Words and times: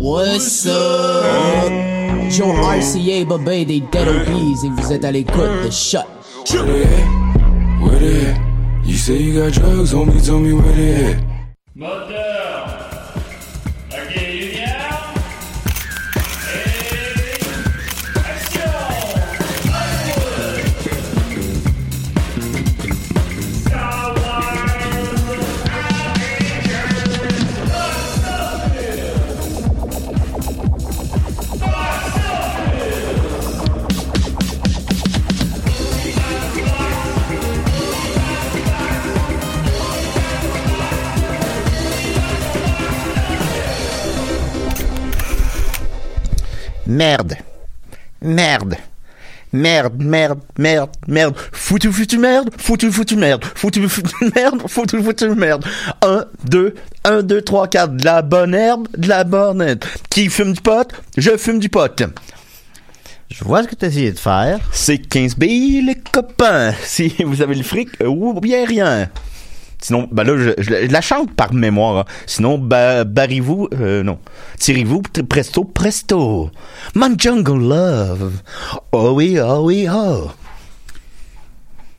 What's 0.00 0.66
up? 0.66 1.68
Joe 2.30 2.54
RCA, 2.54 3.26
Bobé 3.26 3.66
des 3.66 3.80
Dead 3.80 4.08
Obies 4.08 4.56
et 4.64 4.70
vous 4.70 4.92
êtes 4.94 5.04
à 5.04 5.12
l'écoute 5.12 5.36
de 5.62 5.70
Shot. 5.70 5.98
Where 6.50 6.64
they 6.64 6.84
at? 6.84 7.82
Where 7.82 7.98
they 7.98 8.26
at? 8.28 8.40
You 8.82 8.96
say 8.96 9.18
you 9.18 9.38
got 9.38 9.52
drugs, 9.52 9.92
homie, 9.92 10.24
tell 10.24 10.38
me 10.38 10.54
where 10.54 10.72
they 10.72 11.04
at. 11.04 11.18
Merde. 47.00 47.36
Merde. 48.20 48.76
Merde, 49.52 50.02
merde, 50.02 50.42
merde, 50.58 50.90
merde. 51.08 51.34
Foutu, 51.50 51.90
foutu, 51.92 52.18
merde. 52.18 52.50
Foutu, 52.58 52.92
foutu, 52.92 53.16
merde. 53.16 53.42
Foutu, 53.54 53.88
foutu, 53.88 54.14
merde. 54.36 54.68
Foutu, 54.68 55.02
foutu, 55.02 55.30
merde. 55.34 55.64
Un, 56.02 56.26
deux, 56.44 56.74
un, 57.04 57.22
deux, 57.22 57.40
trois, 57.40 57.68
quatre. 57.68 57.96
De 57.96 58.04
la 58.04 58.20
bonne 58.20 58.54
herbe, 58.54 58.86
de 58.98 59.08
la 59.08 59.24
bonne 59.24 59.62
herbe. 59.62 59.84
Qui 60.10 60.28
fume 60.28 60.52
du 60.52 60.60
pot? 60.60 60.92
Je 61.16 61.38
fume 61.38 61.58
du 61.58 61.70
pot. 61.70 62.02
Je 63.30 63.44
vois 63.44 63.62
ce 63.62 63.68
que 63.68 63.76
tu 63.76 63.86
essayé 63.86 64.12
de 64.12 64.18
faire. 64.18 64.58
C'est 64.70 64.98
15 64.98 65.36
billes, 65.36 65.80
les 65.80 65.94
copains. 65.94 66.74
Si 66.84 67.14
vous 67.24 67.40
avez 67.40 67.54
le 67.54 67.62
fric, 67.62 67.88
euh, 68.02 68.08
ou 68.08 68.38
bien 68.40 68.66
rien. 68.66 69.08
Sinon, 69.80 70.08
ben 70.12 70.24
là, 70.24 70.36
je, 70.36 70.50
je- 70.62 70.86
je 70.86 70.92
la 70.92 71.00
chante 71.00 71.32
par 71.34 71.52
mémoire. 71.54 71.98
hein. 71.98 72.04
Sinon, 72.26 72.58
ba, 72.58 73.04
barrez-vous, 73.04 73.68
euh, 73.80 74.02
non. 74.02 74.18
Tirez-vous, 74.58 75.02
presto, 75.28 75.64
presto. 75.64 76.50
My 76.94 77.08
jungle 77.18 77.58
love. 77.68 78.32
Oh 78.92 79.12
oui, 79.14 79.38
oh 79.40 79.60
oui, 79.64 79.86
oh. 79.90 80.30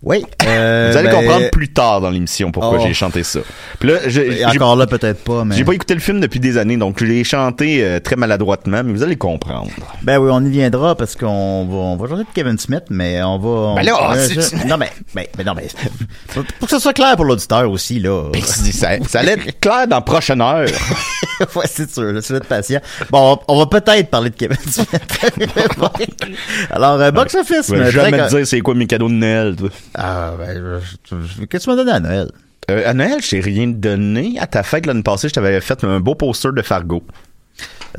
Oui. 0.03 0.23
euh, 0.47 0.89
Vous 0.91 0.97
allez 0.97 1.09
ben, 1.09 1.16
comprendre 1.16 1.50
plus 1.51 1.67
tard 1.72 2.01
dans 2.01 2.09
l'émission 2.09 2.51
pourquoi 2.51 2.79
Oh. 2.81 2.84
j'ai 2.88 2.94
chanté 2.94 3.22
ça. 3.22 3.39
Puis 3.79 3.88
là, 3.89 4.00
j'ai, 4.07 4.44
encore 4.45 4.75
là, 4.75 4.88
peut-être 4.88 5.23
pas, 5.23 5.44
mais. 5.45 5.56
j'ai 5.56 5.63
pas 5.63 5.73
écouté 5.73 5.94
le 5.94 6.00
film 6.00 6.19
depuis 6.19 6.39
des 6.39 6.57
années, 6.57 6.75
donc 6.78 6.97
je 7.00 7.06
l'ai 7.06 7.23
chanté 7.23 7.84
euh, 7.84 8.00
très 8.00 8.16
maladroitement, 8.16 8.81
mais 8.84 8.94
vous 8.94 9.03
allez 9.03 9.16
comprendre. 9.16 9.69
Ben 10.01 10.17
oui, 10.17 10.29
on 10.34 10.44
y 10.44 10.50
viendra 10.50 10.95
parce 10.95 11.16
qu'on 11.16 11.66
va, 11.67 11.75
on 11.75 11.97
va 11.97 12.07
changer 12.09 12.23
de 12.23 12.29
Kevin 12.34 12.57
Smith, 12.57 12.85
mais 12.89 13.22
on 13.22 13.38
va. 13.38 13.47
on- 13.50 13.75
Ben 13.75 13.84
là, 13.84 14.12
euh, 14.13 14.28
c'est- 14.28 14.57
je- 14.57 14.67
non, 14.67 14.78
mais, 14.78 14.91
mais, 15.13 15.29
mais 15.38 15.44
non, 15.44 15.53
mais. 15.56 15.67
Pour 16.33 16.44
pour 16.45 16.68
que 16.68 16.73
ce 16.75 16.79
soit 16.79 16.94
clair 16.94 17.16
pour 17.16 17.25
l'auditeur 17.25 17.69
aussi, 17.69 18.00
là. 18.00 18.29
Puis 18.33 18.41
ça, 18.41 18.89
ça 19.07 19.19
allait 19.19 19.33
être 19.33 19.59
clair 19.59 19.88
dans 19.88 19.97
la 19.97 20.01
prochaine 20.01 20.41
heure. 20.41 20.66
ouais, 21.56 21.66
c'est 21.66 21.91
sûr, 21.91 22.03
là, 22.12 22.22
c'est 22.23 22.33
être 22.35 22.47
patient. 22.47 22.79
Bon, 23.12 23.38
on 23.47 23.59
va 23.59 23.66
peut-être 23.68 24.09
parler 24.09 24.31
de 24.31 24.35
Kevin 24.35 24.57
Smith. 24.68 24.89
Alors, 26.72 27.00
euh, 27.00 27.12
box 27.12 27.35
office, 27.35 27.68
Je 27.69 27.73
vais 27.75 27.79
mais 27.85 27.91
jamais 27.91 28.18
te 28.18 28.35
dire 28.35 28.47
c'est 28.47 28.62
quoi 28.62 28.73
mes 28.73 28.88
cadeaux 28.88 29.07
de 29.09 29.13
Noël, 29.13 29.56
toi. 29.56 29.69
Ah, 29.96 30.34
ben, 30.38 30.79
qu'est-ce 31.09 31.46
que 31.46 31.57
tu 31.57 31.69
m'as 31.69 31.75
donné 31.75 31.91
à 31.91 32.00
Noël? 32.00 32.31
Euh, 32.69 32.84
à 32.90 32.94
Noël, 32.94 33.22
je 33.22 33.29
t'ai 33.29 33.40
rien 33.40 33.68
donné. 33.68 34.38
À 34.40 34.47
ta 34.47 34.63
fête 34.63 34.85
l'année 34.85 35.03
passée, 35.03 35.29
je 35.29 35.34
t'avais 35.34 35.59
fait 35.62 35.84
un 35.84 36.00
beau 36.00 36.16
poster 36.16 36.53
de 36.53 36.62
Fargo. 36.62 37.03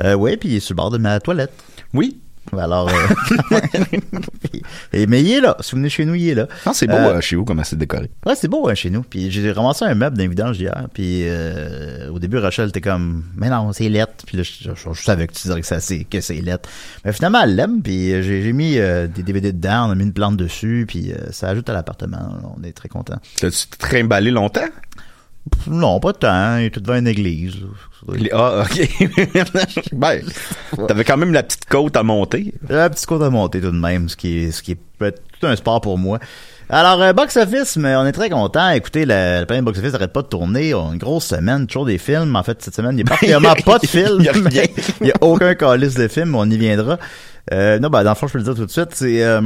Euh, 0.00 0.14
oui, 0.14 0.36
puis 0.36 0.48
il 0.50 0.56
est 0.56 0.60
sur 0.60 0.74
le 0.74 0.76
bord 0.76 0.90
de 0.90 0.98
ma 0.98 1.20
toilette. 1.20 1.52
Oui. 1.92 2.18
Alors, 2.56 2.88
euh, 2.88 3.56
et, 4.92 5.06
mais 5.06 5.22
il 5.22 5.30
est 5.32 5.40
là. 5.40 5.56
Si 5.60 5.72
vous 5.72 5.78
venez 5.78 5.88
chez 5.88 6.04
nous, 6.04 6.14
il 6.14 6.28
est 6.28 6.34
là. 6.34 6.48
Non, 6.66 6.72
c'est 6.72 6.86
beau 6.86 6.94
Euh, 6.94 7.16
euh, 7.16 7.20
chez 7.20 7.36
vous, 7.36 7.44
comment 7.44 7.64
c'est 7.64 7.76
décoré. 7.78 8.10
Ouais, 8.26 8.34
c'est 8.34 8.48
beau 8.48 8.68
hein, 8.68 8.74
chez 8.74 8.90
nous. 8.90 9.02
Puis 9.02 9.30
j'ai 9.30 9.50
ramassé 9.52 9.84
un 9.84 9.94
meuble 9.94 10.16
d'un 10.18 10.28
vidange 10.28 10.58
hier. 10.58 10.86
Puis 10.92 11.22
euh, 11.24 12.10
au 12.10 12.18
début, 12.18 12.38
Rachel 12.38 12.68
était 12.68 12.80
comme, 12.80 13.24
mais 13.36 13.48
non, 13.48 13.72
c'est 13.72 13.88
lettre. 13.88 14.24
Puis 14.26 14.36
là, 14.36 14.42
je, 14.42 14.70
je- 14.74 14.92
je 14.92 15.02
savais 15.02 15.26
que 15.26 15.32
tu 15.32 15.48
dirais 15.48 15.60
que, 15.60 15.66
ça, 15.66 15.80
c'est, 15.80 16.04
que 16.04 16.20
c'est 16.20 16.34
lettre. 16.40 16.68
Mais 17.04 17.12
finalement, 17.12 17.40
elle 17.42 17.56
l'aime. 17.56 17.80
Puis 17.82 18.12
euh, 18.12 18.22
j'ai, 18.22 18.52
mis 18.52 18.78
euh, 18.78 19.06
des 19.06 19.22
DVD 19.22 19.52
dedans, 19.52 19.88
on 19.88 19.92
a 19.92 19.94
mis 19.94 20.04
une 20.04 20.12
plante 20.12 20.36
dessus. 20.36 20.84
Puis 20.86 21.12
euh, 21.12 21.16
ça 21.30 21.48
ajoute 21.48 21.68
à 21.70 21.72
l'appartement. 21.72 22.54
On 22.58 22.62
est 22.64 22.72
très 22.72 22.88
content. 22.88 23.16
T'as-tu 23.40 23.66
trimballé 23.78 24.30
longtemps? 24.30 24.68
Non, 25.66 25.98
pas 26.00 26.12
tant. 26.12 26.56
Il 26.58 26.66
est 26.66 26.70
tout 26.70 26.80
devant 26.80 26.96
une 26.96 27.06
église. 27.08 27.56
Les- 28.12 28.30
Ah, 28.32 28.62
ok. 28.64 28.88
ben, 29.92 30.20
t'avais 30.88 31.04
quand 31.04 31.16
même 31.16 31.32
la 31.32 31.42
petite 31.42 31.64
côte 31.66 31.96
à 31.96 32.02
monter. 32.02 32.54
J'ai 32.68 32.76
un 32.78 32.90
petit 32.90 33.06
côte 33.06 33.22
à 33.22 33.30
monter 33.30 33.60
tout 33.60 33.70
de 33.70 33.76
même, 33.78 34.08
ce 34.08 34.16
qui 34.16 34.44
est, 34.44 34.50
ce 34.52 34.62
qui 34.62 34.72
est 34.72 34.78
tout 35.40 35.46
un 35.46 35.56
sport 35.56 35.80
pour 35.80 35.98
moi. 35.98 36.18
Alors, 36.68 37.02
euh, 37.02 37.12
box 37.12 37.36
office, 37.36 37.76
mais 37.76 37.94
on 37.96 38.06
est 38.06 38.12
très 38.12 38.30
content. 38.30 38.70
Écoutez, 38.70 39.04
le, 39.04 39.40
le 39.40 39.44
premier 39.46 39.62
box 39.62 39.78
office 39.78 39.92
n'arrête 39.92 40.12
pas 40.12 40.22
de 40.22 40.28
tourner. 40.28 40.72
On 40.74 40.90
a 40.90 40.92
une 40.92 40.98
grosse 40.98 41.26
semaine, 41.26 41.66
toujours 41.66 41.86
des 41.86 41.98
films. 41.98 42.34
En 42.34 42.42
fait, 42.42 42.62
cette 42.62 42.74
semaine, 42.74 42.92
il 42.92 42.96
n'y 42.96 43.02
a 43.02 43.04
particulièrement 43.06 43.54
pas 43.66 43.78
de 43.78 43.86
films. 43.86 44.16
Il 44.20 44.24
y 44.24 44.28
a 44.28 44.32
rien. 44.32 44.64
Il 45.00 45.04
n'y 45.06 45.10
a 45.12 45.16
aucun 45.20 45.54
calice 45.54 45.94
de 45.94 46.08
films, 46.08 46.34
on 46.34 46.48
y 46.48 46.56
viendra. 46.56 46.98
Euh, 47.52 47.78
non, 47.78 47.88
ben, 47.88 48.04
dans 48.04 48.10
le 48.10 48.16
fond, 48.16 48.26
je 48.28 48.32
peux 48.32 48.38
le 48.38 48.44
dire 48.44 48.54
tout 48.54 48.64
de 48.66 48.70
suite. 48.70 48.90
C'est, 48.94 49.22
euh, 49.22 49.40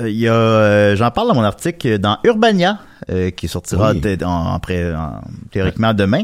il 0.00 0.08
y 0.16 0.28
a, 0.28 0.32
euh, 0.34 0.96
j'en 0.96 1.10
parle 1.10 1.28
dans 1.28 1.34
mon 1.34 1.42
article 1.42 1.98
dans 1.98 2.18
Urbania, 2.24 2.78
euh, 3.10 3.30
qui 3.30 3.48
sortira 3.48 3.92
Oui. 3.92 4.18
en, 4.24 4.54
après, 4.54 4.94
en- 4.94 5.20
théoriquement 5.50 5.92
demain. 5.94 6.22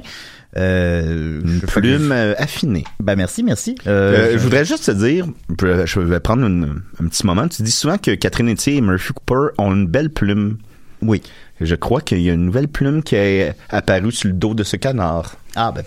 Euh, 0.57 1.41
Une 1.45 1.61
plume 1.63 2.13
euh, 2.13 2.35
affinée. 2.37 2.85
Ben 3.01 3.17
merci, 3.17 3.43
merci. 3.43 3.75
Euh, 3.87 4.17
Euh, 4.17 4.33
je 4.35 4.39
voudrais 4.39 4.65
juste 4.67 4.85
te 4.87 4.91
dire, 4.91 5.27
je 5.59 6.01
vais 6.01 6.21
prendre 6.21 6.45
une- 6.47 6.83
un 7.03 7.07
petit 7.09 7.25
moment. 7.27 7.49
Tu 7.49 7.63
dis 7.63 7.71
souvent 7.71 7.97
que 7.97 8.15
Catherine 8.15 8.51
Etier 8.51 8.77
et 8.77 8.81
Murphy 8.83 9.13
Cooper 9.15 9.53
ont 9.59 9.73
une 9.75 9.87
belle 9.87 10.11
plume. 10.11 10.59
Oui. 11.01 11.23
Je 11.61 11.75
crois 11.75 12.01
qu'il 12.01 12.21
y 12.21 12.29
a 12.29 12.33
une 12.35 12.45
nouvelle 12.47 12.69
plume 12.69 13.03
qui 13.03 13.15
est 13.17 13.55
apparue 13.71 14.13
sur 14.13 14.29
le 14.29 14.35
dos 14.35 14.53
de 14.55 14.63
ce 14.63 14.77
canard. 14.77 15.37
Ah 15.57 15.73
ben 15.75 15.85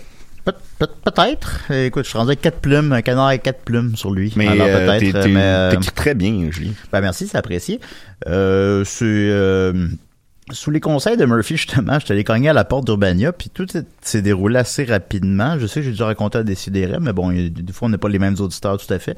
peut-être. 0.78 1.70
Écoute, 1.72 2.04
je 2.04 2.08
suis 2.10 2.18
rendu 2.18 2.30
avec 2.30 2.40
quatre 2.42 2.60
plumes, 2.60 2.92
un 2.92 3.02
canard 3.02 3.28
avec 3.28 3.42
quatre 3.42 3.60
plumes 3.60 3.96
sur 3.96 4.10
lui. 4.12 4.32
Mais 4.36 4.46
Alors 4.48 4.66
euh, 4.68 4.86
peut-être. 4.86 5.00
t'es- 5.12 5.16
euh, 5.16 5.22
t'es- 5.22 5.28
mais, 5.28 5.42
euh, 5.42 5.76
très 5.94 6.14
bien, 6.14 6.48
Julie. 6.50 6.74
ben 6.92 7.00
merci, 7.00 7.26
c'est 7.26 7.38
apprécié. 7.38 7.80
Euh, 8.26 8.84
c'est 8.84 9.04
euh, 9.04 9.88
sous 10.52 10.70
les 10.70 10.80
conseils 10.80 11.16
de 11.16 11.24
Murphy 11.24 11.56
justement, 11.56 11.98
je 11.98 12.04
suis 12.04 12.12
allé 12.12 12.22
cogner 12.24 12.48
à 12.48 12.52
la 12.52 12.64
porte 12.64 12.84
d'Urbania, 12.86 13.32
puis 13.32 13.50
tout 13.52 13.66
s'est- 14.02 14.22
déroulé 14.22 14.58
assez 14.58 14.84
rapidement. 14.84 15.58
Je 15.58 15.66
sais 15.66 15.80
que 15.80 15.86
j'ai 15.86 15.92
dû 15.92 16.02
raconter 16.02 16.38
à 16.38 16.42
Décideret, 16.44 16.98
mais 17.00 17.12
bon, 17.12 17.30
des 17.32 17.72
fois 17.72 17.86
on 17.86 17.90
n'a 17.90 17.98
pas 17.98 18.08
les 18.08 18.18
mêmes 18.20 18.36
auditeurs 18.38 18.78
tout 18.78 18.92
à 18.92 18.98
fait. 18.98 19.16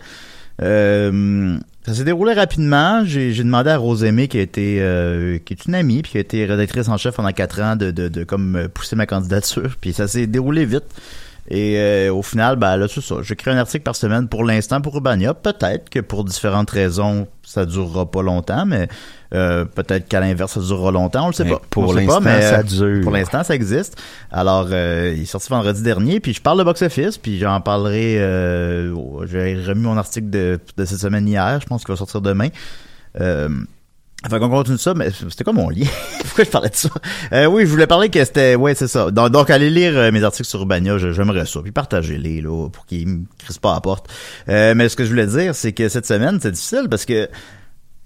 Euh, 0.62 1.58
ça 1.88 1.94
s'est 1.94 2.04
déroulé 2.04 2.34
rapidement. 2.34 3.02
J'ai 3.04 3.32
demandé 3.32 3.70
à 3.70 3.78
Rosemée, 3.78 4.28
qui 4.28 4.38
a 4.38 4.42
été, 4.42 4.78
euh, 4.80 5.38
qui 5.38 5.54
est 5.54 5.64
une 5.64 5.74
amie, 5.74 6.02
puis 6.02 6.12
qui 6.12 6.18
a 6.18 6.20
été 6.20 6.44
rédactrice 6.44 6.88
en 6.88 6.98
chef 6.98 7.14
pendant 7.14 7.32
quatre 7.32 7.62
ans, 7.62 7.76
de, 7.76 7.90
de, 7.90 8.08
de 8.08 8.24
comme 8.24 8.56
euh, 8.56 8.68
pousser 8.68 8.94
ma 8.94 9.06
candidature. 9.06 9.74
Puis 9.80 9.94
ça 9.94 10.06
s'est 10.06 10.26
déroulé 10.26 10.66
vite. 10.66 10.84
Et 11.50 11.78
euh, 11.78 12.12
au 12.12 12.22
final, 12.22 12.56
ben 12.56 12.76
là, 12.76 12.88
c'est 12.88 13.00
ça. 13.00 13.16
J'écris 13.22 13.50
un 13.50 13.56
article 13.56 13.82
par 13.82 13.96
semaine 13.96 14.28
pour 14.28 14.44
l'instant 14.44 14.82
pour 14.82 14.96
Urbania. 14.96 15.32
Peut-être 15.32 15.88
que 15.88 16.00
pour 16.00 16.24
différentes 16.24 16.70
raisons, 16.70 17.26
ça 17.42 17.64
durera 17.64 18.10
pas 18.10 18.22
longtemps, 18.22 18.66
mais 18.66 18.88
euh, 19.34 19.64
peut-être 19.64 20.08
qu'à 20.08 20.20
l'inverse, 20.20 20.52
ça 20.54 20.60
durera 20.60 20.90
longtemps. 20.90 21.24
On 21.24 21.28
le 21.28 21.32
sait 21.32 21.44
Mais 21.44 21.50
pas. 21.50 21.62
pour 21.70 21.92
l'instant, 21.92 22.14
pas, 22.14 22.20
mais, 22.20 22.42
ça 22.42 22.58
euh, 22.60 22.62
dure. 22.62 23.02
Pour 23.02 23.12
l'instant, 23.12 23.44
ça 23.44 23.54
existe. 23.54 23.96
Alors, 24.30 24.68
euh, 24.70 25.12
il 25.16 25.22
est 25.22 25.26
sorti 25.26 25.48
vendredi 25.50 25.82
dernier, 25.82 26.20
puis 26.20 26.32
je 26.32 26.40
parle 26.40 26.58
de 26.58 26.64
box-office, 26.64 27.18
puis 27.18 27.38
j'en 27.38 27.60
parlerai. 27.60 28.16
Euh, 28.18 28.94
J'ai 29.26 29.54
remis 29.66 29.82
mon 29.82 29.96
article 29.98 30.30
de, 30.30 30.58
de 30.76 30.84
cette 30.84 30.98
semaine 31.00 31.28
hier. 31.28 31.58
Je 31.60 31.66
pense 31.66 31.84
qu'il 31.84 31.92
va 31.92 31.96
sortir 31.96 32.20
demain. 32.20 32.48
Euh, 33.20 33.48
Fait 34.30 34.38
qu'on 34.38 34.48
continue 34.48 34.78
ça, 34.78 34.94
mais 34.94 35.10
c'était 35.10 35.44
quoi 35.44 35.52
mon 35.52 35.68
lien? 35.68 35.86
Pourquoi 36.24 36.44
je 36.44 36.50
parlais 36.50 36.68
de 36.70 36.74
ça? 36.76 36.88
Euh, 37.32 37.46
oui, 37.46 37.66
je 37.66 37.70
voulais 37.70 37.86
parler 37.86 38.08
que 38.08 38.24
c'était... 38.24 38.54
Ouais, 38.54 38.74
c'est 38.74 38.88
ça. 38.88 39.10
Donc, 39.10 39.30
donc, 39.30 39.50
allez 39.50 39.70
lire 39.70 39.92
euh, 39.96 40.10
mes 40.10 40.24
articles 40.24 40.48
sur 40.48 40.60
Urbania, 40.60 40.98
j'aimerais 40.98 41.46
ça. 41.46 41.60
Puis 41.62 41.72
partagez-les, 41.72 42.40
là, 42.40 42.68
pour 42.68 42.86
qu'ils 42.86 43.06
me 43.06 43.24
crissent 43.38 43.58
pas 43.58 43.72
à 43.72 43.74
la 43.74 43.80
porte. 43.80 44.08
Euh, 44.48 44.74
mais 44.74 44.88
ce 44.88 44.96
que 44.96 45.04
je 45.04 45.10
voulais 45.10 45.26
dire, 45.26 45.54
c'est 45.54 45.72
que 45.72 45.88
cette 45.88 46.06
semaine, 46.06 46.38
c'est 46.42 46.50
difficile 46.50 46.86
parce 46.90 47.04
que 47.04 47.28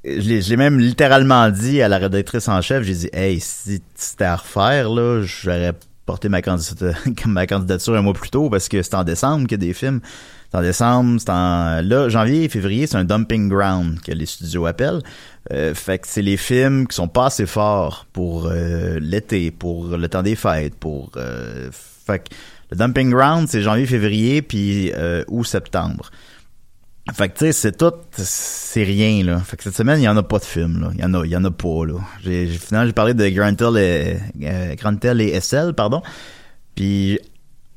je 0.04 0.48
l'ai 0.50 0.56
même 0.56 0.78
littéralement 0.78 1.48
dit 1.50 1.80
à 1.80 1.88
la 1.88 1.98
rédactrice 1.98 2.48
en 2.48 2.60
chef, 2.60 2.82
j'ai 2.84 2.94
dit 2.94 3.10
«Hey, 3.12 3.38
si 3.40 3.80
c'était 3.94 4.24
à 4.24 4.36
refaire, 4.36 4.90
là, 4.90 5.22
j'aurais 5.22 5.74
porté 6.06 6.28
ma 7.26 7.46
candidature, 7.46 7.94
un 7.94 8.02
mois 8.02 8.12
plus 8.12 8.30
tôt 8.30 8.50
parce 8.50 8.68
que 8.68 8.82
c'est 8.82 8.94
en 8.94 9.04
décembre 9.04 9.46
qu'il 9.46 9.52
y 9.52 9.64
a 9.64 9.66
des 9.66 9.74
films. 9.74 10.00
C'est 10.50 10.58
en 10.58 10.62
décembre, 10.62 11.20
c'est 11.20 11.30
en... 11.30 11.80
Là, 11.82 12.08
janvier 12.08 12.44
et 12.44 12.48
février, 12.48 12.86
c'est 12.86 12.96
un 12.96 13.04
dumping 13.04 13.48
ground 13.48 14.00
que 14.02 14.12
les 14.12 14.26
studios 14.26 14.66
appellent. 14.66 15.02
Euh, 15.52 15.74
fait 15.74 15.98
que 15.98 16.08
c'est 16.08 16.22
les 16.22 16.36
films 16.36 16.86
qui 16.86 16.96
sont 16.96 17.08
pas 17.08 17.26
assez 17.26 17.46
forts 17.46 18.06
pour 18.12 18.46
euh, 18.46 18.98
l'été, 19.00 19.50
pour 19.50 19.96
le 19.96 20.08
temps 20.08 20.22
des 20.22 20.34
fêtes, 20.34 20.74
pour... 20.74 21.10
euh, 21.16 21.70
fait 21.72 22.18
que 22.18 22.34
le 22.70 22.76
dumping 22.76 23.10
ground, 23.10 23.46
c'est 23.48 23.62
janvier, 23.62 23.86
février, 23.86 24.42
puis 24.42 24.92
août, 25.28 25.44
septembre. 25.44 26.10
Fait 27.10 27.28
que 27.28 27.38
tu 27.38 27.46
sais, 27.46 27.52
c'est 27.52 27.76
tout, 27.76 27.92
c'est 28.12 28.84
rien 28.84 29.24
là. 29.24 29.40
Fait 29.40 29.56
que 29.56 29.64
cette 29.64 29.74
semaine, 29.74 29.98
il 30.00 30.04
y 30.04 30.08
en 30.08 30.16
a 30.16 30.22
pas 30.22 30.38
de 30.38 30.44
film 30.44 30.80
là. 30.80 30.90
Il 30.94 31.00
y 31.00 31.04
en 31.04 31.12
a, 31.14 31.24
il 31.24 31.32
y 31.32 31.36
en 31.36 31.44
a 31.44 31.50
pas 31.50 31.84
là. 31.84 31.98
J'ai, 32.22 32.46
finalement, 32.46 32.86
j'ai 32.86 32.92
parlé 32.92 33.12
de 33.12 33.28
Grantel 33.28 33.76
et 33.76 34.18
euh, 34.44 34.74
Grantel 34.76 35.20
et 35.20 35.40
SL, 35.40 35.74
pardon. 35.74 36.02
Puis 36.76 37.18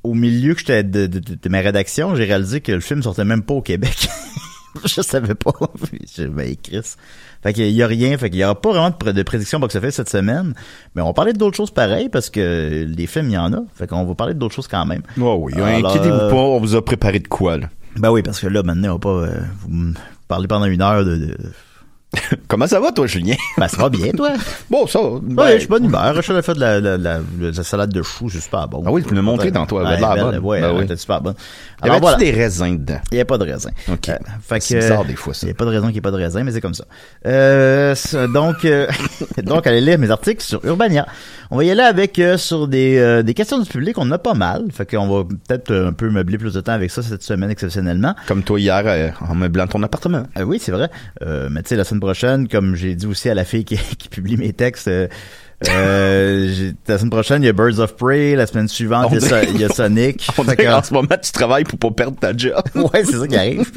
au 0.03 0.13
milieu 0.13 0.53
que 0.53 0.59
j'étais 0.59 0.83
de, 0.83 1.07
de, 1.07 1.19
de, 1.19 1.49
ma 1.49 1.61
rédaction, 1.61 2.15
j'ai 2.15 2.25
réalisé 2.25 2.61
que 2.61 2.71
le 2.71 2.81
film 2.81 3.01
sortait 3.01 3.25
même 3.25 3.41
pas 3.41 3.55
au 3.55 3.63
Québec. 3.63 4.07
je 4.83 5.01
savais 5.01 5.35
pas. 5.35 5.53
J'ai 6.15 6.27
ben, 6.27 6.55
Chris. 6.61 6.95
Fait 7.41 7.53
qu'il 7.53 7.71
y 7.71 7.81
a 7.81 7.87
rien. 7.87 8.17
Fait 8.17 8.29
qu'il 8.29 8.39
y 8.39 8.43
aura 8.43 8.59
pas 8.59 8.69
vraiment 8.69 8.91
de, 8.91 9.11
de 9.11 9.23
prédiction 9.23 9.59
box-office 9.59 9.95
cette 9.95 10.09
semaine. 10.09 10.53
Mais 10.93 11.01
on 11.01 11.07
va 11.07 11.13
parler 11.13 11.33
d'autres 11.33 11.57
choses 11.57 11.71
pareilles 11.71 12.09
parce 12.09 12.29
que 12.29 12.85
les 12.87 13.07
films, 13.07 13.29
il 13.29 13.33
y 13.33 13.37
en 13.37 13.53
a. 13.53 13.63
Fait 13.73 13.87
qu'on 13.87 14.03
va 14.03 14.15
parler 14.15 14.35
d'autres 14.35 14.53
choses 14.53 14.67
quand 14.67 14.85
même. 14.85 15.01
Oh 15.19 15.37
oui, 15.39 15.53
inquiétez-vous 15.55 16.29
pas, 16.29 16.35
on 16.35 16.59
vous 16.59 16.75
a 16.75 16.85
préparé 16.85 17.19
de 17.19 17.27
quoi, 17.27 17.57
là? 17.57 17.69
Ben 17.97 18.11
oui, 18.11 18.21
parce 18.21 18.39
que 18.39 18.47
là, 18.47 18.61
maintenant, 18.63 18.89
on 18.89 18.93
va 18.93 18.99
pas 18.99 19.09
euh, 19.09 19.39
vous 19.61 19.69
me 19.69 19.93
parler 20.27 20.47
pendant 20.47 20.65
une 20.65 20.81
heure 20.81 21.05
de... 21.05 21.15
de... 21.15 21.37
Comment 22.47 22.67
ça 22.67 22.79
va, 22.79 22.91
toi, 22.91 23.07
Julien? 23.07 23.35
Ben, 23.57 23.67
ça 23.67 23.77
va 23.77 23.89
bien, 23.89 24.11
toi? 24.11 24.31
Bon, 24.69 24.85
ça, 24.87 24.99
ben, 25.21 25.43
ouais, 25.43 25.53
je 25.53 25.59
suis 25.59 25.67
bonne 25.67 25.85
humeur. 25.85 26.13
Je 26.21 26.21
fait 26.41 26.53
de 26.53 26.59
la, 26.59 26.79
la, 26.79 26.97
la, 26.97 27.17
la- 27.39 27.51
la 27.51 27.63
salade 27.63 27.91
de 27.93 28.01
choux, 28.01 28.29
c'est 28.29 28.39
super 28.41 28.67
bon. 28.67 28.83
Ah 28.85 28.91
oui, 28.91 29.03
tu 29.03 29.11
me 29.11 29.15
l'as 29.15 29.21
montré 29.21 29.51
dans 29.51 29.65
toi, 29.65 29.83
Ouais, 29.83 29.97
bonne. 29.99 30.39
Ouais, 30.39 30.61
Ben 30.61 30.73
oui. 30.75 30.97
super 30.97 31.21
bonne. 31.21 31.33
Y 31.33 31.83
Alors 31.85 31.95
avait-tu 31.97 32.01
voilà. 32.01 32.17
des 32.17 32.31
raisins 32.31 32.77
dedans? 32.77 32.99
Il 33.11 33.15
n'y 33.15 33.21
a 33.21 33.25
pas 33.25 33.37
de 33.37 33.43
raisin. 33.45 33.69
OK. 33.91 34.09
Euh, 34.09 34.17
fait 34.41 34.61
C'est 34.61 34.75
que, 34.75 34.79
bizarre, 34.81 35.05
des 35.05 35.15
fois, 35.15 35.33
ça. 35.33 35.41
Il 35.43 35.49
n'y 35.49 35.51
a 35.51 35.55
pas 35.55 35.65
de 35.65 35.69
raison 35.69 35.83
qu'il 35.85 35.93
n'y 35.93 35.97
ait 35.97 36.01
pas 36.01 36.11
de 36.11 36.15
raisin, 36.17 36.43
mais 36.43 36.51
c'est 36.51 36.61
comme 36.61 36.73
ça. 36.73 36.85
Euh, 37.25 37.95
donc, 38.33 38.65
euh, 38.65 38.87
donc, 39.43 39.67
allez 39.67 39.81
lire 39.81 39.99
mes 39.99 40.09
articles 40.11 40.41
sur 40.43 40.63
Urbania. 40.65 41.05
On 41.51 41.57
va 41.57 41.63
y 41.63 41.71
aller 41.71 41.81
avec 41.83 42.19
sur 42.37 42.67
des, 42.67 43.21
des 43.23 43.33
questions 43.35 43.59
du 43.59 43.69
public. 43.69 43.97
On 43.99 44.09
a 44.11 44.17
pas 44.17 44.33
mal. 44.33 44.63
Fait 44.71 44.89
qu'on 44.89 45.07
va 45.07 45.23
peut-être 45.25 45.71
un 45.73 45.93
peu 45.93 46.09
meubler 46.09 46.37
plus 46.39 46.53
de 46.53 46.61
temps 46.61 46.71
avec 46.71 46.89
ça 46.89 47.03
cette 47.03 47.21
semaine 47.21 47.51
exceptionnellement. 47.51 48.15
Comme 48.27 48.41
toi 48.43 48.59
hier, 48.59 49.13
en 49.21 49.35
meublant 49.35 49.67
ton 49.67 49.83
appartement. 49.83 50.23
Oui, 50.43 50.59
c'est 50.59 50.71
vrai. 50.71 50.89
Mais 51.21 51.61
tu 51.61 51.69
sais, 51.69 51.75
la 51.75 51.83
semaine 51.83 51.99
prochaine, 52.05 52.47
comme 52.47 52.75
j'ai 52.75 52.95
dit 52.95 53.05
aussi 53.07 53.29
à 53.29 53.33
la 53.33 53.45
fille 53.45 53.65
qui, 53.65 53.77
qui 53.97 54.09
publie 54.09 54.37
mes 54.37 54.53
textes, 54.53 54.87
euh, 54.87 55.07
euh, 55.69 56.71
la 56.87 56.97
semaine 56.97 57.09
prochaine, 57.09 57.43
il 57.43 57.45
y 57.45 57.49
a 57.49 57.53
Birds 57.53 57.79
of 57.79 57.95
Prey. 57.95 58.35
La 58.35 58.45
semaine 58.45 58.67
suivante, 58.67 59.11
il 59.11 59.21
y 59.25 59.33
a, 59.33 59.43
il 59.43 59.61
y 59.61 59.63
a 59.63 59.69
Sonic. 59.69 60.27
On 60.37 60.43
qu'en 60.43 60.83
ce 60.83 60.93
moment, 60.93 61.15
tu 61.21 61.31
travailles 61.31 61.63
pour 61.63 61.79
pas 61.79 61.91
perdre 61.91 62.17
ta 62.19 62.35
job. 62.35 62.61
ouais, 62.75 63.03
c'est 63.05 63.17
ça 63.17 63.27
qui 63.27 63.35
arrive. 63.37 63.71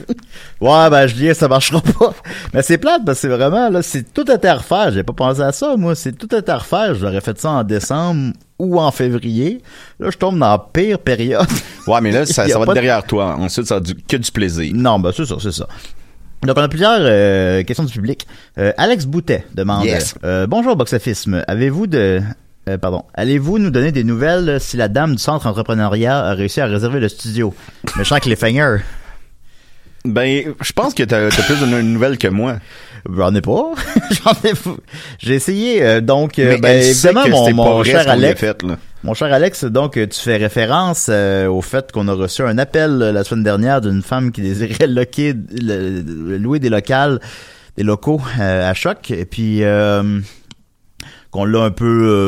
Ouais, 0.60 0.90
ben, 0.90 1.06
je 1.06 1.14
dis, 1.14 1.34
ça 1.34 1.48
marchera 1.48 1.80
pas. 1.80 2.14
Mais 2.52 2.62
c'est 2.62 2.78
plate, 2.78 3.02
parce 3.06 3.18
que 3.18 3.22
c'est 3.22 3.34
vraiment, 3.34 3.70
là, 3.70 3.82
c'est 3.82 4.12
tout 4.12 4.24
à 4.28 4.54
refaire. 4.54 4.90
J'ai 4.92 5.04
pas 5.04 5.12
pensé 5.12 5.40
à 5.40 5.52
ça, 5.52 5.76
moi. 5.76 5.94
C'est 5.94 6.12
tout 6.12 6.28
à 6.34 6.56
refaire. 6.56 6.94
J'aurais 6.94 7.20
fait 7.20 7.38
ça 7.38 7.50
en 7.50 7.64
décembre 7.64 8.32
ou 8.58 8.80
en 8.80 8.90
février. 8.90 9.62
Là, 10.00 10.10
je 10.10 10.18
tombe 10.18 10.38
dans 10.38 10.50
la 10.50 10.58
pire 10.58 10.98
période. 10.98 11.46
Ouais, 11.86 12.00
mais 12.00 12.10
là, 12.10 12.26
ça, 12.26 12.42
a 12.42 12.46
va 12.46 12.52
être 12.52 12.66
de- 12.66 12.74
derrière 12.74 13.04
toi. 13.04 13.36
Ensuite, 13.38 13.66
ça 13.66 13.76
va 13.76 13.80
du, 13.80 13.94
que 13.94 14.16
du 14.16 14.32
plaisir. 14.32 14.72
Non, 14.74 14.98
ben, 14.98 15.12
c'est 15.14 15.26
ça, 15.26 15.36
c'est 15.40 15.52
ça. 15.52 15.68
Donc, 16.44 16.56
on 16.56 16.62
a 16.62 16.68
plusieurs 16.68 16.98
euh, 17.00 17.62
questions 17.64 17.84
du 17.84 17.92
public. 17.92 18.26
Euh, 18.58 18.72
Alex 18.76 19.06
Boutet 19.06 19.44
demande 19.54 19.84
Yes. 19.84 20.14
euh, 20.24 20.46
Bonjour, 20.46 20.76
Boxofisme. 20.76 21.42
Avez-vous 21.48 21.86
de. 21.88 22.20
euh, 22.68 22.78
pardon. 22.78 23.04
Allez-vous 23.14 23.58
nous 23.58 23.70
donner 23.70 23.90
des 23.92 24.04
nouvelles 24.04 24.58
si 24.60 24.76
la 24.76 24.88
dame 24.88 25.12
du 25.16 25.18
centre 25.22 25.46
entrepreneuriat 25.46 26.18
a 26.26 26.34
réussi 26.34 26.60
à 26.60 26.66
réserver 26.66 27.00
le 27.00 27.08
studio? 27.08 27.52
Méchant 27.96 28.18
cliffhanger. 28.18 28.78
Ben, 30.04 30.54
je 30.60 30.72
pense 30.72 30.94
que 30.94 31.02
t'as 31.02 31.26
as 31.26 31.30
plus 31.42 31.60
de 31.60 31.66
nouvelles 31.82 32.18
que 32.18 32.28
moi. 32.28 32.58
J'en 33.12 33.34
ai 33.34 33.40
pas. 33.40 33.72
J'en 34.10 34.30
ai. 34.48 34.52
J'ai 35.18 35.34
essayé, 35.34 35.82
euh, 35.82 36.00
donc, 36.00 36.38
euh, 36.38 36.52
Mais 36.52 36.58
ben, 36.58 36.82
évidemment, 36.82 37.28
mon, 37.28 37.52
mon 37.54 37.84
cher 37.84 38.08
Alex. 38.08 38.40
fait, 38.40 38.62
là. 38.62 38.76
Mon 39.04 39.14
cher 39.14 39.32
Alex, 39.32 39.64
donc, 39.64 39.92
tu 39.92 40.20
fais 40.20 40.36
référence 40.36 41.06
euh, 41.08 41.46
au 41.46 41.62
fait 41.62 41.92
qu'on 41.92 42.08
a 42.08 42.12
reçu 42.14 42.42
un 42.42 42.58
appel 42.58 43.00
euh, 43.00 43.12
la 43.12 43.22
semaine 43.22 43.44
dernière 43.44 43.80
d'une 43.80 44.02
femme 44.02 44.32
qui 44.32 44.42
désirait 44.42 44.86
loquer, 44.88 45.34
le- 45.34 46.00
le- 46.02 46.36
louer 46.38 46.58
des 46.58 46.68
locales, 46.68 47.20
des 47.76 47.84
locaux 47.84 48.20
euh, 48.40 48.68
à 48.68 48.74
choc. 48.74 49.12
Et 49.12 49.24
puis, 49.24 49.62
euh, 49.62 50.18
qu'on 51.30 51.44
l'a 51.44 51.60
un 51.60 51.70
peu 51.70 51.84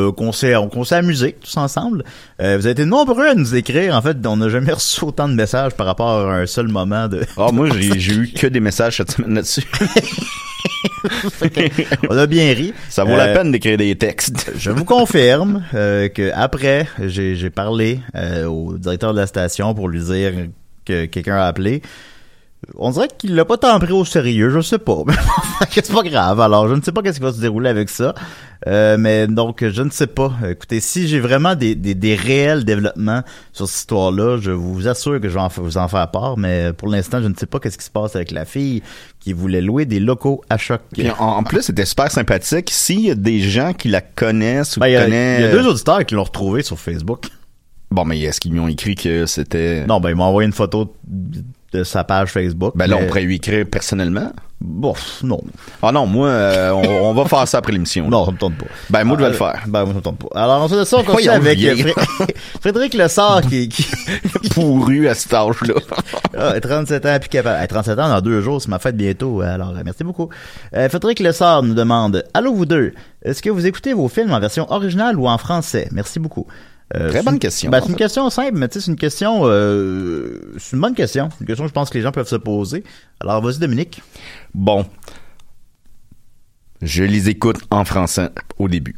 euh, 0.07 0.11
qu'on 0.13 0.31
s'est 0.31 0.53
qu'on 0.71 0.85
s'est 0.85 0.95
amusé 0.95 1.35
tous 1.41 1.57
ensemble. 1.57 2.03
Euh, 2.41 2.55
vous 2.57 2.65
avez 2.65 2.71
été 2.71 2.85
nombreux 2.85 3.27
à 3.27 3.35
nous 3.35 3.53
écrire. 3.55 3.93
En 3.95 4.01
fait, 4.01 4.15
on 4.25 4.37
n'a 4.37 4.47
jamais 4.47 4.71
reçu 4.73 5.03
autant 5.03 5.27
de 5.27 5.33
messages 5.33 5.73
par 5.73 5.87
rapport 5.87 6.29
à 6.29 6.35
un 6.37 6.45
seul 6.45 6.69
moment 6.69 7.09
de. 7.09 7.21
Ah, 7.35 7.49
moi, 7.51 7.67
j'ai 7.77 7.99
j'ai 7.99 8.13
eu 8.13 8.27
que 8.31 8.47
des 8.47 8.59
messages 8.61 8.97
cette 8.97 9.11
semaine 9.11 9.33
là-dessus. 9.35 9.63
on 12.09 12.17
a 12.17 12.27
bien 12.27 12.53
ri. 12.53 12.73
Ça 12.89 13.03
vaut 13.03 13.15
la 13.15 13.27
Euh, 13.29 13.33
peine 13.35 13.51
d'écrire 13.51 13.77
des 13.77 13.95
textes. 13.95 14.51
Je 14.57 14.71
vous 14.71 14.85
confirme 14.85 15.63
euh, 15.73 16.07
que 16.09 16.31
après, 16.33 16.87
j'ai 17.07 17.35
j'ai 17.35 17.49
parlé 17.49 17.99
euh, 18.15 18.45
au 18.45 18.77
directeur 18.77 19.13
de 19.13 19.19
la 19.19 19.27
station 19.27 19.73
pour 19.73 19.87
lui 19.89 19.99
dire 20.03 20.33
que 20.85 21.05
quelqu'un 21.05 21.35
a 21.37 21.45
appelé. 21.47 21.81
On 22.77 22.91
dirait 22.91 23.07
qu'il 23.17 23.35
l'a 23.35 23.45
pas 23.45 23.57
tant 23.57 23.77
pris 23.79 23.91
au 23.91 24.05
sérieux, 24.05 24.49
je 24.49 24.61
sais 24.61 24.77
pas. 24.77 24.97
Mais 25.07 25.13
c'est 25.71 25.91
pas 25.91 26.03
grave. 26.03 26.39
Alors, 26.39 26.67
je 26.67 26.75
ne 26.75 26.81
sais 26.81 26.91
pas 26.91 27.01
qu'est-ce 27.01 27.17
qui 27.19 27.23
va 27.23 27.33
se 27.33 27.41
dérouler 27.41 27.69
avec 27.69 27.89
ça. 27.89 28.13
Euh, 28.67 28.95
mais 28.99 29.25
donc, 29.25 29.65
je 29.67 29.81
ne 29.81 29.89
sais 29.89 30.05
pas. 30.07 30.31
Écoutez, 30.47 30.79
si 30.81 31.07
j'ai 31.07 31.19
vraiment 31.19 31.55
des, 31.55 31.73
des, 31.73 31.95
des 31.95 32.13
réels 32.15 32.63
développements 32.63 33.23
sur 33.53 33.67
cette 33.67 33.79
histoire-là, 33.79 34.37
je 34.39 34.51
vous 34.51 34.87
assure 34.87 35.19
que 35.19 35.27
je 35.29 35.33
vais 35.33 35.39
en 35.39 35.47
vous 35.47 35.77
en 35.77 35.87
faire 35.87 36.09
part. 36.11 36.37
Mais 36.37 36.71
pour 36.73 36.87
l'instant, 36.87 37.21
je 37.21 37.27
ne 37.27 37.33
sais 37.35 37.47
pas 37.47 37.59
qu'est-ce 37.59 37.77
qui 37.79 37.85
se 37.85 37.89
passe 37.89 38.15
avec 38.15 38.29
la 38.31 38.45
fille 38.45 38.83
qui 39.19 39.33
voulait 39.33 39.61
louer 39.61 39.85
des 39.85 39.99
locaux 39.99 40.41
à 40.49 40.57
choc. 40.57 40.81
Puis 40.93 41.09
en, 41.09 41.15
en 41.19 41.43
plus, 41.43 41.63
c'était 41.63 41.85
super 41.85 42.11
sympathique. 42.11 42.69
S'il 42.71 43.01
y 43.01 43.11
a 43.11 43.15
des 43.15 43.39
gens 43.41 43.73
qui 43.73 43.87
la 43.87 44.01
connaissent 44.01 44.77
ou 44.77 44.79
Ben, 44.81 44.95
a- 44.95 45.03
connaissent... 45.05 45.39
il 45.39 45.45
y 45.45 45.47
a 45.47 45.51
deux 45.51 45.67
auditeurs 45.67 46.05
qui 46.05 46.13
l'ont 46.15 46.23
retrouvé 46.23 46.61
sur 46.61 46.79
Facebook. 46.79 47.25
Bon, 47.89 48.05
mais 48.05 48.19
est-ce 48.21 48.39
qu'ils 48.39 48.53
m'ont 48.53 48.67
écrit 48.67 48.93
que 48.95 49.25
c'était... 49.25 49.85
Non, 49.87 49.99
ben, 49.99 50.11
il 50.11 50.15
m'a 50.15 50.23
envoyé 50.25 50.45
une 50.45 50.53
photo 50.53 50.93
de 51.73 51.83
sa 51.83 52.03
page 52.03 52.29
Facebook. 52.31 52.73
Ben 52.75 52.87
là, 52.87 52.97
on 53.01 53.07
pourrait 53.07 53.21
lui 53.21 53.35
écrire 53.35 53.65
personnellement. 53.65 54.31
Bon, 54.63 54.93
non. 55.23 55.41
Ah 55.81 55.91
non, 55.91 56.05
moi, 56.05 56.27
euh, 56.27 56.69
on, 56.71 57.09
on 57.09 57.13
va 57.15 57.25
faire 57.25 57.47
ça 57.47 57.57
après 57.57 57.71
l'émission. 57.71 58.07
Non, 58.07 58.25
ça 58.25 58.31
me 58.31 58.37
tente 58.37 58.53
pas. 58.57 58.67
Ben, 58.91 59.03
moi, 59.03 59.17
je 59.17 59.21
vais 59.23 59.29
Euh, 59.29 59.31
le 59.31 59.35
faire. 59.37 59.63
Ben, 59.65 59.85
moi, 59.85 59.93
ça 59.93 59.97
me 59.97 60.01
tente 60.01 60.19
pas. 60.19 60.39
Alors, 60.39 60.61
ensuite 60.61 60.79
de 60.81 60.83
ça, 60.83 60.97
on 60.97 61.03
continue 61.03 61.13
Voyons, 61.13 61.33
avec 61.33 61.63
euh, 61.63 61.75
Fré- 61.75 62.35
Frédéric 62.61 62.93
Lessard 62.93 63.41
qui, 63.41 63.69
qui 63.69 63.83
Pourru 64.53 65.07
à 65.07 65.15
cet 65.15 65.33
âge-là. 65.33 65.73
ah, 66.37 66.59
37 66.61 67.05
ans, 67.07 67.17
puis 67.19 67.29
capable. 67.29 67.59
Eh, 67.63 67.67
37 67.67 67.97
ans 67.97 68.09
dans 68.09 68.21
deux 68.21 68.41
jours, 68.41 68.61
c'est 68.61 68.69
ma 68.69 68.77
fête 68.77 68.95
bientôt. 68.95 69.41
Alors, 69.41 69.69
euh, 69.69 69.81
merci 69.83 70.03
beaucoup. 70.03 70.29
Euh, 70.75 70.89
Frédéric 70.89 71.19
Lessard 71.21 71.63
nous 71.63 71.73
demande, 71.73 72.23
Allô, 72.35 72.53
vous 72.53 72.67
deux, 72.67 72.93
est-ce 73.23 73.41
que 73.41 73.49
vous 73.49 73.65
écoutez 73.65 73.93
vos 73.93 74.09
films 74.09 74.31
en 74.31 74.39
version 74.39 74.71
originale 74.71 75.17
ou 75.17 75.27
en 75.27 75.39
français? 75.39 75.87
Merci 75.91 76.19
beaucoup. 76.19 76.45
Euh, 76.95 77.09
Très 77.09 77.23
bonne 77.23 77.39
question, 77.39 77.69
Ben, 77.69 77.79
en 77.79 77.83
c'est 77.85 77.89
une 77.91 77.95
question 77.95 78.29
simple, 78.29 78.53
mais 78.53 78.67
c'est 78.69 78.85
une 78.87 78.95
question, 78.97 79.41
euh, 79.45 80.53
c'est 80.57 80.75
une 80.75 80.81
bonne 80.81 80.95
question. 80.95 81.29
C'est 81.31 81.41
une 81.41 81.47
question 81.47 81.63
que 81.63 81.69
je 81.69 81.73
pense 81.73 81.89
que 81.89 81.97
les 81.97 82.03
gens 82.03 82.11
peuvent 82.11 82.27
se 82.27 82.35
poser. 82.35 82.83
Alors, 83.19 83.41
vas-y, 83.41 83.59
Dominique. 83.59 84.01
Bon. 84.53 84.85
Je 86.81 87.03
les 87.03 87.29
écoute 87.29 87.57
en 87.69 87.85
français 87.85 88.29
au 88.57 88.67
début. 88.67 88.95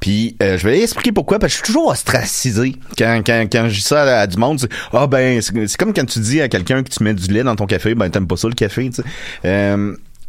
Puis 0.00 0.36
euh, 0.42 0.58
je 0.58 0.66
vais 0.66 0.82
expliquer 0.82 1.12
pourquoi, 1.12 1.38
parce 1.38 1.52
que 1.52 1.58
je 1.58 1.64
suis 1.64 1.72
toujours 1.72 1.88
ostracisé 1.88 2.76
quand, 2.98 3.22
quand, 3.24 3.46
quand 3.50 3.68
je 3.68 3.74
dis 3.74 3.80
ça 3.80 4.02
à, 4.02 4.20
à 4.22 4.26
du 4.26 4.36
monde. 4.36 4.58
c'est, 4.58 4.68
Ah 4.92 5.06
ben, 5.06 5.40
c'est 5.40 5.66
c'est 5.68 5.76
comme 5.76 5.94
quand 5.94 6.04
tu 6.04 6.18
dis 6.18 6.40
à 6.40 6.48
quelqu'un 6.48 6.82
que 6.82 6.90
tu 6.90 7.02
mets 7.04 7.14
du 7.14 7.32
lait 7.32 7.44
dans 7.44 7.54
ton 7.54 7.66
café, 7.66 7.94
ben 7.94 8.10
t'aimes 8.10 8.26
pas 8.26 8.36
ça 8.36 8.48
le 8.48 8.54
café, 8.54 8.90
tu 8.90 9.02
sais. 9.02 9.86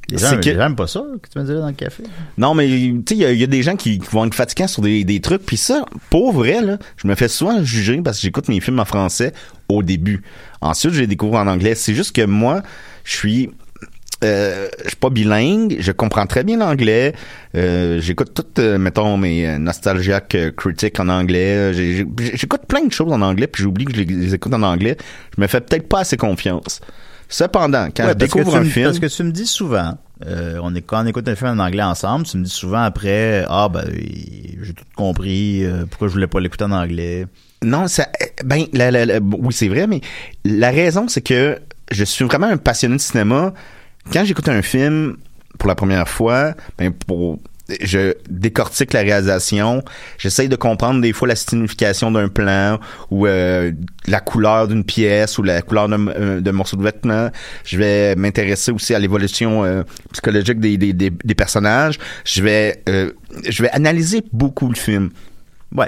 Les 0.09 0.17
gens, 0.17 0.29
que- 0.39 0.73
pas 0.75 0.87
ça, 0.87 1.03
que 1.21 1.27
tu 1.29 1.39
me 1.39 1.43
disais 1.45 1.57
dans 1.57 1.67
le 1.67 1.73
café. 1.73 2.03
non, 2.37 2.53
mais 2.53 2.67
tu 2.67 3.03
sais, 3.09 3.15
il 3.15 3.17
y, 3.21 3.25
a- 3.25 3.31
il 3.31 3.39
y 3.39 3.43
a 3.43 3.47
des 3.47 3.63
gens 3.63 3.75
qui, 3.75 3.97
qui 3.99 4.07
vont 4.11 4.25
être 4.25 4.35
fatigants 4.35 4.67
sur 4.67 4.81
des, 4.81 5.03
des 5.03 5.19
trucs. 5.19 5.43
Puis 5.45 5.57
ça, 5.57 5.85
pour 6.09 6.31
vrai, 6.33 6.61
là, 6.61 6.77
je 6.97 7.07
me 7.07 7.15
fais 7.15 7.27
souvent 7.27 7.63
juger 7.63 8.01
parce 8.03 8.17
que 8.17 8.21
j'écoute 8.23 8.47
mes 8.47 8.59
films 8.59 8.79
en 8.79 8.85
français 8.85 9.33
au 9.69 9.81
début. 9.83 10.21
Ensuite, 10.61 10.93
je 10.93 11.01
les 11.01 11.07
découvre 11.07 11.35
en 11.35 11.47
anglais. 11.47 11.73
C'est 11.75 11.93
juste 11.95 12.15
que 12.15 12.25
moi, 12.25 12.61
je 13.03 13.15
suis... 13.15 13.49
Euh, 14.23 14.69
je 14.83 14.87
suis 14.89 14.95
pas 14.97 15.09
bilingue, 15.09 15.75
je 15.79 15.91
comprends 15.91 16.25
très 16.25 16.43
bien 16.45 16.57
l'anglais. 16.57 17.13
Euh, 17.55 17.99
j'écoute 17.99 18.31
toutes, 18.33 18.59
euh, 18.59 18.77
mettons, 18.77 19.17
mes 19.17 19.45
euh, 19.45 19.57
nostalgiaques 19.59 20.35
euh, 20.35 20.51
critiques 20.51 20.99
en 21.01 21.09
anglais. 21.09 21.73
J'écoute 22.33 22.61
plein 22.67 22.85
de 22.85 22.91
choses 22.93 23.11
en 23.11 23.21
anglais, 23.21 23.45
puis 23.45 23.61
j'oublie 23.63 23.83
que 23.85 23.91
je 23.93 23.97
les, 23.97 24.05
les 24.05 24.33
écoute 24.33 24.53
en 24.53 24.63
anglais. 24.63 24.95
Je 25.35 25.41
me 25.41 25.47
fais 25.47 25.59
peut-être 25.59 25.87
pas 25.89 25.99
assez 25.99 26.15
confiance. 26.17 26.79
Cependant, 27.29 27.87
quand 27.95 28.03
Ouais, 28.05 28.09
je 28.11 28.17
découvre 28.17 28.55
un 28.55 28.59
me- 28.61 28.65
film... 28.69 28.85
Parce 28.85 28.99
que 28.99 29.05
tu 29.07 29.23
me 29.23 29.31
dis 29.31 29.47
souvent, 29.47 29.97
euh, 30.25 30.59
on 30.61 30.73
est, 30.75 30.81
quand 30.81 31.03
on 31.03 31.07
écoute 31.07 31.27
un 31.27 31.35
film 31.35 31.59
en 31.59 31.63
anglais 31.63 31.83
ensemble, 31.83 32.25
tu 32.25 32.37
me 32.37 32.43
dis 32.43 32.49
souvent 32.51 32.81
après, 32.83 33.45
ah 33.49 33.67
ben, 33.69 33.83
j'ai 33.91 34.73
tout 34.73 34.83
compris, 34.95 35.65
euh, 35.65 35.85
pourquoi 35.89 36.07
je 36.07 36.13
voulais 36.13 36.27
pas 36.27 36.39
l'écouter 36.39 36.65
en 36.65 36.71
anglais. 36.71 37.25
Non, 37.63 37.87
ça, 37.87 38.07
ben, 38.43 38.65
la- 38.73 38.91
la- 38.91 39.05
la- 39.05 39.19
oui, 39.19 39.53
c'est 39.53 39.67
vrai, 39.69 39.87
mais 39.87 40.01
la 40.43 40.69
raison, 40.69 41.07
c'est 41.07 41.21
que 41.21 41.59
je 41.91 42.03
suis 42.03 42.25
vraiment 42.25 42.47
un 42.47 42.57
passionné 42.57 42.95
de 42.97 43.01
cinéma. 43.01 43.53
Quand 44.13 44.23
j'écoute 44.23 44.47
un 44.49 44.61
film 44.61 45.17
pour 45.57 45.67
la 45.67 45.75
première 45.75 46.07
fois, 46.07 46.53
ben, 46.77 46.91
pour, 46.93 47.39
je 47.81 48.13
décortique 48.29 48.93
la 48.93 49.01
réalisation, 49.01 49.83
j'essaye 50.17 50.49
de 50.49 50.55
comprendre 50.55 51.01
des 51.01 51.13
fois 51.13 51.27
la 51.27 51.35
signification 51.35 52.11
d'un 52.11 52.27
plan 52.27 52.79
ou 53.09 53.25
euh, 53.25 53.71
la 54.07 54.19
couleur 54.19 54.67
d'une 54.67 54.83
pièce 54.83 55.37
ou 55.37 55.43
la 55.43 55.61
couleur 55.61 55.89
d'un 55.89 56.07
euh, 56.07 56.41
d'un 56.41 56.51
morceau 56.51 56.77
de 56.77 56.83
vêtement. 56.83 57.29
Je 57.63 57.77
vais 57.77 58.15
m'intéresser 58.15 58.71
aussi 58.71 58.93
à 58.93 58.99
l'évolution 58.99 59.63
euh, 59.63 59.83
psychologique 60.13 60.59
des, 60.59 61.35
personnages. 61.35 61.97
Je 62.23 62.43
vais 62.43 62.83
je 63.47 63.63
vais 63.63 63.69
analyser 63.71 64.23
beaucoup 64.31 64.69
le 64.69 64.75
film. 64.75 65.09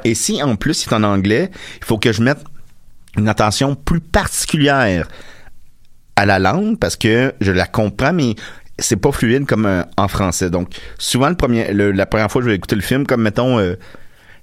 Et 0.03 0.15
si 0.15 0.41
en 0.41 0.55
plus 0.55 0.73
c'est 0.73 0.93
en 0.93 1.03
anglais, 1.03 1.51
il 1.79 1.85
faut 1.85 1.97
que 1.97 2.11
je 2.11 2.21
mette 2.21 2.39
une 3.17 3.29
attention 3.29 3.75
plus 3.75 4.01
particulière 4.01 5.07
à 6.15 6.25
la 6.25 6.39
langue 6.39 6.77
parce 6.77 6.95
que 6.95 7.33
je 7.39 7.51
la 7.51 7.67
comprends, 7.67 8.11
mais 8.11 8.35
c'est 8.79 8.97
pas 8.97 9.11
fluide 9.11 9.45
comme 9.45 9.65
euh, 9.65 9.83
en 9.97 10.07
français. 10.07 10.49
Donc, 10.49 10.75
souvent, 10.97 11.29
le 11.29 11.35
premier, 11.35 11.73
le- 11.73 11.91
la 11.91 12.05
première 12.05 12.31
fois 12.31 12.41
que 12.41 12.45
je 12.45 12.49
vais 12.51 12.55
écouter 12.55 12.75
le 12.75 12.81
film, 12.81 13.05
comme 13.07 13.21
mettons 13.21 13.59
euh, 13.59 13.75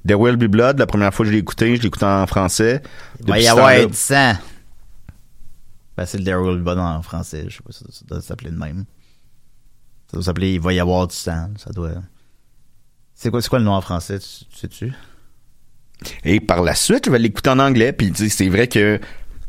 There 0.06 0.18
Will 0.20 0.36
Be 0.36 0.44
Blood, 0.44 0.78
la 0.78 0.86
première 0.86 1.12
fois 1.14 1.24
que 1.24 1.30
je 1.30 1.34
l'ai 1.34 1.40
écouté, 1.40 1.76
je 1.76 1.82
l'ai 1.82 1.88
écouté 1.88 2.04
en 2.06 2.26
français. 2.26 2.82
Il 3.20 3.26
va 3.26 3.38
y 3.40 3.48
avoir 3.48 3.86
du 3.86 3.94
sang. 3.94 4.34
Ben, 5.96 6.04
c'est 6.06 6.18
le 6.18 6.24
There 6.24 6.36
Will 6.42 6.58
Be 6.58 6.64
Blood 6.64 6.78
en 6.78 7.02
français, 7.02 7.44
je 7.48 7.56
sais 7.56 7.62
pas 7.64 7.72
si 7.72 7.78
ça, 7.84 7.86
ça 7.90 8.04
doit 8.06 8.20
s'appeler 8.20 8.50
de 8.50 8.58
même. 8.58 8.84
Ça 10.10 10.16
doit 10.16 10.24
s'appeler 10.24 10.54
Il 10.54 10.60
va 10.60 10.72
y 10.72 10.80
avoir 10.80 11.06
du 11.06 11.14
sang, 11.14 11.48
ça 11.56 11.70
doit... 11.72 11.92
C'est 13.14 13.30
quoi, 13.30 13.40
quoi 13.42 13.60
le 13.60 13.64
nom 13.64 13.72
en 13.72 13.80
français, 13.80 14.18
tu, 14.18 14.44
tu 14.46 14.58
sais-tu? 14.58 14.92
Et 16.24 16.40
par 16.40 16.62
la 16.62 16.74
suite, 16.74 17.06
je 17.06 17.10
vais 17.10 17.18
l'écouter 17.20 17.48
en 17.50 17.60
anglais. 17.60 17.92
Puis 17.92 18.12
c'est 18.28 18.48
vrai 18.48 18.66
que 18.66 18.98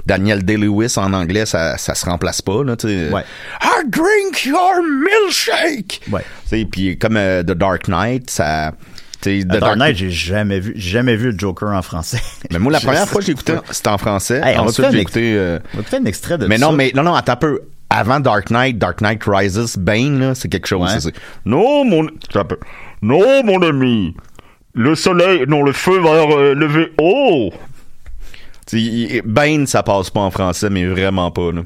Daniel 0.05 0.43
Day-Lewis 0.43 0.93
en 0.97 1.13
anglais, 1.13 1.45
ça, 1.45 1.77
ça 1.77 1.95
se 1.95 2.05
remplace 2.05 2.41
pas. 2.41 2.63
Là. 2.63 2.75
Ouais. 2.83 3.23
I 3.61 3.87
drink 3.89 4.45
your 4.45 4.81
milkshake. 4.83 6.01
Ouais. 6.11 6.65
Puis 6.71 6.97
comme 6.97 7.17
euh, 7.17 7.43
The 7.43 7.51
Dark 7.51 7.87
Knight, 7.87 8.29
ça. 8.29 8.73
The 9.21 9.43
Dark 9.43 9.77
Knight, 9.77 9.95
j'ai 9.97 10.11
jamais 10.11 10.59
vu, 10.59 10.73
jamais 10.75 11.15
vu 11.15 11.31
le 11.31 11.39
Joker 11.39 11.69
en 11.69 11.81
français. 11.81 12.19
Mais 12.51 12.59
moi, 12.59 12.71
la 12.71 12.79
première 12.79 13.07
fois 13.07 13.21
que 13.21 13.25
j'ai 13.25 13.31
écouté, 13.31 13.53
c'était 13.71 13.89
en 13.89 13.97
français. 13.97 14.39
Hey, 14.43 14.59
on 14.59 14.63
va 14.63 14.69
Ensuite, 14.69 14.91
j'ai 14.91 14.99
écouté. 14.99 15.33
euh, 15.35 15.57
On 15.73 15.77
va 15.77 15.83
te 15.83 15.89
faire 15.89 16.01
un 16.01 16.05
extrait 16.05 16.37
de 16.37 16.45
mais 16.45 16.57
ça. 16.59 16.65
non, 16.67 16.71
mais 16.73 16.91
non, 16.93 17.01
non, 17.01 17.15
attends 17.15 17.33
un 17.33 17.37
peu. 17.37 17.61
Avant 17.89 18.19
Dark 18.19 18.51
Knight, 18.51 18.77
Dark 18.77 19.01
Knight 19.01 19.23
Rises, 19.25 19.77
Bane, 19.77 20.19
là, 20.19 20.35
c'est 20.35 20.47
quelque 20.49 20.67
chose. 20.67 21.05
Ouais. 21.05 21.11
Non, 21.45 21.83
mon, 21.85 22.05
attends 22.07 22.41
un 22.41 22.45
peu. 22.45 22.57
non, 23.01 23.43
mon 23.43 23.59
ami. 23.63 24.15
Le 24.73 24.93
soleil, 24.93 25.45
non, 25.47 25.63
le 25.63 25.71
feu 25.71 25.99
va 26.01 26.09
euh, 26.09 26.53
lever. 26.53 26.91
Oh! 27.01 27.51
Bane, 29.25 29.67
ça 29.67 29.83
passe 29.83 30.09
pas 30.09 30.21
en 30.21 30.31
français, 30.31 30.69
mais 30.69 30.85
vraiment 30.85 31.31
pas, 31.31 31.51
là. 31.51 31.61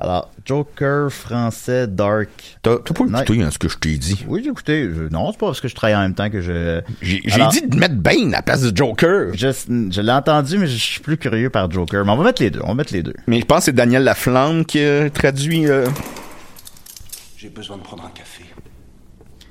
Alors, 0.00 0.30
Joker 0.44 1.12
français 1.12 1.86
Dark. 1.86 2.28
T'as 2.62 2.78
pas 2.78 3.04
écouté 3.22 3.40
hein, 3.40 3.50
ce 3.52 3.58
que 3.58 3.68
je 3.68 3.78
t'ai 3.78 3.96
dit? 3.98 4.24
Oui, 4.26 4.40
j'ai 4.42 4.50
écouté. 4.50 4.90
Je- 4.92 5.08
non, 5.12 5.30
c'est 5.30 5.38
pas 5.38 5.46
parce 5.46 5.60
que 5.60 5.68
je 5.68 5.76
travaille 5.76 5.94
en 5.94 6.00
même 6.00 6.14
temps 6.16 6.28
que 6.28 6.40
je. 6.40 6.80
J'ai 7.00 7.20
dit 7.50 7.68
de 7.68 7.76
mettre 7.76 7.94
Bane 7.94 8.34
à 8.34 8.38
la 8.38 8.42
place 8.42 8.62
de 8.62 8.76
Joker. 8.76 9.28
Je, 9.34 9.46
je 9.52 10.00
l'ai 10.00 10.10
entendu, 10.12 10.58
mais 10.58 10.66
je 10.66 10.76
suis 10.76 10.98
plus 11.00 11.16
curieux 11.18 11.50
par 11.50 11.70
Joker. 11.70 12.04
Mais 12.04 12.10
on 12.10 12.16
va 12.16 12.24
mettre 12.24 12.42
les 12.42 12.50
deux. 12.50 12.58
On 12.64 12.68
va 12.68 12.74
mettre 12.74 12.92
les 12.92 13.04
deux. 13.04 13.14
Mais 13.28 13.38
je 13.38 13.44
pense 13.44 13.58
que 13.58 13.64
c'est 13.66 13.72
Daniel 13.74 14.02
Laflamme 14.02 14.64
qui 14.64 14.80
a 14.82 15.08
traduit. 15.08 15.68
euh, 15.68 15.86
J'ai 17.36 17.50
besoin 17.50 17.76
de 17.76 17.82
prendre 17.82 18.04
un 18.04 18.10
café. 18.10 18.42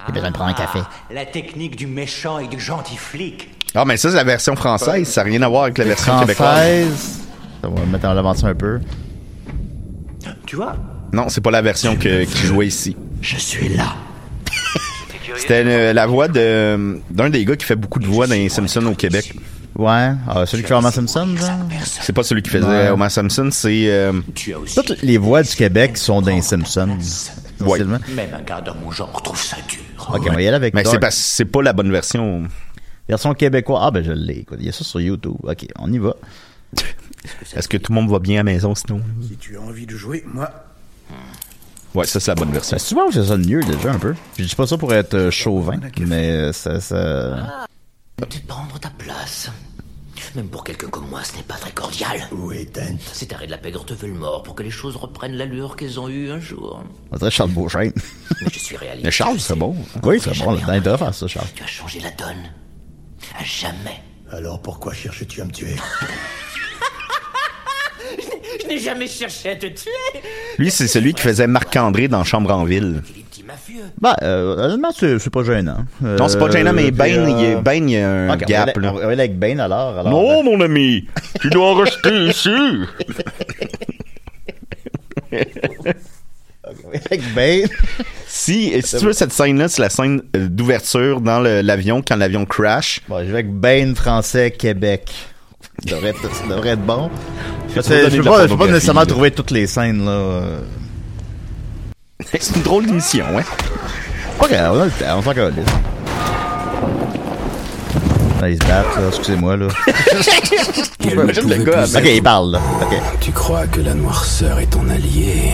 J'ai 0.05 0.11
besoin 0.13 0.29
de 0.31 0.35
prendre 0.35 0.49
un 0.49 0.53
café. 0.53 0.79
La 1.13 1.25
technique 1.25 1.77
du 1.77 1.87
méchant 1.87 2.39
et 2.39 2.47
du 2.49 2.59
gentil 2.59 2.97
flic. 2.97 3.49
Ah, 3.73 3.85
mais 3.85 3.97
ça, 3.97 4.09
c'est 4.09 4.15
la 4.15 4.23
version 4.23 4.55
française. 4.55 5.07
Ça 5.07 5.23
n'a 5.23 5.29
rien 5.29 5.41
à 5.41 5.47
voir 5.47 5.63
avec 5.63 5.77
la 5.77 5.85
version 5.85 6.19
québécoise. 6.19 6.47
Française. 6.47 7.19
On 7.63 7.69
va 7.69 7.85
mettre 7.85 8.05
en 8.05 8.13
l'avance 8.13 8.43
un 8.43 8.53
peu. 8.55 8.79
Tu 10.45 10.55
vois? 10.55 10.75
Non, 11.13 11.29
c'est 11.29 11.41
pas 11.41 11.51
la 11.51 11.61
version 11.61 11.95
que, 11.95 12.23
qui 12.25 12.37
jouait 12.45 12.67
ici. 12.67 12.95
Je 13.21 13.37
suis 13.37 13.69
là. 13.69 13.95
C'était 15.37 15.63
euh, 15.65 15.93
la 15.93 16.05
voix 16.07 16.27
de 16.27 16.99
d'un 17.09 17.29
des 17.29 17.45
gars 17.45 17.55
qui 17.55 17.65
fait 17.65 17.75
beaucoup 17.75 17.99
de 17.99 18.05
voix 18.05 18.27
dans 18.27 18.33
les 18.33 18.49
Simpsons 18.49 18.85
au 18.85 18.95
Québec. 18.95 19.33
Ouais. 19.75 20.11
Ah, 20.27 20.45
celui 20.45 20.63
qui 20.63 20.69
fait 20.69 20.75
Homer 20.75 20.91
Simpson? 20.91 21.27
C'est 21.85 22.13
pas 22.13 22.23
celui 22.23 22.41
qui 22.41 22.49
faisait 22.49 22.65
Ouais. 22.65 22.89
Homer 22.89 23.09
Simpson, 23.09 23.49
c'est 23.51 23.85
euh. 23.87 24.11
Toutes 24.75 25.01
les 25.01 25.17
voix 25.17 25.41
du 25.43 25.55
Québec 25.55 25.97
sont 25.97 26.21
dans 26.21 26.31
les 26.31 26.41
Simpsons. 26.41 26.97
Ouais. 27.61 27.79
Même 27.79 28.01
un 28.33 28.41
gars 28.41 28.61
dans 28.61 28.75
mon 28.75 28.91
genre 28.91 29.21
trouve 29.23 29.39
ça 29.41 29.57
dur. 29.67 29.79
Ok, 30.13 30.27
on 30.29 30.33
va 30.33 30.41
y 30.41 30.47
aller 30.47 30.55
avec 30.55 30.73
mais 30.73 30.83
Dark. 30.83 30.95
c'est 30.95 30.99
parce 30.99 31.15
que 31.15 31.21
c'est 31.21 31.45
pas 31.45 31.61
la 31.61 31.73
bonne 31.73 31.91
version. 31.91 32.43
Version 33.09 33.33
québécois. 33.33 33.79
Ah, 33.83 33.91
ben 33.91 34.03
je 34.03 34.11
l'ai. 34.11 34.39
Écoute, 34.39 34.57
il 34.59 34.65
y 34.65 34.69
a 34.69 34.71
ça 34.71 34.83
sur 34.83 35.01
YouTube. 35.01 35.35
Ok, 35.43 35.65
on 35.79 35.91
y 35.91 35.97
va. 35.97 36.15
Est-ce 37.55 37.67
que 37.67 37.77
tout 37.77 37.91
le 37.91 37.99
monde 37.99 38.09
va 38.09 38.19
bien 38.19 38.35
à 38.35 38.43
la 38.43 38.51
maison 38.51 38.73
sinon? 38.75 39.01
Si 39.27 39.35
tu 39.37 39.57
as 39.57 39.61
envie 39.61 39.85
de 39.85 39.95
jouer, 39.95 40.23
moi, 40.25 40.49
Ouais, 41.93 42.05
ça 42.05 42.21
c'est 42.21 42.31
la 42.31 42.35
bonne 42.35 42.51
version. 42.51 42.79
Souvent, 42.79 43.07
que 43.07 43.15
ça 43.15 43.25
sonne 43.25 43.45
mieux 43.45 43.61
déjà 43.63 43.91
un 43.91 43.99
peu. 43.99 44.15
Je 44.37 44.43
dis 44.45 44.55
pas 44.55 44.65
ça 44.65 44.77
pour 44.77 44.93
être 44.93 45.13
euh, 45.13 45.29
chauvin, 45.31 45.77
mais 45.99 46.29
euh, 46.31 46.53
ça, 46.53 46.79
ça... 46.79 47.67
De 48.17 48.37
prendre 48.47 48.79
ta 48.79 48.89
place. 48.89 49.49
Même 50.35 50.47
pour 50.47 50.63
quelqu'un 50.63 50.87
comme 50.87 51.09
moi, 51.09 51.21
ce 51.25 51.35
n'est 51.35 51.43
pas 51.43 51.55
très 51.55 51.71
cordial. 51.71 52.21
où 52.31 52.53
est 52.53 52.73
Dent 52.73 52.95
Cet 53.11 53.33
arrêt 53.33 53.47
de 53.47 53.51
la 53.51 53.57
pègre 53.57 53.83
te 53.83 53.93
veut 53.93 54.07
le 54.07 54.13
mort 54.13 54.43
pour 54.43 54.55
que 54.55 54.63
les 54.63 54.69
choses 54.69 54.95
reprennent 54.95 55.33
l'allure 55.33 55.75
qu'elles 55.75 55.99
ont 55.99 56.07
eues 56.07 56.31
un 56.31 56.39
jour. 56.39 56.81
On 57.11 57.17
dirait 57.17 57.31
Charles 57.31 57.51
Beauchesne. 57.51 57.91
Mais 58.41 58.47
je 58.53 58.59
suis 58.59 58.77
réaliste. 58.77 59.03
Mais 59.05 59.11
Charles, 59.11 59.39
c'est 59.41 59.57
bon. 59.57 59.75
oui, 60.03 60.21
c'est 60.23 60.37
bon. 60.37 60.53
Là, 60.53 60.79
dedans, 60.79 60.97
faire 60.97 61.13
ça, 61.13 61.27
Charles. 61.27 61.47
Tu 61.53 61.63
as 61.63 61.67
changé 61.67 61.99
la 61.99 62.11
donne. 62.11 62.49
À 63.39 63.43
jamais. 63.43 64.01
Alors 64.31 64.61
pourquoi 64.61 64.93
cherches-tu 64.93 65.41
à 65.41 65.45
me 65.45 65.51
tuer? 65.51 65.75
Je 68.61 68.67
n'ai 68.67 68.79
jamais 68.79 69.07
cherché 69.07 69.49
à 69.51 69.55
te 69.55 69.65
tuer. 69.67 69.91
Lui, 70.57 70.69
c'est 70.71 70.87
celui 70.87 71.13
qui 71.13 71.21
faisait 71.21 71.47
Marc-André 71.47 72.07
dans 72.07 72.23
Chambre 72.23 72.51
en 72.53 72.63
ville. 72.65 73.01
Les 73.15 73.23
petits 73.23 73.43
mafieux. 73.43 73.83
Bah, 73.99 74.15
euh, 74.21 74.55
honnêtement, 74.65 74.91
c'est 74.91 75.19
c'est 75.19 75.29
pas 75.29 75.43
gênant. 75.43 75.85
Non, 76.01 76.27
c'est 76.27 76.37
pas 76.39 76.45
Euh, 76.47 76.51
gênant, 76.51 76.73
mais 76.73 76.91
Bane, 76.91 77.29
il 77.29 77.41
y 77.41 77.45
a, 77.47 77.57
euh, 77.57 77.61
Bane, 77.61 77.89
il 77.89 77.93
y 77.93 77.97
a 77.99 78.09
un 78.09 78.27
ok, 78.33 78.43
on 78.47 78.51
va 78.51 78.65
gap. 78.65 78.77
là. 78.77 78.93
On 78.93 78.97
va 78.97 79.05
aller 79.07 79.19
avec 79.23 79.39
Bane 79.39 79.59
alors. 79.59 79.97
alors 79.99 80.09
Non, 80.11 80.43
mon 80.43 80.59
ami, 80.61 81.07
tu 81.39 81.49
dois 81.49 81.83
rester 81.83 82.25
ici. 82.27 82.49
avec 86.93 87.33
Bane. 87.33 87.69
Si, 88.33 88.71
si 88.81 88.97
tu 88.97 89.05
veux, 89.05 89.11
cette 89.11 89.33
scène-là, 89.33 89.67
c'est 89.67 89.81
la 89.81 89.89
scène 89.89 90.21
euh, 90.37 90.47
d'ouverture 90.47 91.19
dans 91.19 91.41
l'avion 91.41 92.01
quand 92.01 92.15
l'avion 92.15 92.45
crash. 92.45 93.01
Bon, 93.09 93.19
je 93.19 93.25
vais 93.25 93.39
avec 93.39 93.51
Bane 93.51 93.93
français 93.93 94.51
Québec. 94.51 95.11
Ça 95.85 95.95
devrait 95.95 96.11
être, 96.11 96.33
ça 96.33 96.47
devrait 96.47 96.69
être 96.69 96.85
bon. 96.85 97.11
Parce 97.75 97.89
que 97.89 98.09
je 98.09 98.17
peux 98.17 98.23
pas, 98.23 98.43
je 98.43 98.47
peux 98.47 98.57
pas 98.57 98.67
nécessairement 98.67 99.01
là. 99.01 99.05
trouver 99.05 99.31
toutes 99.31 99.51
les 99.51 99.67
scènes 99.67 100.05
là. 100.05 100.43
C'est 102.39 102.55
une 102.55 102.61
drôle 102.61 102.85
d'émission, 102.85 103.25
hein. 103.37 103.43
Pas 104.39 104.47
grave, 104.47 104.77
on 104.77 104.81
a 104.81 104.85
le 104.85 104.91
temps, 104.91 105.17
on 105.17 105.21
s'en 105.21 105.33
calisse. 105.33 105.65
Là, 108.41 108.49
ils 108.49 108.55
se 108.55 108.67
battent, 108.67 108.95
là, 108.95 109.07
excusez-moi 109.09 109.57
là. 109.57 109.67
Le 111.03 111.63
gars 111.63 111.83
ok, 111.83 112.05
il 112.05 112.23
parle 112.23 112.53
là. 112.53 112.61
Ok. 112.81 112.95
Tu 113.19 113.31
crois 113.31 113.67
que 113.67 113.81
la 113.81 113.93
noirceur 113.93 114.59
est 114.59 114.67
ton 114.67 114.87
allié? 114.89 115.51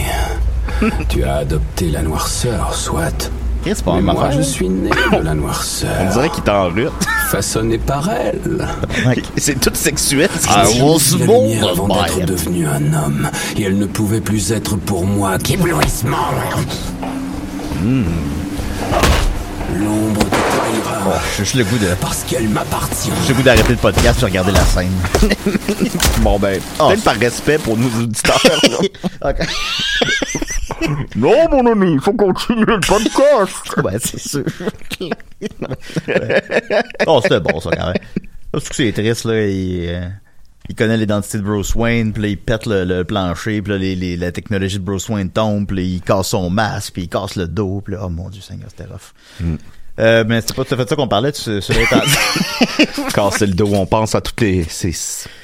Tu 1.09 1.23
as 1.23 1.35
adopté 1.37 1.89
la 1.89 2.01
noirceur, 2.01 2.73
soit. 2.73 3.31
C'est 3.65 3.83
pas 3.83 3.95
Mais 3.95 4.01
moi, 4.13 4.29
je 4.31 4.41
suis 4.41 4.69
né 4.69 4.89
de 4.89 5.17
la 5.23 5.31
On 5.31 5.35
noirceur, 5.35 5.89
dirait 6.13 6.29
qu'il 6.29 6.43
t'en 6.43 6.69
rute. 6.69 6.91
façonné 7.29 7.77
par 7.77 8.09
elle. 8.09 8.65
C'est 9.35 9.59
tout 9.59 9.71
sexuel. 9.73 10.29
ce 10.39 10.47
Ah, 10.49 10.63
on 10.79 10.97
la 10.97 11.25
lumière 11.25 11.67
avant 11.69 11.87
d'être 11.89 12.25
devenu 12.25 12.65
un 12.65 12.93
homme, 12.93 13.29
et 13.57 13.63
elle 13.63 13.77
ne 13.77 13.85
pouvait 13.85 14.21
plus 14.21 14.53
être 14.53 14.77
pour 14.77 15.05
moi 15.05 15.37
qu'éblouissement. 15.37 16.15
Hmm. 17.83 18.03
L'ombre 19.75 20.21
te 20.21 20.29
trahira, 20.29 21.19
J'ai 21.37 21.43
juste 21.43 21.55
le 21.55 21.63
goût 21.65 21.77
de. 21.77 21.87
Parce 21.99 22.23
qu'elle 22.23 22.47
m'appartient. 22.47 23.11
J'ai 23.23 23.29
le 23.29 23.35
goût 23.35 23.43
d'arrêter 23.43 23.69
le 23.69 23.75
podcast 23.75 24.21
et 24.21 24.25
regarder 24.25 24.51
la 24.53 24.63
scène. 24.63 24.91
bon, 26.21 26.39
ben, 26.39 26.61
peut-être 26.77 27.03
par 27.03 27.15
respect 27.15 27.57
pour 27.57 27.75
nos 27.75 27.89
auditeurs. 28.01 28.39
là. 29.21 29.33
Non, 31.15 31.49
mon 31.51 31.65
ami, 31.71 31.93
il 31.93 31.99
faut 31.99 32.13
continuer 32.13 32.65
le 32.65 32.79
podcast. 32.79 33.55
Ouais, 33.83 33.97
c'est 33.99 34.19
sûr. 34.19 34.43
oh, 37.07 37.19
c'était 37.21 37.39
bon, 37.39 37.59
ça, 37.59 37.69
quand 37.71 37.85
même. 37.87 37.95
Parce 38.51 38.69
que 38.69 38.75
c'est 38.75 38.91
triste, 38.91 39.25
là. 39.25 39.45
Il, 39.47 39.87
euh, 39.89 40.07
il 40.69 40.75
connaît 40.75 40.97
l'identité 40.97 41.37
de 41.37 41.43
Bruce 41.43 41.75
Wayne, 41.75 42.11
puis 42.13 42.21
là, 42.23 42.27
il 42.29 42.37
pète 42.37 42.65
le, 42.65 42.83
le 42.83 43.03
plancher, 43.03 43.61
puis 43.61 43.71
là, 43.71 43.77
les, 43.77 43.95
les- 43.95 44.17
la 44.17 44.31
technologie 44.31 44.79
de 44.79 44.83
Bruce 44.83 45.07
Wayne 45.09 45.29
tombe, 45.29 45.67
puis 45.67 45.77
là, 45.77 45.81
il 45.83 46.01
casse 46.01 46.27
son 46.29 46.49
masque, 46.49 46.93
puis 46.93 47.03
il 47.03 47.09
casse 47.09 47.35
le 47.35 47.47
dos, 47.47 47.81
puis 47.83 47.93
là, 47.93 48.01
oh 48.05 48.09
mon 48.09 48.29
dieu, 48.29 48.41
Seigneur, 48.41 48.67
c'était 48.69 48.89
rough. 48.91 49.13
Mm. 49.39 49.55
Euh, 49.99 50.23
mais 50.27 50.41
c'était 50.41 50.53
pas 50.53 50.63
tout 50.63 50.73
à 50.73 50.77
fait 50.77 50.89
ça 50.89 50.95
qu'on 50.95 51.07
parlait, 51.07 51.31
dit. 51.31 51.61
Casser 53.13 53.47
le 53.47 53.53
dos, 53.53 53.69
on 53.73 53.85
pense 53.85 54.13
à 54.13 54.21
tous 54.21 54.33
les, 54.43 54.63
ces, 54.63 54.93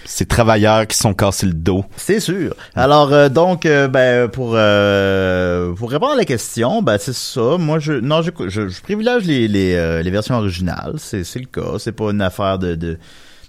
ces 0.06 0.26
travailleurs 0.26 0.86
qui 0.88 0.98
sont 0.98 1.14
cassés 1.14 1.48
le 1.48 1.54
dos. 1.54 1.86
C'est 1.98 2.20
sûr. 2.20 2.56
Alors 2.76 3.12
euh, 3.14 3.30
donc 3.30 3.66
euh, 3.66 3.88
ben 3.88 4.28
pour 4.28 4.52
euh, 4.54 5.74
pour 5.74 5.90
répondre 5.90 6.14
à 6.14 6.16
la 6.18 6.26
question, 6.26 6.82
ben 6.82 6.98
c'est 7.00 7.16
ça. 7.16 7.58
Moi 7.58 7.80
je 7.80 7.94
non 7.94 8.22
je 8.22 8.32
je, 8.48 8.68
je 8.68 8.82
privilège 8.82 9.24
les 9.26 9.48
les, 9.48 9.74
euh, 9.76 10.02
les 10.02 10.12
versions 10.12 10.36
originales, 10.36 10.96
c'est 10.98 11.24
c'est 11.24 11.40
le 11.40 11.46
cas, 11.48 11.80
c'est 11.80 11.92
pas 11.92 12.12
une 12.12 12.22
affaire 12.22 12.60
de 12.60 12.76
de 12.76 12.98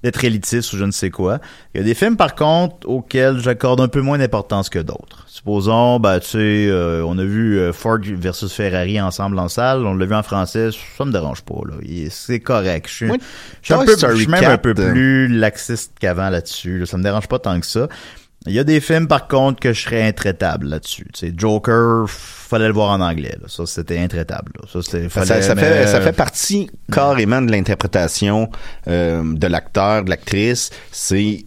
d'être 0.05 0.23
élitiste 0.23 0.73
ou 0.75 0.77
je 0.77 0.85
ne 0.85 0.91
sais 0.91 1.11
quoi. 1.11 1.41
Il 1.75 1.79
y 1.79 1.81
a 1.81 1.85
des 1.85 1.95
films 1.95 2.17
par 2.17 2.35
contre 2.35 2.87
auxquels 2.87 3.41
j'accorde 3.41 3.81
un 3.81 3.89
peu 3.89 4.03
moins 4.03 4.19
d'importance 4.19 4.69
que 4.69 4.79
d'autres. 4.79 5.25
Supposons 5.27 5.99
ben 5.99 6.21
tu 6.21 6.29
sais 6.29 6.67
euh, 6.69 7.03
on 7.07 7.19
a 7.19 7.25
vu 7.25 7.59
euh, 7.59 7.73
Ford 7.73 7.99
versus 8.03 8.53
Ferrari 8.53 9.01
ensemble 9.01 9.39
en 9.39 9.49
salle, 9.49 9.87
on 9.87 9.95
l'a 9.95 10.05
vu 10.05 10.15
en 10.15 10.23
français, 10.23 10.69
ça 10.97 11.05
me 11.07 11.11
dérange 11.11 11.43
pas 11.43 11.55
là. 11.67 11.77
C'est 12.11 12.41
correct. 12.41 12.87
Je 12.89 12.95
suis 12.95 13.07
Moi, 13.07 13.17
je 13.63 13.67
suis 13.67 13.75
un 13.75 13.85
peu 13.85 13.93
je 13.93 13.97
Story 13.97 14.19
suis 14.19 14.27
même 14.27 14.45
un 14.45 14.57
4, 14.59 14.61
peu 14.63 14.75
plus 14.75 15.29
laxiste 15.29 15.93
qu'avant 15.99 16.29
là-dessus. 16.29 16.81
là. 16.81 16.87
Ça 16.87 16.99
me 16.99 17.03
dérange 17.03 17.27
pas 17.27 17.39
tant 17.39 17.59
que 17.59 17.67
ça. 17.67 17.89
Il 18.47 18.53
y 18.53 18.59
a 18.59 18.65
des 18.65 18.81
films, 18.81 19.09
par 19.09 19.27
contre, 19.27 19.59
que 19.61 19.73
je 19.73 19.81
serais 19.83 20.03
intraitable 20.07 20.67
là-dessus. 20.69 21.07
Tu 21.15 21.29
sais, 21.29 21.33
Joker, 21.37 22.05
fallait 22.09 22.67
le 22.69 22.75
voir 22.75 22.91
en 22.91 23.01
anglais. 23.01 23.37
là. 23.41 23.49
Ça, 23.49 23.65
c'était 23.65 23.99
intraitable. 23.99 24.53
là. 24.61 24.69
Ça, 24.71 24.83
Ça, 24.83 25.09
fallait, 25.09 25.41
ça 25.43 25.55
mais- 25.55 25.63
fait, 25.63 25.87
ça 25.87 26.01
fait 26.03 26.13
partie 26.13 26.71
carrément 26.93 27.41
de 27.41 27.51
l'interprétation 27.51 28.51
euh, 28.87 29.23
de 29.35 29.47
l'acteur, 29.47 30.05
de 30.05 30.11
l'actrice. 30.11 30.71
C'est 30.93 31.45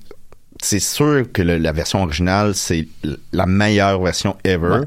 c'est 0.60 0.80
sûr 0.80 1.32
que 1.32 1.44
le- 1.44 1.60
la 1.60 1.72
version 1.72 2.02
originale, 2.02 2.56
c'est 2.56 2.88
la 3.32 3.46
meilleure 3.46 4.02
version 4.02 4.36
ever. 4.44 4.80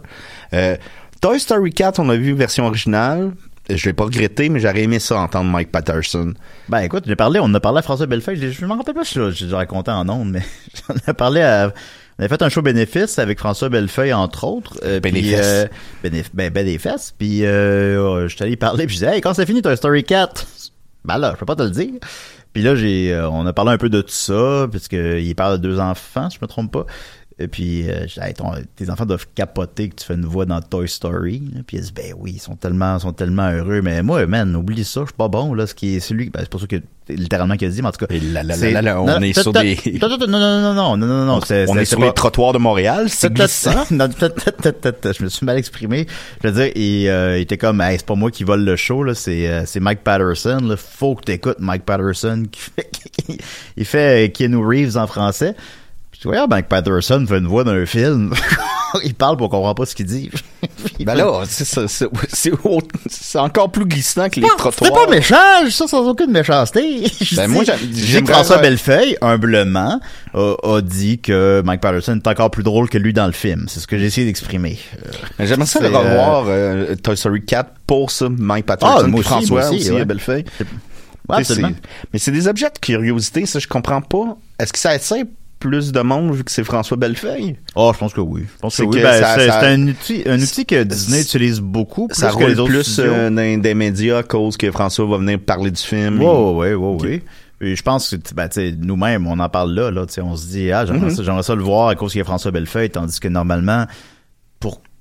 Euh, 0.52 0.76
Toy 1.20 1.38
Story 1.38 1.70
4, 1.70 2.00
on 2.00 2.08
a 2.08 2.16
vu 2.16 2.32
version 2.32 2.66
originale. 2.66 3.30
Je 3.76 3.86
l'ai 3.88 3.92
pas 3.92 4.04
regretté, 4.04 4.48
mais 4.48 4.60
j'aurais 4.60 4.82
aimé 4.82 4.98
ça 4.98 5.18
entendre 5.18 5.50
Mike 5.50 5.70
Patterson. 5.72 6.34
Ben 6.68 6.80
écoute, 6.80 7.04
j'ai 7.06 7.16
parlé, 7.16 7.40
on 7.42 7.52
a 7.54 7.60
parlé 7.60 7.78
à 7.78 7.82
François 7.82 8.06
Bellefeuille. 8.06 8.52
Je, 8.52 8.64
me 8.66 8.72
rappelle 8.74 8.94
pas 8.94 9.04
si 9.04 9.14
je- 9.14 9.30
j'ai 9.30 9.46
raconté 9.54 9.90
en 9.90 10.08
ondes, 10.08 10.30
mais 10.30 10.42
j'en 10.88 10.94
ai 11.10 11.14
parlé 11.14 11.42
à. 11.42 11.72
On 12.18 12.22
avait 12.24 12.28
fait 12.28 12.42
un 12.42 12.48
show 12.50 12.60
bénéfice 12.60 13.18
avec 13.18 13.38
François 13.38 13.68
Bellefeuille, 13.70 14.12
entre 14.12 14.44
autres. 14.44 14.78
Euh, 14.84 15.00
fesses. 15.02 15.40
euh, 15.42 15.66
bénéf- 16.04 16.30
ben, 16.34 16.50
ben 16.52 16.66
des 16.66 16.78
fesses. 16.78 17.14
Puis 17.16 17.46
euh, 17.46 18.28
je 18.28 18.34
suis 18.34 18.44
allé 18.44 18.56
parler, 18.56 18.86
puis 18.86 18.94
je 18.96 19.00
disais, 19.00 19.16
hey, 19.16 19.20
quand 19.22 19.32
c'est 19.32 19.46
fini 19.46 19.62
Toy 19.62 19.76
Story 19.76 20.04
4? 20.04 20.46
Ben 21.06 21.16
là, 21.16 21.30
je 21.34 21.38
peux 21.40 21.46
pas 21.46 21.56
te 21.56 21.62
le 21.62 21.70
dire. 21.70 21.94
Puis 22.52 22.62
là, 22.62 22.74
j'ai, 22.74 23.12
euh, 23.14 23.30
on 23.30 23.46
a 23.46 23.52
parlé 23.52 23.70
un 23.70 23.78
peu 23.78 23.88
de 23.88 24.02
tout 24.02 24.08
ça, 24.10 24.66
puisque 24.70 24.92
il 24.94 25.34
parle 25.36 25.58
de 25.58 25.68
deux 25.68 25.78
enfants, 25.78 26.28
si 26.28 26.36
je 26.38 26.44
me 26.44 26.48
trompe 26.48 26.72
pas. 26.72 26.84
Et 27.40 27.48
puis, 27.48 27.88
euh, 27.88 28.06
je 28.06 28.14
dis, 28.14 28.20
Hey, 28.20 28.34
ton- 28.34 28.52
tes 28.76 28.90
enfants 28.90 29.06
doivent 29.06 29.26
capoter 29.34 29.88
que 29.88 29.96
tu 29.96 30.04
fais 30.06 30.14
une 30.14 30.26
voix 30.26 30.44
dans 30.44 30.60
Toy 30.60 30.86
Story. 30.88 31.42
là. 31.54 31.62
Puis 31.66 31.78
il 31.78 31.82
dit, 31.82 31.92
ben 31.94 32.12
oui, 32.18 32.32
ils 32.36 32.40
sont 32.40 32.54
tellement, 32.54 32.98
sont 32.98 33.12
tellement 33.12 33.50
heureux. 33.50 33.80
Mais 33.82 34.02
moi, 34.02 34.26
man, 34.26 34.54
oublie 34.54 34.84
ça, 34.84 35.00
je 35.00 35.06
suis 35.06 35.14
pas 35.16 35.28
bon, 35.28 35.54
là. 35.54 35.66
Ce 35.66 35.74
qui 35.74 35.96
est 35.96 36.00
celui, 36.00 36.28
ben, 36.30 36.40
c'est 36.40 36.50
pour 36.50 36.60
ça 36.60 36.66
que, 36.66 36.76
littéralement, 37.08 37.56
qu'il 37.56 37.66
a 37.66 37.70
dit, 37.70 37.80
mais 37.82 37.88
en 37.88 37.92
tout 37.92 38.04
cas. 38.06 38.14
Et 38.14 38.20
là, 38.20 38.42
là, 38.42 38.54
c'est- 38.54 38.70
là, 38.72 38.82
là, 38.82 39.00
on 39.00 39.20
est 39.22 39.32
sur 39.42 39.52
des- 39.62 39.76
Non, 39.98 40.08
non, 40.10 40.18
non, 40.18 40.74
non, 40.74 40.96
non, 40.98 41.06
non, 41.06 41.24
non, 41.24 41.40
c'est- 41.40 41.66
on 41.68 41.72
c'est- 41.72 41.80
est 41.80 41.84
c'est 41.86 41.90
sur 41.90 41.98
pas- 42.00 42.06
les 42.06 42.12
trottoirs 42.12 42.52
de 42.52 42.58
Montréal, 42.58 43.06
c'est 43.08 43.28
glissant. 43.32 43.84
non, 43.90 44.06
je 44.18 45.24
me 45.24 45.28
suis 45.28 45.46
mal 45.46 45.56
exprimé. 45.58 46.06
Je 46.44 46.48
veux 46.48 46.54
dire, 46.54 46.72
il, 46.76 47.08
euh, 47.08 47.38
il 47.38 47.42
était 47.42 47.56
comme, 47.58 47.80
hey, 47.80 47.96
c'est 47.98 48.06
pas 48.06 48.14
moi 48.16 48.30
qui 48.30 48.44
vole 48.44 48.64
le 48.64 48.76
show, 48.76 49.02
là, 49.02 49.14
c'est, 49.14 49.48
euh, 49.48 49.62
c'est 49.66 49.80
Mike 49.80 50.00
Patterson, 50.04 50.58
là. 50.62 50.76
Faut 50.76 51.14
que 51.14 51.24
t'écoutes 51.24 51.58
Mike 51.58 51.84
Patterson 51.84 52.44
qui 52.52 52.60
fait, 52.60 52.90
il 53.78 53.84
fait 53.86 54.26
euh, 54.26 54.28
Keanu 54.30 54.58
Reeves 54.64 54.96
en 54.98 55.06
français. 55.06 55.54
Puis, 56.20 56.28
voyons, 56.28 56.46
Mike 56.48 56.68
Patterson 56.68 57.24
fait 57.26 57.38
une 57.38 57.46
voix 57.46 57.64
d'un 57.64 57.86
film. 57.86 58.34
il 59.04 59.14
parle 59.14 59.36
pour 59.38 59.48
qu'on 59.48 59.58
comprend 59.58 59.74
pas 59.74 59.86
ce 59.86 59.94
qu'il 59.94 60.06
dit. 60.06 60.30
Ben 61.00 61.14
là, 61.14 61.42
c'est 61.46 63.38
encore 63.38 63.70
plus 63.72 63.86
glissant 63.86 64.28
que 64.28 64.36
les 64.36 64.42
Non, 64.42 64.48
trottoirs. 64.58 64.90
C'est 64.94 65.06
pas 65.06 65.10
méchant, 65.10 65.36
je 65.62 65.66
dis 65.68 65.72
ça 65.72 65.86
sans 65.88 66.06
aucune 66.06 66.30
méchanceté. 66.30 67.06
Je 67.20 67.36
Ben, 67.36 67.46
dis- 67.48 67.54
moi, 67.54 67.64
je 67.64 67.86
dis 67.86 68.22
que 68.22 68.32
François 68.32 68.58
Bellefeuille, 68.58 69.16
humblement, 69.22 70.00
a, 70.34 70.54
a 70.62 70.80
dit 70.82 71.18
que 71.20 71.62
Mike 71.64 71.80
Patterson 71.80 72.16
est 72.22 72.28
encore 72.28 72.50
plus 72.50 72.62
drôle 72.62 72.88
que 72.90 72.98
lui 72.98 73.12
dans 73.14 73.26
le 73.26 73.32
film. 73.32 73.66
C'est 73.68 73.80
ce 73.80 73.86
que 73.86 73.98
j'ai 73.98 74.06
essayé 74.06 74.26
d'exprimer. 74.26 74.78
Euh, 75.06 75.10
Mais 75.38 75.46
J'aimerais 75.46 75.66
ça 75.66 75.80
le 75.80 75.88
c'est, 75.88 75.94
euh, 75.94 75.98
revoir, 75.98 76.44
euh, 76.48 76.94
Toy 76.96 77.16
Story 77.16 77.42
4, 77.44 77.70
pour 77.86 78.10
ça, 78.10 78.28
Mike 78.30 78.66
Patterson, 78.66 78.94
Ah, 79.00 79.06
moi 79.06 79.20
aussi, 79.20 79.28
François 79.28 79.60
moi 79.60 79.68
aussi, 79.70 79.80
aussi, 79.80 79.90
ouais. 79.92 80.00
à 80.02 80.04
Bellefeuille. 80.04 80.44
Ouais, 81.28 81.42
Mais 82.12 82.18
c'est 82.18 82.32
des 82.32 82.48
objets 82.48 82.68
de 82.70 82.78
curiosité, 82.78 83.46
ça, 83.46 83.58
je 83.58 83.68
comprends 83.68 84.02
pas. 84.02 84.36
Est-ce 84.58 84.72
que 84.72 84.78
ça 84.78 84.90
attire 84.90 85.24
plus 85.60 85.92
de 85.92 86.00
monde 86.00 86.34
vu 86.34 86.42
que 86.42 86.50
c'est 86.50 86.64
François 86.64 86.96
Bellefeuille? 86.96 87.56
Oh, 87.76 87.92
je 87.94 87.98
pense 87.98 88.12
que 88.12 88.20
oui. 88.20 88.42
Je 88.52 88.58
pense 88.60 88.76
que 88.76 88.82
C'est 88.82 88.88
oui. 88.88 89.00
Ben, 89.00 89.62
un 89.62 89.88
outil, 89.88 90.22
un 90.26 90.40
outil 90.40 90.66
que 90.66 90.82
Disney 90.82 91.20
utilise 91.20 91.60
beaucoup, 91.60 92.08
plus 92.08 92.18
ça 92.18 92.30
que 92.30 92.34
roule 92.34 92.46
les 92.50 92.58
autres 92.58 92.72
plus 92.72 92.98
euh, 92.98 93.30
dans 93.30 93.60
des 93.60 93.74
médias 93.74 94.18
à 94.18 94.22
cause 94.24 94.56
que 94.56 94.70
François 94.72 95.06
va 95.06 95.18
venir 95.18 95.38
parler 95.38 95.70
du 95.70 95.80
film. 95.82 96.20
Ouais, 96.20 96.74
ouais, 96.74 96.74
ouais. 96.74 97.22
Et 97.60 97.76
je 97.76 97.82
pense 97.82 98.10
que 98.10 98.34
ben, 98.34 98.48
nous-mêmes, 98.80 99.26
on 99.26 99.38
en 99.38 99.48
parle 99.50 99.74
là, 99.74 99.90
on 100.22 100.36
se 100.36 100.46
dit, 100.46 100.72
ah, 100.72 100.86
j'aimerais 100.86 101.10
Mhm. 101.10 101.24
ça, 101.24 101.42
ça 101.42 101.54
le 101.54 101.62
voir 101.62 101.88
à 101.88 101.94
cause 101.94 102.12
qu'il 102.12 102.20
y 102.20 102.22
a 102.22 102.24
François 102.24 102.50
Bellefeuille, 102.50 102.88
tandis 102.90 103.20
que 103.20 103.28
normalement, 103.28 103.84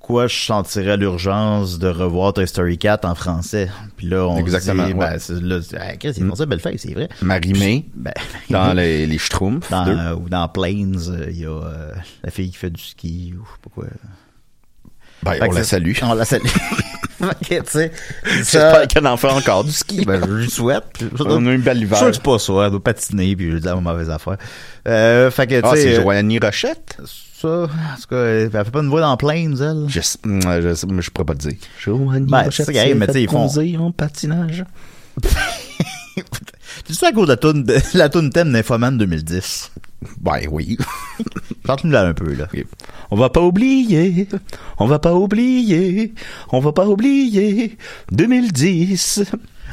pourquoi 0.00 0.26
je 0.26 0.36
sentirais 0.44 0.96
l'urgence 0.96 1.78
de 1.78 1.86
revoir 1.88 2.32
Toy 2.32 2.48
Story 2.48 2.78
4 2.78 3.04
en 3.04 3.14
français? 3.14 3.68
Puis 3.96 4.08
là, 4.08 4.26
on 4.26 4.38
Exactement, 4.38 4.84
se 4.86 4.88
dit, 4.92 4.94
ouais. 4.98 5.10
ben, 5.10 5.18
c'est, 5.18 5.40
là, 5.40 5.60
c'est- 5.62 5.76
ah, 5.78 5.96
Chris, 5.96 6.12
c'est 6.14 6.24
François 6.26 6.46
Bellefeuille, 6.46 6.78
c'est 6.78 6.94
vrai. 6.94 7.08
Marie-Mé, 7.22 7.84
Ben, 7.94 8.12
dans 8.48 8.72
les, 8.72 9.06
les 9.06 9.18
Schtroumpfs. 9.18 9.70
dans, 9.70 9.86
euh, 9.86 10.14
ou 10.14 10.28
dans 10.28 10.48
Planes, 10.48 10.96
euh, 11.10 11.26
il 11.30 11.38
y 11.40 11.44
a 11.44 11.50
euh, 11.50 11.92
la 12.24 12.30
fille 12.30 12.50
qui 12.50 12.56
fait 12.56 12.70
du 12.70 12.82
ski, 12.82 13.34
ou 13.38 13.44
je 13.44 13.50
sais 13.50 13.58
pas 13.62 13.70
quoi. 13.74 13.84
Ben, 15.22 15.32
Fait 15.34 15.48
on 15.48 15.52
la 15.52 15.62
c'est- 15.62 15.68
salue. 15.70 15.92
On 16.02 16.14
la 16.14 16.24
salue. 16.24 16.42
ok, 17.20 17.36
tu 17.48 17.60
sais. 17.66 17.92
J'espère 18.24 18.88
qu'elle 18.88 19.06
en 19.06 19.18
fait 19.18 19.28
encore 19.28 19.64
du 19.64 19.70
ski. 19.72 20.04
Ben, 20.06 20.20
je 20.26 20.32
lui 20.32 20.50
souhaite. 20.50 21.04
On 21.20 21.46
a 21.46 21.52
une 21.52 21.60
belle 21.60 21.76
Je 21.78 21.82
hiver. 21.82 21.98
suis 21.98 22.06
que 22.06 22.12
c'est 22.14 22.22
pas 22.22 22.38
ça. 22.38 22.52
Elle 22.64 22.70
doit 22.70 22.82
patiner 22.82 23.36
puis 23.36 23.50
je 23.52 23.58
dis 23.58 23.66
la 23.66 23.74
mauvaise 23.76 24.08
affaire. 24.10 24.38
Euh, 24.88 25.30
fait 25.30 25.46
que, 25.46 25.60
tu 25.60 25.66
Ah, 25.66 25.74
sais. 25.76 25.82
c'est 25.82 25.98
euh, 25.98 26.02
Joanie 26.02 26.38
Rochette? 26.38 26.96
Ça, 27.40 27.62
en 27.62 27.66
tout 27.66 28.08
cas, 28.10 28.24
elle 28.24 28.50
fait 28.50 28.70
pas 28.70 28.80
une 28.80 28.88
voix 28.90 29.00
dans 29.00 29.16
Plains, 29.16 29.52
elle. 29.56 29.86
Je, 29.88 30.00
mm, 30.00 30.40
je, 30.42 30.86
mais 30.86 31.00
je 31.02 31.10
pourrais 31.10 31.24
pas 31.24 31.34
te 31.34 31.48
dire. 31.48 31.56
Ben, 32.26 32.50
c'est 32.50 32.64
ça 32.64 32.72
mais 32.94 33.06
tu 33.06 33.12
sais, 33.14 33.22
ils 33.22 33.28
font- 33.28 33.48
en 33.78 33.92
patinage. 33.92 34.64
Tu 36.84 36.94
sais 36.94 37.06
à 37.06 37.12
cause 37.12 37.26
de 37.26 37.32
la 37.32 37.36
toune, 37.36 37.64
de, 37.64 37.76
la 37.94 38.08
toune 38.08 38.30
thème 38.30 38.52
d'Infoman 38.52 38.98
2010. 38.98 39.70
Ben 40.20 40.40
oui. 40.50 40.76
Chante-nous 41.66 41.90
là 41.90 42.06
un 42.06 42.14
peu, 42.14 42.34
là. 42.34 42.48
On 43.10 43.16
va 43.16 43.30
pas 43.30 43.42
oublier, 43.42 44.26
on 44.78 44.86
va 44.86 44.98
pas 44.98 45.14
oublier, 45.14 46.12
on 46.52 46.60
va 46.60 46.72
pas 46.72 46.86
oublier 46.86 47.76
2010. 48.10 49.24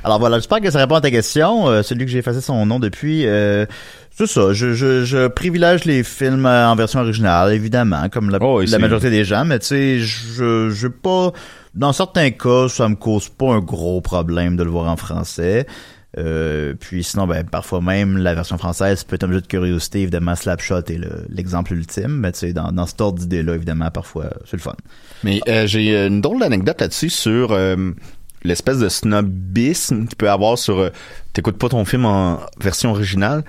Alors 0.04 0.20
voilà, 0.20 0.38
j'espère 0.38 0.62
que 0.62 0.70
ça 0.72 0.80
répond 0.80 0.96
à 0.96 1.02
ta 1.02 1.12
question. 1.12 1.68
Euh, 1.68 1.82
celui 1.84 2.06
que 2.06 2.12
j'ai 2.12 2.20
effacé 2.20 2.42
son 2.42 2.66
nom 2.66 2.80
depuis, 2.80 3.26
euh, 3.26 3.66
c'est 4.12 4.28
ça. 4.28 4.54
Je, 4.54 4.74
je, 4.74 5.04
je 5.06 5.28
privilège 5.28 5.86
les 5.86 6.04
films 6.04 6.46
euh, 6.46 6.68
en 6.68 6.76
version 6.76 7.00
originale, 7.02 7.54
évidemment, 7.54 8.08
comme 8.10 8.30
la, 8.30 8.38
Oh, 8.42 8.62
la 8.62 8.80
majorité 8.80 9.10
des 9.10 9.26
gens. 9.26 9.46
Mais 9.46 9.60
tu 9.60 9.68
sais, 9.68 10.00
je, 10.00 10.70
je 10.70 10.88
pas. 10.88 11.32
Dans 11.76 11.94
certains 11.94 12.32
cas, 12.32 12.68
ça 12.70 12.90
me 12.90 12.96
cause 12.96 13.30
pas 13.30 13.54
un 13.54 13.60
gros 13.60 14.02
problème 14.02 14.56
de 14.58 14.64
le 14.64 14.70
voir 14.70 14.90
en 14.90 14.98
français. 14.98 15.68
Euh, 16.18 16.74
puis 16.80 17.04
sinon, 17.04 17.28
ben 17.28 17.44
parfois 17.46 17.80
même 17.82 18.18
la 18.18 18.34
version 18.34 18.58
française 18.58 19.04
peut 19.04 19.16
être 19.16 19.26
un 19.26 19.28
objet 19.28 19.42
de 19.42 19.46
curiosité. 19.48 20.02
Évidemment, 20.02 20.34
Slapshot 20.36 20.80
est 20.88 20.98
le- 20.98 21.26
l'exemple 21.30 21.74
ultime. 21.74 22.08
Mais 22.22 22.32
tu 22.32 22.40
sais, 22.40 22.54
dans, 22.54 22.72
dans 22.72 22.88
cet 22.88 23.00
ordre 23.02 23.20
d'idée-là, 23.20 23.54
évidemment, 23.54 23.92
parfois, 23.92 24.32
c'est 24.46 24.58
le 24.58 24.62
fun. 24.64 24.74
Mais 25.24 25.42
euh, 25.48 25.68
j'ai 25.68 25.96
euh, 25.96 26.08
une 26.08 26.22
drôle 26.22 26.40
d'anecdote 26.40 26.82
là-dessus 26.82 27.12
sur 27.12 27.52
euh, 27.52 27.92
l'espèce 28.48 28.80
de 28.80 28.90
snobisme 28.90 30.08
qu'il 30.08 30.16
peut 30.18 30.26
y 30.26 30.30
avoir 30.30 30.58
sur 30.58 30.80
euh, 30.80 30.90
t'écoutes 31.34 31.58
pas 31.58 31.70
ton 31.70 31.86
film 31.86 32.06
en 32.06 32.40
version 32.60 32.92
originale. 32.92 33.44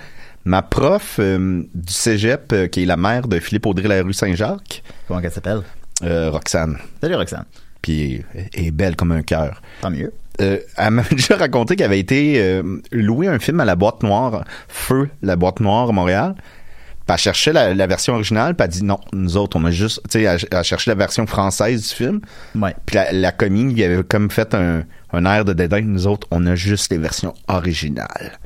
Ma 0.45 0.63
prof 0.63 1.17
euh, 1.19 1.63
du 1.75 1.93
cégep, 1.93 2.53
euh, 2.53 2.67
qui 2.69 2.83
est 2.83 2.87
la 2.87 2.97
mère 2.97 3.29
de 3.29 3.39
Philippe 3.39 3.67
Audrey 3.67 3.89
la 3.89 4.03
rue 4.03 4.13
Saint-Jacques, 4.13 4.83
Comment 5.07 5.21
qu'elle 5.21 5.33
s'appelle? 5.33 5.63
Roxane, 6.01 6.79
Salut 7.01 7.17
Roxane. 7.17 7.45
puis 7.83 8.23
elle 8.55 8.67
est 8.67 8.71
belle 8.71 8.95
comme 8.95 9.11
un 9.11 9.23
cœur. 9.23 9.61
Tant 9.81 9.91
mieux. 9.91 10.13
Elle 10.39 10.91
m'a 10.91 11.03
déjà 11.11 11.37
raconté 11.37 11.75
qu'elle 11.75 11.87
avait 11.87 11.99
été 11.99 12.63
louer 12.93 13.27
un 13.27 13.41
film 13.41 13.59
à 13.59 13.65
la 13.65 13.75
boîte 13.75 14.05
noire, 14.05 14.45
Feu, 14.69 15.09
la 15.23 15.35
boîte 15.35 15.59
noire 15.59 15.89
à 15.89 15.93
Montréal. 15.93 16.37
Puis 17.09 17.15
elle 17.15 17.19
cherchait 17.19 17.53
la, 17.55 17.73
la 17.75 17.87
version 17.87 18.13
originale, 18.15 18.55
puis 18.55 18.65
elle 18.67 18.71
dit 18.71 18.85
non, 18.85 19.01
nous 19.15 19.39
autres, 19.39 19.57
on 19.59 19.65
a 19.65 19.71
juste, 19.71 20.03
tu 20.11 20.19
sais, 20.19 20.23
elle, 20.25 20.39
elle 20.51 20.63
cherchait 20.63 20.91
la 20.91 20.95
version 20.95 21.27
française 21.27 21.89
du 21.89 21.95
film. 21.95 22.21
Ouais. 22.55 22.75
Puis 22.85 22.97
la, 22.97 23.11
la 23.13 23.33
commis, 23.33 23.73
il 23.73 23.83
avait 23.83 24.05
comme 24.05 24.31
fait 24.31 24.55
un, 24.55 24.83
un 25.15 25.25
air 25.25 25.47
de 25.47 25.55
dédain. 25.55 25.81
Nous 25.81 26.07
autres, 26.07 26.27
on 26.31 26.45
a 26.47 26.55
juste 26.55 26.93
les 26.93 26.99
versions 26.99 27.33
originales. 27.49 28.39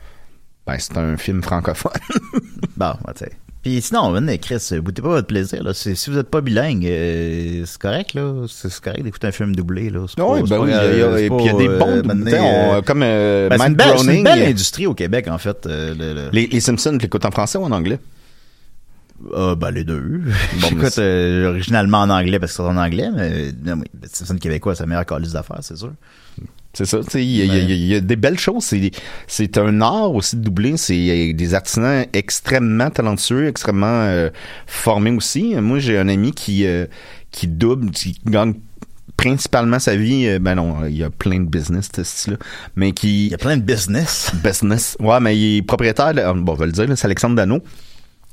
Ben, 0.65 0.77
c'est 0.79 0.97
un 0.97 1.17
film 1.17 1.43
francophone. 1.43 1.91
Bon, 2.77 2.93
ben, 3.05 3.13
tu 3.17 3.25
sais. 3.25 3.33
Puis 3.63 3.81
sinon, 3.83 4.15
Chris, 4.41 4.71
goûtez 4.81 5.03
pas 5.03 5.09
votre 5.09 5.27
plaisir. 5.27 5.63
Là. 5.63 5.75
Si 5.75 5.95
vous 6.09 6.19
êtes 6.19 6.31
pas 6.31 6.41
bilingue, 6.41 6.85
euh, 6.87 7.65
c'est 7.67 7.79
correct, 7.81 8.15
là. 8.15 8.45
C'est 8.49 8.81
correct 8.81 9.03
d'écouter 9.03 9.27
un 9.29 9.33
film 9.33 9.55
doublé, 9.55 9.91
là. 9.91 10.01
Oui, 10.01 10.07
pas- 10.17 10.47
c'est 10.47 10.51
ben 10.51 10.59
oui, 10.61 10.69
il 10.69 10.71
y 10.71 10.75
a- 10.75 10.79
grave, 10.79 10.93
il 10.95 10.99
y 10.99 11.03
a- 11.03 11.17
c'est 11.17 11.25
et 11.27 11.29
puis 11.31 11.39
il 11.41 11.47
y 11.47 11.49
a 11.49 11.53
des 11.53 11.69
euh, 11.69 11.79
bons, 11.79 12.03
on- 12.09 12.75
euh, 12.77 12.81
comme 12.83 13.03
euh, 13.05 13.49
ben, 13.49 13.59
c'est 13.59 13.59
Matt 13.59 13.69
une 13.71 13.75
belle, 13.77 13.87
c'est 13.87 13.93
une 13.93 14.03
Groening, 14.05 14.25
belle 14.25 14.43
euh, 14.43 14.49
industrie 14.51 14.87
au 14.87 14.95
Québec, 14.95 15.29
en 15.29 15.39
fait. 15.39 15.67
euh, 15.67 15.95
le- 15.97 16.15
le- 16.15 16.31
Les, 16.33 16.47
les 16.47 16.61
Simpsons, 16.61 16.93
tu 16.93 16.99
l'écoutes 17.03 17.25
en 17.25 17.31
français 17.31 17.59
ou 17.59 17.65
en 17.65 17.71
anglais? 17.73 17.99
Ah, 19.35 19.55
ben, 19.55 19.71
les 19.71 19.85
deux. 19.85 20.21
Bon, 20.61 20.69
mais 20.77 20.91
c'est- 20.91 21.01
euh, 21.03 21.51
originalement 21.51 21.99
en 22.01 22.11
anglais 22.11 22.39
parce 22.39 22.53
que 22.53 22.57
c'est 22.57 22.63
en 22.69 22.77
anglais, 22.77 23.09
mais 23.15 23.53
non, 23.65 23.81
oui, 23.81 23.87
ben, 23.95 24.09
Simpson 24.13 24.37
québécois, 24.37 24.75
c'est 24.75 24.83
la 24.83 24.89
meilleure 24.89 25.07
calice 25.07 25.33
d'affaires, 25.33 25.59
c'est 25.63 25.77
sûr. 25.77 25.93
C'est 26.75 26.87
ça, 26.87 27.01
tu 27.05 27.11
sais, 27.11 27.25
il 27.25 27.31
y, 27.37 27.43
a- 27.43 27.45
il 27.45 27.53
y 27.69 27.73
a- 27.73 27.75
il 27.75 27.87
y 27.87 27.95
a 27.95 28.01
des 28.01 28.17
belles 28.17 28.39
choses. 28.39 28.65
C'est, 28.65 28.91
c'est 29.27 29.59
un 29.59 29.83
art 29.83 30.13
aussi 30.15 30.37
de 30.37 30.41
doubler. 30.43 30.79
C'est 30.79 30.97
il 30.97 31.05
y 31.27 31.31
a 31.31 31.33
des 31.35 31.53
artisans 31.55 32.07
extrêmement 32.15 32.89
talentueux, 32.89 33.47
extrêmement 33.47 33.87
euh, 34.07 34.31
formés 34.67 35.11
aussi. 35.11 35.55
Moi, 35.57 35.81
j'ai 35.81 35.99
un 35.99 36.09
ami 36.09 36.33
qui 36.33 36.65
euh, 36.65 36.87
qui 37.31 37.47
double, 37.47 37.91
qui 37.91 38.19
gagne 38.25 38.55
principalement 39.19 39.79
sa 39.79 39.97
vie. 39.97 40.27
euh, 40.27 40.39
ben 40.39 40.55
non, 40.55 40.87
il 40.87 40.97
y 40.97 41.05
a 41.05 41.11
plein 41.11 41.41
de 41.41 41.45
business, 41.45 41.91
ce 41.95 42.03
style-là, 42.05 42.39
mais 42.75 42.93
qui 42.93 43.27
Il 43.27 43.31
y 43.33 43.35
a 43.35 43.39
plein 43.39 43.59
de 43.59 43.63
business. 43.63 44.33
business. 44.43 44.97
Ouais, 44.99 45.21
mais 45.21 45.37
il 45.37 45.59
est 45.59 45.63
propriétaire. 45.63 46.15
de- 46.15 46.41
bon, 46.41 46.53
on 46.53 46.57
va 46.57 46.65
le 46.65 46.73
dire, 46.73 46.89
là, 46.89 46.97
c'est 46.97 47.05
Alexandre 47.05 47.37
Dano. 47.37 47.61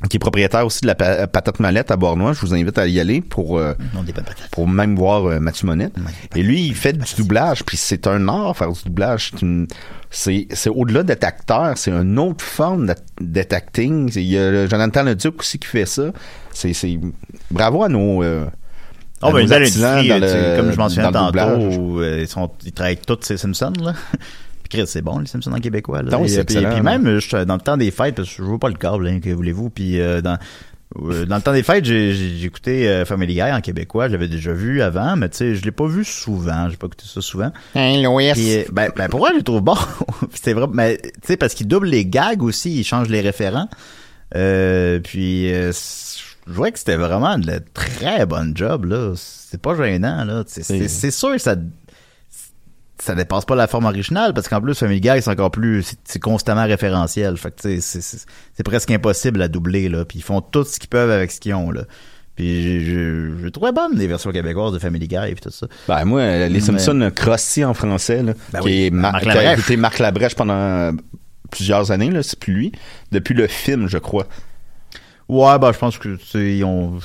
Qui 0.10 0.16
est 0.16 0.20
propriétaire 0.20 0.66
aussi 0.66 0.80
de 0.82 0.88
la 0.88 0.96
pa- 0.96 1.28
patate 1.28 1.60
mallette 1.60 1.92
à 1.92 1.98
Bornois. 1.98 2.32
Je 2.32 2.40
vous 2.40 2.54
invite 2.54 2.78
à 2.78 2.88
y 2.88 3.02
aller 3.02 3.20
pour 3.20 3.58
euh, 3.58 3.74
Non, 3.94 4.02
pour 4.52 4.66
même 4.68 4.96
voir 4.96 5.26
euh, 5.26 5.40
Mathieu 5.42 5.68
Monette. 5.68 5.94
Et 6.38 6.42
lui, 6.44 6.68
il 6.68 6.74
fait 6.76 6.94
du 6.94 7.16
doublage, 7.18 7.66
puis 7.66 7.76
c'est 7.76 8.08
un 8.08 8.28
art 8.30 8.56
faire 8.56 8.72
du 8.72 8.80
doublage. 8.86 9.32
C'est 10.10 10.48
au-delà 10.74 11.04
d'être 11.04 11.26
acteur, 11.26 11.78
c'est 11.78 11.92
une 11.92 12.18
autre 12.18 12.46
forme 12.46 12.94
d'être 13.20 13.54
acting. 13.54 14.10
Il 14.16 14.24
y 14.24 14.38
a 14.38 14.68
Jonathan 14.68 15.04
Leduc 15.04 15.42
aussi 15.42 15.60
qui 15.60 15.68
fait 15.68 15.86
ça. 15.86 16.04
C'est 16.54 16.72
c'est- 16.74 16.98
bravo 17.52 17.84
à 17.84 17.90
nos 17.90 18.24
euh, 18.24 18.46
Oh, 19.22 19.32
ben, 19.34 19.40
une 19.42 19.50
belle 19.50 19.64
industrie, 19.64 20.08
le- 20.22 20.56
comme 20.58 20.72
je 20.72 20.78
mentionnais 20.78 21.08
tantôt, 21.12 22.00
euh, 22.00 22.20
ils, 22.22 22.28
sont, 22.30 22.50
ils 22.66 22.72
travaillent 22.72 22.96
tous 23.06 23.18
ces 23.22 23.36
Simpsons, 23.36 23.74
là. 23.84 23.94
Chris, 24.70 24.84
c'est 24.88 25.02
bon, 25.02 25.20
les 25.20 25.26
Simpsons 25.28 25.52
en 25.52 25.60
québécois, 25.60 26.02
là. 26.04 26.10
Ah 26.14 26.18
oui, 26.20 26.26
Et, 26.26 26.30
c'est 26.30 26.44
puis, 26.44 26.56
excellent, 26.58 26.76
puis 26.76 26.84
là. 26.86 26.98
même, 26.98 27.20
je, 27.20 27.44
dans 27.44 27.56
le 27.56 27.62
temps 27.62 27.78
des 27.78 27.92
fêtes, 27.92 28.16
parce 28.16 28.30
que 28.30 28.36
je 28.38 28.42
vois 28.44 28.60
pas 28.60 28.70
le 28.70 28.76
câble, 28.76 29.08
hein, 29.08 29.20
que 29.20 29.30
voulez-vous, 29.32 29.70
puis 29.70 30.00
euh, 30.00 30.22
dans... 30.22 30.38
euh, 31.02 31.26
Dans 31.26 31.36
le 31.38 31.42
temps 31.42 31.54
des 31.54 31.64
fêtes, 31.64 31.86
j'ai 31.86 32.14
j'ai- 32.14 32.38
j'ai 32.38 32.46
écouté 32.48 32.88
euh, 32.90 33.06
Family 33.06 33.34
Guy 33.36 33.42
en 33.44 33.62
québécois. 33.62 34.08
Je 34.08 34.14
l'avais 34.14 34.28
déjà 34.28 34.54
vu 34.54 34.82
avant, 34.82 35.16
mais 35.16 35.30
tu 35.30 35.38
sais, 35.38 35.56
je 35.56 35.64
l'ai 35.64 35.72
pas 35.72 35.86
vu 35.88 36.04
souvent. 36.06 36.70
J'ai 36.70 36.78
pas 36.78 36.88
écouté 36.88 37.06
ça 37.08 37.22
souvent. 37.22 37.52
Hein, 37.76 38.02
Louis? 38.02 38.32
Puis, 38.34 38.56
euh, 38.58 38.64
ben, 38.72 38.90
ben, 38.96 39.08
pour 39.10 39.20
moi, 39.20 39.30
je 39.34 39.38
le 39.38 39.44
trouve 39.44 39.62
bon. 39.62 39.76
c'est 40.34 40.54
vrai, 40.54 40.68
mais 40.74 40.98
tu 40.98 41.10
sais, 41.26 41.38
parce 41.38 41.54
qu'il 41.54 41.68
double 41.68 41.88
les 41.88 42.06
gags 42.06 42.42
aussi, 42.44 42.80
il 42.80 42.84
change 42.84 43.08
les 43.10 43.22
référents. 43.22 43.70
Euh, 44.36 45.00
puis, 45.00 45.52
euh, 45.54 45.72
je 45.72 46.54
vois 46.54 46.72
que 46.72 46.80
c'était 46.80 46.96
vraiment 46.96 47.38
de 47.38 47.48
la 47.48 47.60
très 47.60 48.26
bonne 48.26 48.56
job, 48.56 48.86
là. 48.86 49.14
C'est 49.16 49.62
pas 49.62 49.76
gênant, 49.76 50.24
là. 50.26 50.44
C'est- 50.48 50.64
C'est 50.64 50.88
c'est 50.88 51.12
sûr 51.12 51.32
que 51.34 51.38
ça, 51.40 51.56
ça 53.02 53.16
dépasse 53.16 53.46
pas 53.46 53.56
la 53.56 53.68
forme 53.68 53.86
originale, 53.86 54.34
parce 54.34 54.48
qu'en 54.48 54.62
plus, 54.62 54.76
Family 54.78 55.00
Guy, 55.02 55.22
c'est 55.22 55.30
encore 55.30 55.52
plus, 55.52 55.96
c'est- 56.04 56.20
constamment 56.20 56.66
référentiel. 56.66 57.38
Fait 57.38 57.52
que, 57.52 57.62
tu 57.62 57.82
sais, 57.82 58.02
c'est- 58.02 58.64
presque 58.64 58.92
impossible 58.92 59.42
à 59.42 59.48
doubler, 59.48 59.88
là. 59.90 60.06
Puis 60.06 60.20
ils 60.20 60.24
font 60.24 60.42
tout 60.42 60.64
ce 60.66 60.80
qu'ils 60.80 60.90
peuvent 60.90 61.10
avec 61.12 61.32
ce 61.32 61.40
qu'ils 61.40 61.54
ont, 61.54 61.72
là. 61.72 61.84
Puis 62.36 62.62
j'ai- 62.64 62.80
j'ai 62.80 63.24
j'ai 63.44 63.52
trouvé 63.52 63.72
bonne 63.74 63.98
les 63.98 64.08
versions 64.08 64.32
québécoises 64.32 64.72
de 64.74 64.80
Family 64.80 65.08
Guy 65.08 65.16
et 65.30 65.36
tout 65.36 65.50
ça. 65.50 65.68
Ben 65.88 66.06
moi, 66.06 66.22
euh, 66.22 66.48
les 66.48 66.54
Mais- 66.54 66.60
Simpsons 66.62 67.02
euh, 67.02 67.10
Krusty 67.10 67.66
en 67.66 67.74
français, 67.74 68.24
là, 68.24 68.34
Ben 68.54 68.60
qui 68.60 68.66
oui, 68.66 68.86
est 68.86 68.90
Mar- 68.92 69.12
Marc 69.14 69.24
qui 69.24 69.30
a 69.30 69.54
été 69.58 69.76
Marc 69.78 70.00
Labrèche 70.00 70.36
pendant 70.36 70.54
euh, 70.54 70.92
plusieurs 71.52 71.92
années, 71.92 72.10
là, 72.12 72.24
c'est 72.24 72.40
plus 72.40 72.54
lui. 72.54 72.72
Depuis 73.12 73.34
le 73.34 73.48
film, 73.48 73.88
je 73.90 73.98
crois. 73.98 74.26
Ouais, 75.28 75.60
bah, 75.60 75.72
je 75.74 75.78
pense 75.78 75.98
que, 75.98 76.18
ils 76.36 76.64
ont... 76.64 77.00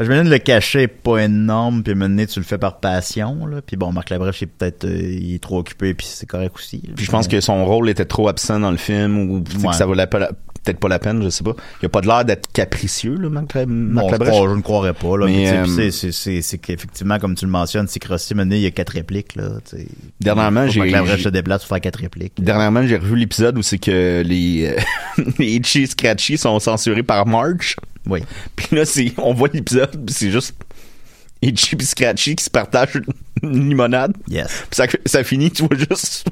Je 0.00 0.04
me 0.10 0.22
le 0.28 0.38
cachet 0.38 0.82
est 0.84 0.88
pas 0.88 1.18
énorme, 1.18 1.82
puis 1.84 1.94
maintenant 1.94 2.24
tu 2.26 2.40
le 2.40 2.44
fais 2.44 2.58
par 2.58 2.80
passion, 2.80 3.46
là. 3.46 3.60
Puis 3.64 3.76
bon, 3.76 3.92
Marc 3.92 4.10
Labrèche, 4.10 4.40
il 4.40 4.44
est 4.44 4.46
peut-être, 4.48 4.84
euh, 4.84 5.18
il 5.20 5.34
est 5.36 5.42
trop 5.42 5.58
occupé, 5.60 5.94
puis 5.94 6.06
c'est 6.10 6.26
correct 6.26 6.52
aussi. 6.56 6.82
là. 6.84 6.94
Puis 6.96 7.04
je 7.06 7.10
pense 7.12 7.28
que 7.28 7.40
son 7.40 7.64
rôle 7.64 7.88
était 7.88 8.04
trop 8.04 8.26
absent 8.28 8.58
dans 8.58 8.72
le 8.72 8.76
film 8.76 9.16
ou 9.18 9.36
Ouais. 9.36 9.68
que 9.70 9.74
ça 9.76 9.86
valait 9.86 10.08
peut-être 10.08 10.80
pas 10.80 10.88
la 10.88 10.98
peine, 10.98 11.22
je 11.22 11.28
sais 11.28 11.44
pas. 11.44 11.54
Il 11.80 11.86
a 11.86 11.88
pas 11.90 12.00
de 12.00 12.08
l'air 12.08 12.24
d'être 12.24 12.50
capricieux, 12.52 13.14
là, 13.16 13.28
Marc, 13.28 13.54
La- 13.54 13.66
Marc 13.66 14.04
Bon, 14.04 14.08
je, 14.08 14.12
Labrèche? 14.12 14.30
crois- 14.34 14.48
je 14.48 14.54
ne 14.56 14.60
croirais 14.62 14.94
pas, 14.94 15.16
là. 15.16 15.26
Mais, 15.26 15.48
euh, 15.50 15.64
c'est- 15.66 15.90
c'est, 15.92 16.10
c'est, 16.12 16.42
c'est 16.42 16.58
qu'effectivement, 16.58 17.18
comme 17.20 17.36
tu 17.36 17.44
le 17.44 17.50
mentionnes, 17.52 17.86
c'est 17.86 18.00
Crossi, 18.00 18.34
maintenant, 18.34 18.56
il 18.56 18.62
y 18.62 18.66
a 18.66 18.70
quatre 18.72 18.94
répliques, 18.94 19.36
là. 19.36 19.48
Dernièrement, 20.20 20.66
j'ai- 20.66 20.80
Marc 20.80 20.90
Labrèche 20.90 21.22
se 21.22 21.28
déplace 21.28 21.60
pour 21.62 21.68
faire 21.68 21.80
quatre 21.80 22.00
répliques. 22.00 22.42
Dernièrement, 22.42 22.84
j'ai 22.84 22.96
revu 22.96 23.14
l'épisode 23.16 23.56
où 23.58 23.62
c'est 23.62 23.78
que 23.78 24.22
les, 24.26 24.74
euh, 24.76 25.22
les 25.38 25.52
Itchy 25.54 25.86
Scratchy 25.86 26.36
sont 26.36 26.58
censurés 26.58 27.02
par 27.04 27.26
March. 27.26 27.76
Oui. 28.06 28.22
Puis 28.56 28.76
là, 28.76 28.84
c'est, 28.84 29.12
on 29.18 29.32
voit 29.34 29.48
l'épisode, 29.52 29.90
puis 30.04 30.14
c'est 30.14 30.30
juste 30.30 30.54
Itchy 31.42 31.76
et 31.78 31.82
Scratchy 31.82 32.36
qui 32.36 32.44
se 32.44 32.50
partagent 32.50 33.00
une 33.42 33.68
limonade. 33.68 34.14
Yes. 34.28 34.64
Puis 34.70 34.76
ça, 34.76 34.86
ça 35.06 35.24
finit, 35.24 35.50
tu 35.50 35.62
vois 35.66 35.76
juste 35.76 36.26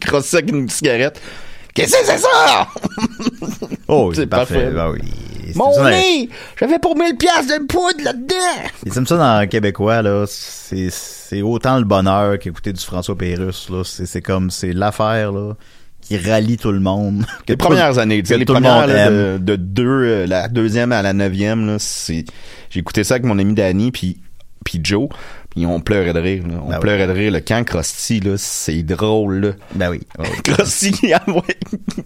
crosser 0.00 0.38
avec 0.38 0.50
une 0.50 0.68
cigarette. 0.68 1.20
Qu'est-ce 1.74 1.92
que 1.92 2.06
c'est 2.06 2.18
ça? 2.18 2.68
Oh, 3.86 4.12
C'est 4.14 4.26
parfait. 4.26 4.54
parfait. 4.54 4.70
Ben 4.74 4.90
oui. 4.90 5.00
Mon 5.54 5.72
Simpsons, 5.72 5.88
nez! 5.90 6.28
J'avais 6.58 6.78
pour 6.78 6.96
1000 6.96 7.16
piastres 7.16 7.58
de 7.58 7.64
poudre 7.66 8.04
là-dedans! 8.04 8.68
Les 8.84 8.90
Simpsons 8.90 9.20
en 9.20 9.46
québécois, 9.46 10.02
là, 10.02 10.24
c'est, 10.26 11.42
autant 11.42 11.78
le 11.78 11.84
bonheur 11.84 12.38
qu'écouter 12.38 12.72
du 12.72 12.84
François 12.84 13.16
Pérusse, 13.16 13.70
là. 13.70 13.82
C'est 13.84 14.20
comme, 14.22 14.50
c'est 14.50 14.72
l'affaire, 14.72 15.32
là, 15.32 15.54
qui 16.08 16.16
rallie 16.16 16.56
tout 16.56 16.72
le 16.72 16.80
monde. 16.80 17.26
Les 17.48 17.56
premières 17.56 17.98
années, 17.98 18.22
tu 18.22 18.28
sais, 18.28 18.34
les 18.34 18.40
le 18.40 18.46
premières 18.46 18.80
monde 18.80 18.90
là, 18.90 19.38
de 19.38 19.56
deux, 19.56 19.84
euh, 19.86 20.26
la 20.26 20.48
deuxième 20.48 20.90
à 20.90 21.02
la 21.02 21.12
neuvième, 21.12 21.66
là, 21.66 21.76
c'est, 21.78 22.24
j'ai 22.70 22.80
écouté 22.80 23.04
ça 23.04 23.14
avec 23.14 23.24
mon 23.24 23.38
ami 23.38 23.54
Danny 23.54 23.92
puis 23.92 24.18
puis 24.64 24.80
Joe, 24.82 25.08
puis 25.58 25.66
on 25.66 25.80
pleurait 25.80 26.12
de 26.12 26.20
rire, 26.20 26.44
là. 26.46 26.54
on 26.62 26.68
Ben 26.68 26.74
oui. 26.76 26.80
pleurait 26.80 27.06
de 27.06 27.12
rire. 27.12 27.32
Le 27.32 27.40
camp 27.40 27.64
Krusty, 27.64 28.20
là, 28.20 28.34
c'est 28.36 28.82
drôle, 28.82 29.40
là. 29.40 29.50
Ben 29.74 29.90
oui. 29.90 30.00
Krusty 30.44 30.92
qui, 30.92 31.12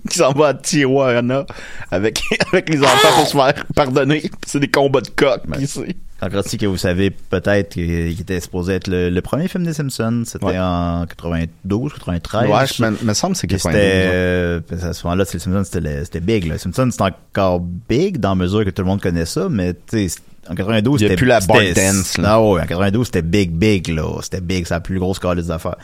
qui 0.09 0.19
s'en 0.19 0.33
va 0.33 0.49
à 0.49 0.55
Tijuana 0.55 1.45
avec 1.91 2.21
avec 2.53 2.69
les 2.71 2.81
enfants 2.83 3.09
pour 3.17 3.27
se 3.27 3.37
faire 3.37 3.55
pardonner. 3.75 4.23
C'est 4.47 4.61
des 4.61 4.69
combats 4.69 5.01
de 5.03 5.09
coq, 5.09 5.41
puis 5.53 5.67
c'est 5.67 5.97
En 6.23 6.29
Crossi, 6.29 6.57
que 6.57 6.67
vous 6.67 6.77
savez 6.77 7.11
peut-être 7.11 7.71
qu'il 7.71 8.19
était 8.21 8.41
supposé 8.41 8.75
être 8.75 8.87
le, 8.89 9.11
le 9.11 9.21
premier 9.23 9.49
film 9.49 9.65
des 9.65 9.73
Simpsons. 9.75 10.23
C'était 10.25 10.45
Ouais. 10.47 10.59
en 10.59 11.05
92, 11.07 11.93
93. 11.95 12.49
Ouais, 12.49 12.67
je 12.67 12.83
me, 12.83 12.91
me 13.05 13.15
semble 13.15 13.35
que 13.35 13.41
c'est 13.41 13.47
Puis 13.49 13.57
92. 13.59 13.73
c'était, 13.81 14.11
euh, 14.15 14.61
à 14.89 14.93
ce 14.93 15.05
moment-là, 15.07 15.25
les 15.33 15.39
Simpsons, 15.39 15.65
c'était, 15.65 16.21
big, 16.21 16.47
là. 16.47 16.55
Les 16.55 16.59
Simpsons, 16.59 16.89
c'était 16.91 17.03
encore 17.03 17.61
big 17.61 18.19
dans 18.19 18.35
mesure 18.37 18.65
que 18.65 18.71
tout 18.71 18.83
le 18.83 18.89
monde 18.89 19.01
connaît 19.01 19.27
ça, 19.27 19.49
mais, 19.51 19.75
tu 19.75 20.09
sais, 20.09 20.21
en 20.49 20.55
92, 20.55 21.01
Il 21.01 21.05
y 21.05 21.07
a 21.07 21.09
c'était... 21.11 21.17
plus 21.19 21.27
la 21.27 21.41
bar 21.41 21.59
dance, 21.75 22.19
là. 22.19 22.41
Ouais, 22.41 22.61
en 22.63 22.67
92, 22.67 23.07
c'était 23.07 23.23
big, 23.23 23.53
big, 23.53 23.89
là. 23.89 24.21
C'était 24.23 24.41
big, 24.41 24.67
c'est 24.67 24.75
la 24.75 24.81
plus 24.81 24.99
grosse 24.99 25.19
calice 25.19 25.47
d'affaires. 25.47 25.77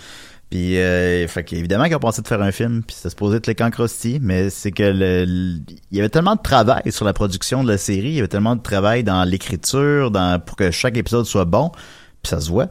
Puis, 0.51 0.79
euh, 0.79 1.29
fait 1.29 1.45
qu'évidemment 1.45 1.85
qu'ils 1.85 1.97
ont 1.97 2.01
pensé 2.01 2.23
de 2.23 2.27
faire 2.27 2.41
un 2.41 2.51
film, 2.53 2.83
puis 2.83 2.97
c'était 2.97 3.11
supposé 3.11 3.37
être 3.37 3.47
le 3.47 3.53
camp 3.55 3.71
Krusty, 3.71 4.19
mais 4.23 4.49
c'est 4.49 4.73
que 4.73 4.83
le, 4.83 5.25
le- 5.27 5.59
il 5.91 5.97
y 5.97 6.01
avait 6.01 6.09
tellement 6.09 6.37
de 6.37 6.41
travail 6.43 6.91
sur 6.91 7.05
la 7.05 7.13
production 7.13 7.63
de 7.63 7.69
la 7.71 7.77
série, 7.77 8.09
il 8.09 8.15
y 8.15 8.19
avait 8.19 8.29
tellement 8.29 8.57
de 8.57 8.63
travail 8.63 9.05
dans 9.05 9.25
l'écriture, 9.25 10.11
dans 10.11 10.41
pour 10.41 10.57
que 10.57 10.71
chaque 10.71 10.97
épisode 10.97 11.27
soit 11.27 11.45
bon, 11.45 11.71
puis 12.23 12.31
ça 12.31 12.41
se 12.41 12.49
voit 12.49 12.69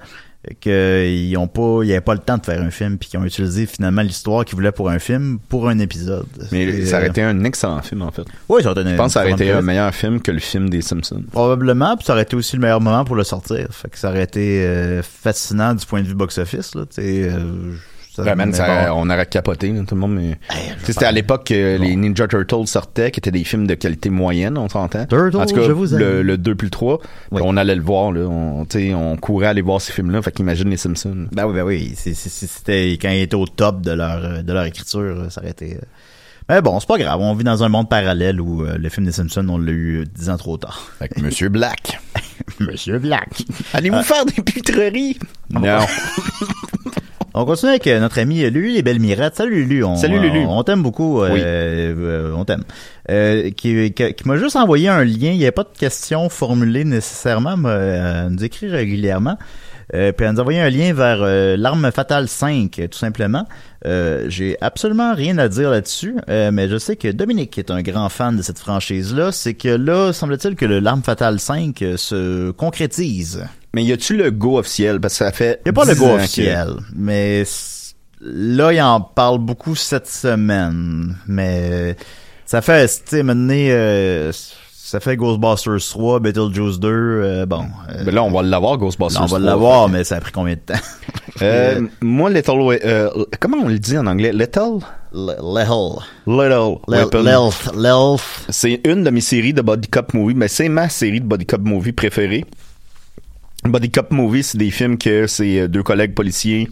qu'ils 0.59 1.37
ont 1.37 1.47
pas, 1.47 1.79
il 1.83 1.89
y 1.89 1.91
avait 1.91 2.01
pas 2.01 2.13
le 2.13 2.19
temps 2.19 2.37
de 2.37 2.45
faire 2.45 2.61
un 2.61 2.71
film, 2.71 2.97
puis 2.97 3.09
qu'ils 3.09 3.19
ont 3.19 3.25
utilisé 3.25 3.65
finalement 3.65 4.01
l'histoire 4.01 4.45
qu'ils 4.45 4.55
voulaient 4.55 4.71
pour 4.71 4.89
un 4.89 4.99
film 4.99 5.39
pour 5.49 5.67
un 5.69 5.79
épisode. 5.79 6.25
Mais 6.51 6.85
ça 6.85 6.97
aurait 6.97 7.07
euh, 7.07 7.09
été 7.09 7.21
un 7.21 7.43
excellent 7.43 7.81
film, 7.81 8.01
en 8.01 8.11
fait. 8.11 8.25
Oui, 8.49 8.63
ça 8.63 8.71
aurait 8.71 8.81
été 8.81 8.91
Je 8.91 8.95
pense 8.95 9.07
que 9.07 9.13
ça 9.13 9.21
aurait 9.21 9.31
été 9.33 9.51
un 9.51 9.61
meilleur 9.61 9.93
film 9.93 10.21
que 10.21 10.31
le 10.31 10.39
film 10.39 10.69
des 10.69 10.81
Simpsons. 10.81 11.23
Probablement, 11.31 11.95
puis 11.95 12.05
ça 12.05 12.13
aurait 12.13 12.23
été 12.23 12.35
aussi 12.35 12.55
le 12.55 12.61
meilleur 12.61 12.81
moment 12.81 13.05
pour 13.05 13.15
le 13.15 13.23
sortir. 13.23 13.67
Fait 13.71 13.89
que 13.89 13.97
ça 13.97 14.09
aurait 14.09 14.23
été 14.23 14.65
euh, 14.65 15.01
fascinant 15.03 15.73
du 15.73 15.85
point 15.85 16.01
de 16.01 16.07
vue 16.07 16.15
box-office, 16.15 16.75
là, 16.75 16.85
tu 16.85 17.01
sais. 17.01 17.29
euh, 17.31 17.75
Ouais, 18.23 18.35
man, 18.35 18.49
mais 18.49 18.55
ça- 18.55 18.89
bon. 18.89 19.01
on 19.01 19.09
aurait 19.09 19.25
capoté, 19.25 19.71
là, 19.71 19.81
tout 19.87 19.95
le 19.95 20.01
monde. 20.01 20.15
Mais... 20.15 20.37
Sais, 20.83 20.93
C'était 20.93 21.05
à 21.05 21.11
l'époque 21.11 21.45
que 21.47 21.77
les 21.77 21.95
Ninja 21.95 22.27
Turtles 22.27 22.67
sortaient, 22.67 23.11
qui 23.11 23.19
étaient 23.19 23.31
des 23.31 23.43
films 23.43 23.67
de 23.67 23.73
qualité 23.75 24.09
moyenne, 24.09 24.57
on 24.57 24.69
s'entend. 24.69 25.05
Turtles, 25.05 25.37
en 25.37 25.45
tout 25.45 25.55
cas, 25.55 25.63
je 25.63 25.71
vous 25.71 25.93
aime. 25.93 25.99
le, 25.99 26.21
le 26.23 26.37
2 26.37 26.55
puis 26.55 26.67
le 26.67 26.71
3, 26.71 26.99
Oui. 27.31 27.41
on 27.43 27.57
allait 27.57 27.75
le 27.75 27.81
voir. 27.81 28.11
Là, 28.11 28.21
on, 28.27 28.65
on 28.95 29.17
courait 29.17 29.47
aller 29.47 29.61
voir 29.61 29.81
ces 29.81 29.91
films-là. 29.93 30.21
Fait 30.21 30.31
qu'imagine 30.31 30.69
les 30.69 30.77
Simpsons. 30.77 31.27
Ben 31.31 31.45
oui, 31.45 31.53
ben 31.53 31.63
oui. 31.63 31.93
C'était 31.95 32.91
quand 33.01 33.09
ils 33.09 33.21
étaient 33.21 33.35
au 33.35 33.45
top 33.47 33.81
de 33.81 33.91
leur, 33.91 34.23
euh, 34.23 34.41
de 34.41 34.53
leur 34.53 34.65
écriture, 34.65 34.99
euh, 35.01 35.29
ça 35.29 35.41
aurait 35.41 35.51
été... 35.51 35.75
euh. 35.75 35.79
Mais 36.49 36.61
bon, 36.61 36.79
c'est 36.79 36.87
pas 36.87 36.97
grave. 36.97 37.19
On 37.19 37.33
vit 37.33 37.43
dans 37.43 37.61
un 37.65 37.67
monde 37.69 37.89
parallèle 37.89 38.39
où 38.39 38.63
euh, 38.63 38.77
le 38.77 38.87
film 38.87 39.05
des 39.05 39.11
Simpsons, 39.11 39.45
on 39.49 39.57
l'a 39.57 39.71
eu 39.73 39.97
euh, 40.01 40.05
dix 40.05 40.29
ans 40.29 40.37
trop 40.37 40.55
tard. 40.57 40.91
Avec 41.01 41.17
Monsieur 41.21 41.49
Black. 41.49 41.99
Monsieur 42.61 42.99
Black. 42.99 43.43
Allez-vous 43.73 44.01
faire 44.03 44.23
des 44.25 44.41
pitreries? 44.41 45.19
Non. 45.49 45.61
On 47.39 47.45
continue 47.45 47.69
avec 47.69 47.85
euh, 47.87 47.99
notre 47.99 48.19
ami 48.19 48.43
euh, 48.43 48.49
Lulu 48.49 48.73
les 48.73 48.81
belles 48.81 48.99
mirettes. 48.99 49.35
Salut 49.35 49.63
Lulu. 49.63 49.83
On, 49.83 49.95
Salut, 49.95 50.19
Lulu. 50.19 50.39
On, 50.47 50.57
on 50.57 50.63
t'aime 50.63 50.81
beaucoup. 50.81 51.21
euh, 51.21 51.29
Oui. 51.31 51.39
euh, 51.43 52.31
on 52.35 52.45
t'aime. 52.45 52.63
Euh, 53.11 53.51
qui 53.51 53.91
qui, 53.93 54.13
qui 54.13 54.27
m'a 54.27 54.37
juste 54.37 54.55
envoyé 54.55 54.89
un 54.89 55.03
lien. 55.03 55.29
Il 55.31 55.37
n'y 55.37 55.45
a 55.45 55.51
pas 55.51 55.63
de 55.63 55.77
questions 55.77 56.29
formulées 56.29 56.83
nécessairement, 56.83 57.55
mais 57.55 57.69
euh, 57.69 58.25
elle 58.25 58.33
nous 58.33 58.43
écrit 58.43 58.67
régulièrement. 58.69 59.37
Euh, 59.93 60.11
puis 60.11 60.25
elle 60.25 60.33
nous 60.33 60.39
a 60.39 60.41
envoyé 60.41 60.59
un 60.59 60.69
lien 60.69 60.91
vers 60.93 61.19
euh, 61.21 61.55
l'arme 61.57 61.91
fatale 61.91 62.27
5, 62.27 62.77
euh, 62.79 62.87
tout 62.87 62.97
simplement. 62.97 63.45
Euh, 63.85 64.25
J'ai 64.29 64.57
absolument 64.59 65.13
rien 65.13 65.37
à 65.37 65.47
dire 65.47 65.69
là-dessus, 65.69 66.15
euh, 66.29 66.49
mais 66.51 66.67
je 66.67 66.77
sais 66.77 66.95
que 66.97 67.07
Dominique 67.09 67.57
est 67.57 67.71
un 67.71 67.81
grand 67.81 68.09
fan 68.09 68.35
de 68.35 68.41
cette 68.41 68.59
franchise-là. 68.59 69.31
C'est 69.31 69.53
que 69.53 69.69
là, 69.69 70.11
semble-t-il 70.11 70.55
que 70.55 70.65
le 70.65 70.79
l'arme 70.79 71.03
fatale 71.03 71.39
5 71.39 71.81
euh, 71.83 71.95
se 71.97 72.51
concrétise. 72.51 73.45
Mais 73.73 73.83
y 73.83 73.91
a-tu 73.91 74.15
le 74.15 74.31
go 74.31 74.57
officiel? 74.59 74.99
Parce 74.99 75.13
que 75.13 75.25
ça 75.25 75.31
fait. 75.31 75.61
N'y 75.65 75.69
a 75.69 75.73
pas 75.73 75.85
le 75.85 75.93
10 75.93 75.99
go 75.99 76.05
que- 76.07 76.11
officiel, 76.15 76.69
mais 76.95 77.43
là, 78.21 78.73
il 78.73 78.81
en 78.81 79.01
parle 79.01 79.39
beaucoup 79.39 79.75
cette 79.75 80.07
semaine. 80.07 81.15
Mais 81.27 81.95
ça 82.45 82.61
fait, 82.61 82.87
tu 82.87 82.93
sais, 83.05 83.23
maintenant, 83.23 83.53
euh, 83.55 84.31
ça 84.33 84.99
fait 85.01 85.17
Ghostbusters 85.17 85.79
3, 85.89 86.19
Beetlejuice 86.21 86.79
2, 86.79 86.87
euh, 86.89 87.45
bon. 87.45 87.65
euh, 87.91 88.03
Ben 88.05 88.15
là, 88.15 88.23
on 88.23 88.31
va 88.31 88.41
l'avoir, 88.41 88.77
Ghostbusters. 88.77 89.21
on 89.21 89.25
va 89.25 89.37
3, 89.37 89.39
l'avoir, 89.39 89.87
fait 89.87 89.97
mais 89.97 90.03
ça 90.05 90.15
a 90.15 90.21
pris 90.21 90.31
combien 90.31 90.55
de 90.55 90.59
temps? 90.59 90.79
moi, 92.01 92.29
Little. 92.29 92.79
Comment 93.39 93.57
on 93.63 93.67
le 93.67 93.79
dit 93.79 93.97
en 93.97 94.07
anglais? 94.07 94.31
Little? 94.33 94.79
Little. 95.13 95.99
Little. 96.25 96.77
L'elf, 97.23 97.69
l'elf. 97.75 98.45
C'est 98.49 98.81
une 98.85 99.03
de 99.03 99.09
mes 99.09 99.21
séries 99.21 99.53
de 99.53 99.61
body 99.61 99.87
cop 99.87 100.13
movie, 100.13 100.33
mais 100.35 100.47
c'est 100.47 100.69
ma 100.69 100.89
série 100.89 101.21
de 101.21 101.25
body 101.25 101.45
cop 101.45 101.61
movie 101.61 101.91
préférée. 101.91 102.45
Body 103.69 103.89
cop 103.91 104.11
movie, 104.11 104.43
c'est 104.43 104.57
des 104.57 104.71
films 104.71 104.97
que 104.97 105.27
c'est 105.27 105.59
euh, 105.61 105.67
deux 105.67 105.83
collègues 105.83 106.13
policiers 106.13 106.69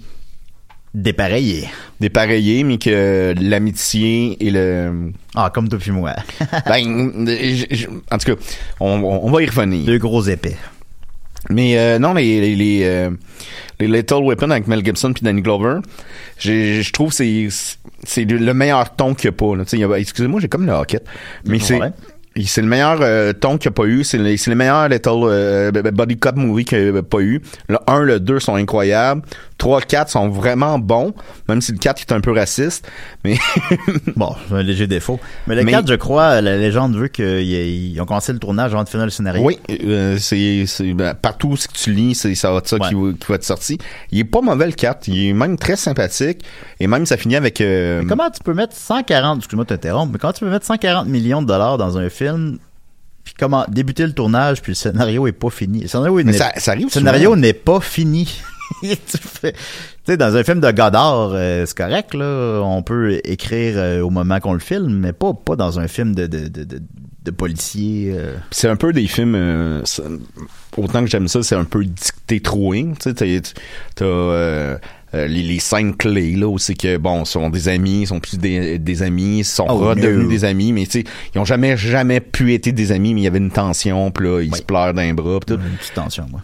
Dépareillé. 0.94 1.68
dépareillés, 2.00 2.64
mais 2.64 2.78
que 2.78 3.34
l'amitié 3.42 4.38
et 4.40 4.50
le 4.50 5.12
Ah, 5.36 5.52
comme 5.54 5.68
toi 5.68 5.78
puis 5.78 5.92
moi. 5.92 6.14
ben, 6.68 7.28
euh, 7.28 7.66
en 8.12 8.18
tout 8.18 8.34
cas, 8.34 8.42
on, 8.80 9.04
on- 9.04 9.26
on 9.26 9.30
va 9.32 9.44
y 9.44 9.46
revenir. 9.46 9.86
Deux 9.86 9.98
gros 9.98 10.24
épais. 10.24 10.56
Mais 11.50 11.78
euh, 11.78 12.00
non, 12.00 12.14
les 12.14 12.40
les 12.40 12.56
les, 12.56 12.80
euh, 12.86 13.10
les 13.82 13.88
Little 13.88 14.24
Weapon 14.24 14.50
avec 14.52 14.68
Mel 14.68 14.84
Gibson 14.86 15.12
puis 15.12 15.24
Danny 15.24 15.42
Glover, 15.42 15.80
je 16.40 16.90
trouve 16.92 17.10
que 17.10 17.16
c'est 17.16 17.50
c'est 18.06 18.24
le 18.24 18.38
le 18.38 18.54
meilleur 18.54 18.96
ton 18.96 19.14
qu'il 19.14 19.30
n'y 19.30 19.84
a 19.84 19.88
pas. 19.90 20.00
Excusez-moi, 20.00 20.40
j'ai 20.40 20.48
comme 20.48 20.66
le 20.66 20.72
hockey. 20.72 21.00
Mais 21.46 21.60
c'est. 21.60 21.78
C'est 22.44 22.62
le 22.62 22.68
meilleur 22.68 22.98
euh, 23.02 23.32
ton 23.34 23.58
qu'il 23.58 23.70
n'y 23.70 23.74
a 23.74 23.76
pas 23.76 23.86
eu. 23.86 24.04
C'est 24.04 24.18
le, 24.18 24.36
c'est 24.36 24.50
le 24.50 24.56
meilleur 24.58 24.90
Little 24.90 25.10
euh, 25.24 25.72
Body 25.72 26.18
Cop 26.18 26.36
movie 26.36 26.66
qu'il 26.66 26.92
n'y 26.92 26.98
a 26.98 27.04
pas 27.04 27.20
eu. 27.22 27.42
Le 27.70 27.78
1, 27.88 28.02
le 28.02 28.20
2 28.20 28.40
sont 28.40 28.56
incroyables. 28.56 29.22
3, 29.58 29.80
4 29.82 30.10
sont 30.10 30.28
vraiment 30.28 30.78
bons, 30.80 31.14
même 31.48 31.62
si 31.62 31.72
le 31.72 31.78
4 31.78 32.02
est 32.02 32.12
un 32.12 32.20
peu 32.20 32.34
raciste. 32.34 32.90
Mais 33.24 33.38
Bon, 34.18 34.36
c'est 34.50 34.56
un 34.56 34.64
léger 34.64 34.86
défaut. 34.86 35.18
Mais 35.48 35.56
le 35.56 35.64
Mais- 35.64 35.72
4, 35.72 35.88
je 35.88 35.96
crois, 35.96 36.42
la 36.42 36.58
légende 36.58 36.96
veut 36.98 37.08
qu'ils 37.08 37.98
ont 38.02 38.06
commencé 38.06 38.34
le 38.34 38.40
tournage 38.40 38.74
avant 38.74 38.84
de 38.84 38.90
finir 38.90 39.06
le 39.06 39.12
scénario. 39.12 39.42
Oui, 39.42 39.58
euh, 39.86 40.18
c'est 40.20 40.66
c'est- 40.68 40.94
ben, 40.94 41.14
partout 41.14 41.56
ce 41.56 41.70
que 41.70 41.74
tu 41.74 41.94
lis, 41.94 42.16
c'est 42.16 42.36
ça 42.36 42.52
va 42.52 42.58
être 42.58 42.68
ça 42.68 42.78
qui, 42.80 42.94
va, 42.94 43.12
qui 43.14 43.26
va 43.30 43.36
être 43.36 43.44
sorti. 43.46 43.78
Il 44.12 44.20
est 44.20 44.24
pas 44.26 44.42
mauvais 44.42 44.66
le 44.66 44.74
4, 44.74 45.08
il 45.08 45.30
est 45.30 45.34
même 45.34 45.58
très 45.58 45.78
sympathique 45.78 46.44
et 46.82 46.88
même 46.88 47.06
ça 47.06 47.16
finit 47.16 47.38
avec 47.38 47.62
euh, 47.62 48.04
comment 48.10 48.30
tu 48.30 48.44
peux 48.44 48.54
mettre 48.54 48.76
140, 48.76 49.38
excuse-moi 49.38 49.64
de 49.64 49.70
t'interrompre, 49.70 50.12
mais 50.12 50.20
comment 50.20 50.34
tu 50.34 50.42
peux 50.44 50.50
mettre 50.52 50.66
140 50.66 51.08
millions 51.08 51.42
de 51.42 51.48
dollars 51.48 51.78
dans 51.78 51.98
un 51.98 52.10
film, 52.10 52.25
puis 53.24 53.34
comment 53.40 53.66
débuter 53.68 54.06
le 54.06 54.14
tournage, 54.14 54.62
puis 54.62 54.72
le 54.72 54.76
scénario 54.76 55.26
est 55.28 55.32
pas 55.32 55.50
fini. 55.50 55.82
Le 55.82 55.88
scénario, 55.88 56.16
Mais 56.16 56.24
n'est- 56.26 56.34
ça- 56.34 56.52
ça 56.58 56.72
arrive 56.72 56.86
le 56.86 56.92
scénario 56.92 57.30
souvent. 57.32 57.36
n'est 57.42 57.54
pas 57.54 57.80
fini. 57.80 58.40
tu 58.82 59.18
sais, 60.06 60.18
dans 60.18 60.36
un 60.36 60.44
film 60.44 60.60
de 60.60 60.72
Godard, 60.72 61.32
euh, 61.34 61.66
c'est 61.66 61.78
correct, 61.78 62.14
là. 62.14 62.62
On 62.64 62.82
peut 62.84 63.20
écrire 63.24 63.74
euh, 63.78 64.02
au 64.02 64.10
moment 64.10 64.40
qu'on 64.40 64.54
le 64.54 64.60
filme, 64.60 64.94
mais 64.94 65.14
pas, 65.14 65.34
pas 65.34 65.56
dans 65.56 65.80
un 65.80 65.88
film 65.88 66.14
de, 66.16 66.28
de, 66.28 66.48
de, 66.48 66.64
de, 66.64 66.80
de 67.24 67.32
policier. 67.32 68.14
euh. 68.16 68.36
c'est 68.52 68.70
un 68.70 68.76
peu 68.76 68.94
des 68.94 69.08
films 69.08 69.36
autant 70.78 71.02
que 71.02 71.08
j'aime 71.10 71.28
ça, 71.28 71.42
c'est 71.44 71.56
un 71.56 71.64
peu 71.64 71.84
dicté 71.86 72.40
tu 72.96 73.10
sais 73.10 73.42
t'as- 73.96 74.78
les, 75.28 75.42
les 75.42 75.60
scènes 75.60 75.96
clés 75.96 76.36
là 76.36 76.56
c'est 76.58 76.76
que 76.76 76.98
bon 76.98 77.26
sont 77.26 77.50
des 77.50 77.68
amis 77.70 78.06
sont 78.06 78.20
plus 78.20 78.38
des, 78.38 78.78
des 78.80 79.02
amis 79.04 79.44
sont 79.44 79.66
Oh, 79.70 79.78
redevenus 79.78 80.24
no. 80.26 80.30
des 80.30 80.46
amis 80.46 80.74
mais 80.74 80.86
tu 80.86 81.00
sais 81.00 81.04
ils 81.34 81.40
ont 81.40 81.46
jamais 81.46 81.78
jamais 81.78 82.20
pu 82.20 82.54
être 82.54 82.70
des 82.70 82.92
amis 82.92 83.14
mais 83.14 83.22
il 83.22 83.24
y 83.24 83.28
avait 83.28 83.38
une 83.40 83.52
tension 83.52 84.12
puis 84.12 84.26
là 84.28 84.42
ils 84.42 84.56
se 84.56 84.62
pleurent 84.62 84.94
d'un 84.94 85.14
bras 85.14 85.40
pis 85.40 85.46
tout 85.54 85.60
Une 85.60 85.78
petite 85.78 85.94
tension, 85.94 86.26
moi. 86.30 86.42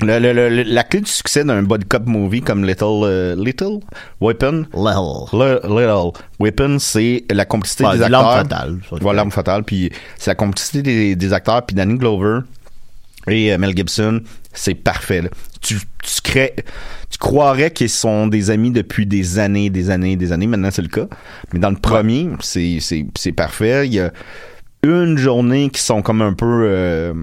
Le- 0.00 0.18
le- 0.18 0.32
le- 0.32 0.62
la 0.64 0.82
clé 0.82 1.00
du 1.00 1.10
succès 1.10 1.44
d'un 1.44 1.62
body 1.62 1.86
cop 1.86 2.04
movie 2.06 2.42
comme 2.42 2.64
Little 2.66 3.04
euh, 3.04 3.36
Little 3.36 3.78
Weapon? 4.20 4.66
Little. 4.74 5.28
Le- 5.32 5.60
Little 5.64 6.10
Weapon 6.40 6.78
c'est 6.80 7.24
la 7.30 7.44
complicité 7.44 7.84
Ouais, 7.84 7.92
des 7.98 8.08
l'arme 8.08 8.26
acteurs 8.26 8.58
fatale, 8.58 8.78
ça, 8.90 8.96
voilà 9.00 9.16
l'arme 9.18 9.30
fatale 9.30 9.62
puis 9.62 9.90
c'est 10.18 10.30
la 10.30 10.34
complicité 10.34 10.82
des, 10.82 11.14
des 11.16 11.32
acteurs 11.32 11.64
puis 11.64 11.76
Danny 11.76 11.96
Glover 11.96 12.40
et 13.28 13.52
euh, 13.52 13.58
Mel 13.58 13.76
Gibson 13.76 14.20
c'est 14.52 14.74
parfait 14.74 15.22
là. 15.22 15.28
tu 15.60 15.76
tu 16.02 16.20
crées 16.22 16.54
tu 17.10 17.18
croirais 17.18 17.70
qu'ils 17.70 17.88
sont 17.88 18.26
des 18.26 18.50
amis 18.50 18.70
depuis 18.70 19.06
des 19.06 19.38
années 19.38 19.70
des 19.70 19.90
années 19.90 20.16
des 20.16 20.32
années 20.32 20.46
maintenant 20.46 20.70
c'est 20.70 20.82
le 20.82 20.88
cas 20.88 21.06
mais 21.52 21.58
dans 21.60 21.70
le 21.70 21.76
premier 21.76 22.28
c'est 22.40 23.32
parfait 23.36 23.86
il 23.86 23.94
y 23.94 24.00
a 24.00 24.12
une 24.82 25.16
journée 25.16 25.70
qui 25.70 25.80
sont 25.80 26.02
comme 26.02 26.20
un 26.22 26.34
peu 26.34 26.64
euh, 26.64 27.14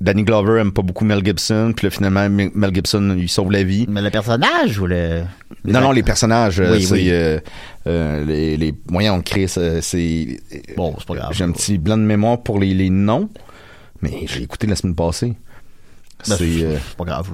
Danny 0.00 0.24
Glover 0.24 0.60
aime 0.60 0.72
pas 0.72 0.82
beaucoup 0.82 1.04
Mel 1.06 1.24
Gibson 1.24 1.72
puis 1.74 1.86
là 1.86 1.90
finalement 1.90 2.28
Mel 2.28 2.74
Gibson 2.74 3.16
il 3.16 3.28
sauve 3.28 3.50
la 3.52 3.62
vie 3.62 3.86
Mais 3.88 4.02
le 4.02 4.10
personnage 4.10 4.78
ou 4.78 4.86
le. 4.86 5.22
non 5.64 5.80
non 5.80 5.92
les 5.92 6.02
personnages 6.02 6.58
Oui, 6.60 6.82
c'est 6.82 6.92
oui. 6.94 7.08
euh, 7.10 7.38
euh, 7.86 8.24
les 8.26 8.56
les 8.58 8.74
moyens 8.90 9.16
on 9.18 9.22
crée 9.22 9.46
c'est 9.46 9.80
Bon, 10.76 10.94
c'est 10.98 11.06
pas 11.06 11.14
grave. 11.14 11.30
j'ai 11.32 11.44
un 11.44 11.52
petit 11.52 11.78
blanc 11.78 11.96
de 11.96 12.02
mémoire 12.02 12.42
pour 12.42 12.58
les, 12.58 12.74
les 12.74 12.90
noms 12.90 13.30
mais 14.02 14.24
j'ai 14.26 14.42
écouté 14.42 14.66
la 14.66 14.76
semaine 14.76 14.94
passée 14.94 15.34
Ben, 16.28 16.36
c'est 16.38 16.62
euh, 16.64 16.76
pas 16.96 17.04
grave. 17.04 17.28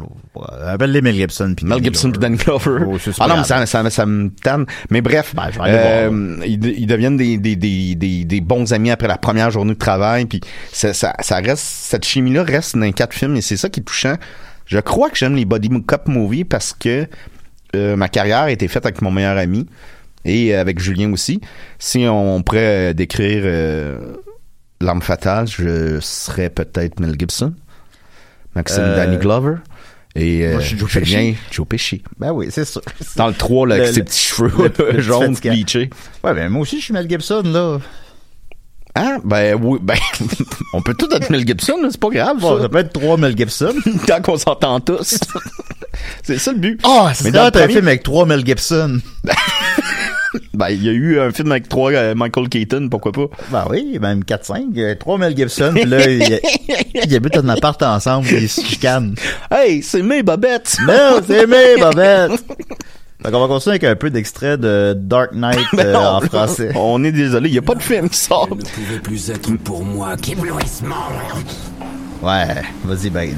Appelle-les 0.67 1.03
Mel 1.03 1.15
Gibson. 1.15 1.55
puis 1.57 1.65
Mel 1.67 1.83
Gibson 1.83 2.11
puis 2.11 2.19
Danny 2.21 2.37
Glover. 2.37 2.85
Oh, 2.87 2.97
ah 3.21 3.29
non, 3.29 3.37
mais 3.39 3.45
ça, 3.45 3.65
ça, 3.67 3.89
ça 3.91 4.07
me 4.07 4.29
tanne. 4.31 4.67
Mais 4.91 5.01
bref, 5.01 5.35
Ben, 5.37 5.51
euh, 5.67 6.37
ils, 6.45 6.59
de- 6.59 6.69
ils 6.71 6.87
deviennent 6.87 7.17
des, 7.17 7.39
des, 7.39 7.55
des, 7.57 7.95
des, 7.95 8.25
des 8.25 8.41
bons 8.41 8.73
amis 8.73 8.91
après 8.91 9.07
la 9.09 9.19
première 9.19 9.51
journée 9.51 9.75
de 9.75 9.79
travail. 9.79 10.27
Puis 10.27 10.41
ça, 10.73 10.93
ça, 10.95 11.15
ça 11.21 11.37
reste, 11.37 11.63
cette 11.65 12.05
chimie-là 12.05 12.43
reste 12.43 12.75
dans 12.77 12.83
les 12.83 12.93
quatre 12.93 13.15
films 13.15 13.37
et 13.37 13.41
c'est 13.41 13.57
ça 13.57 13.69
qui 13.69 13.81
est 13.81 13.85
touchant. 13.85 14.17
Je 14.67 14.79
crois 14.81 15.11
que 15.11 15.17
j'aime 15.17 15.37
les 15.37 15.45
body 15.45 15.69
cop 15.87 16.09
movies 16.09 16.45
parce 16.45 16.73
que 16.73 17.07
euh, 17.77 17.97
ma 17.97 18.09
carrière 18.09 18.43
a 18.43 18.51
été 18.51 18.67
faite 18.69 18.85
avec 18.85 19.01
mon 19.03 19.11
meilleur 19.11 19.37
ami 19.39 19.67
et 20.25 20.55
avec 20.55 20.79
Julien 20.81 21.13
aussi. 21.13 21.41
Si 21.79 22.07
on 22.09 22.43
pourrait 22.43 22.95
décrire 22.95 23.43
l'arme 24.85 25.03
fatale, 25.03 25.47
je 25.49 25.99
serais 26.01 26.51
peut-être 26.51 27.01
Mel 27.01 27.15
Gibson, 27.19 27.55
Maxime 28.55 28.83
Euh, 28.83 28.97
Danny 28.97 29.17
Glover 29.19 29.57
et 30.15 30.47
euh, 30.47 30.53
moi, 30.53 30.61
je 30.61 30.77
Julien 30.77 31.33
Pesci. 31.33 31.37
Joe 31.51 31.67
Pesci. 31.67 32.03
Ben 32.19 32.33
oui, 32.33 32.49
c'est 32.51 32.65
sûr. 32.67 32.83
Dans 33.17 33.29
le 33.29 33.35
3, 33.35 33.67
là, 33.67 33.77
Le- 33.77 33.83
avec 33.83 33.95
ses 33.95 34.03
petits 34.03 34.19
cheveux 34.27 34.51
le- 34.59 34.65
le 34.65 34.71
petit 34.71 35.01
jaunes 35.01 35.35
bleachés. 35.43 35.91
Ouais, 36.23 36.35
ben 36.35 36.49
moi 36.51 36.63
aussi, 36.63 36.79
je 36.81 36.85
suis 36.85 36.93
Mel 36.95 37.09
Gibson, 37.09 37.43
là. 37.47 37.79
Ah, 38.95 39.17
ben 39.25 39.59
oui, 39.63 39.79
ben, 39.81 39.97
on 40.75 40.83
peut 40.83 40.93
tout 40.93 41.09
être 41.15 41.31
Mel 41.31 41.47
Gibson, 41.47 41.79
c'est 41.91 41.99
pas 41.99 42.11
grave, 42.11 42.39
Bon, 42.41 42.57
ça. 42.57 42.63
ça 42.65 42.69
peut 42.69 42.79
être 42.79 42.93
trois 42.93 43.17
Mel 43.17 43.35
Gibson. 43.37 43.75
Tant 44.07 44.21
qu'on 44.21 44.37
s'entend 44.37 44.81
tous. 44.81 45.19
c'est 46.23 46.37
ça 46.39 46.53
le 46.53 46.59
but. 46.59 46.79
Ah, 46.85 47.07
Mais 47.09 47.15
c'est 47.15 47.25
le 47.31 47.51
t'as 47.51 47.65
un 47.65 47.69
film 47.69 47.89
avec 47.89 48.03
trois 48.03 48.27
Mel 48.27 48.45
Gibson. 48.45 48.99
Ben, 50.55 50.69
il 50.71 50.83
y 50.83 50.89
a 50.89 50.93
eu 50.93 51.19
un 51.21 51.31
film 51.31 51.51
avec 51.53 51.69
trois 51.69 51.93
euh, 51.93 52.15
Michael 52.15 52.49
Keaton, 52.49 52.89
pourquoi 52.91 53.13
pas? 53.13 53.27
Ben 53.51 53.67
oui, 53.71 53.99
même 54.01 54.21
4-5. 54.23 54.79
euh, 54.79 54.95
Trois 54.95 55.19
Mel 55.19 55.37
Gibson, 55.37 55.73
pis 55.75 55.85
là, 55.85 56.09
ils 56.09 56.41
ils 57.07 57.15
habitent 57.17 57.37
un 57.37 57.49
appart 57.51 57.83
ensemble, 57.83 58.27
pis 58.27 58.35
ils 58.37 58.49
se 58.49 58.61
chicanent. 58.65 59.15
Hey, 59.51 59.83
c'est 59.83 60.03
mes 60.03 60.23
bobettes! 60.23 60.77
Non, 60.87 61.21
c'est 61.27 61.47
mes 61.47 61.77
bobettes! 61.81 62.45
Donc, 63.25 63.35
on 63.35 63.41
va 63.41 63.47
continuer 63.47 63.75
avec 63.75 63.85
un 63.85 63.95
peu 63.95 64.11
d'extrait 64.11 64.57
de 64.59 64.95
Dark 64.99 65.33
Knight 65.33 65.61
Ben 65.75 65.87
euh, 65.87 65.93
non, 65.93 66.01
en 66.01 66.21
français. 66.23 66.73
On 66.75 67.05
est 67.05 67.13
désolé, 67.13 67.49
il 67.51 67.55
y 67.55 67.59
a 67.59 67.63
pas 67.63 67.75
de 67.77 67.83
film 67.83 68.09
qui 68.09 68.19
sort. 68.19 68.49
ne 68.51 68.57
pouvait 68.63 68.99
plus 69.03 69.31
être 69.31 69.55
pour 69.59 69.85
moi 69.85 70.17
qu'éblouissement. 70.17 70.97
Ouais, 72.23 72.63
vas-y, 72.85 73.11
Ben. 73.11 73.35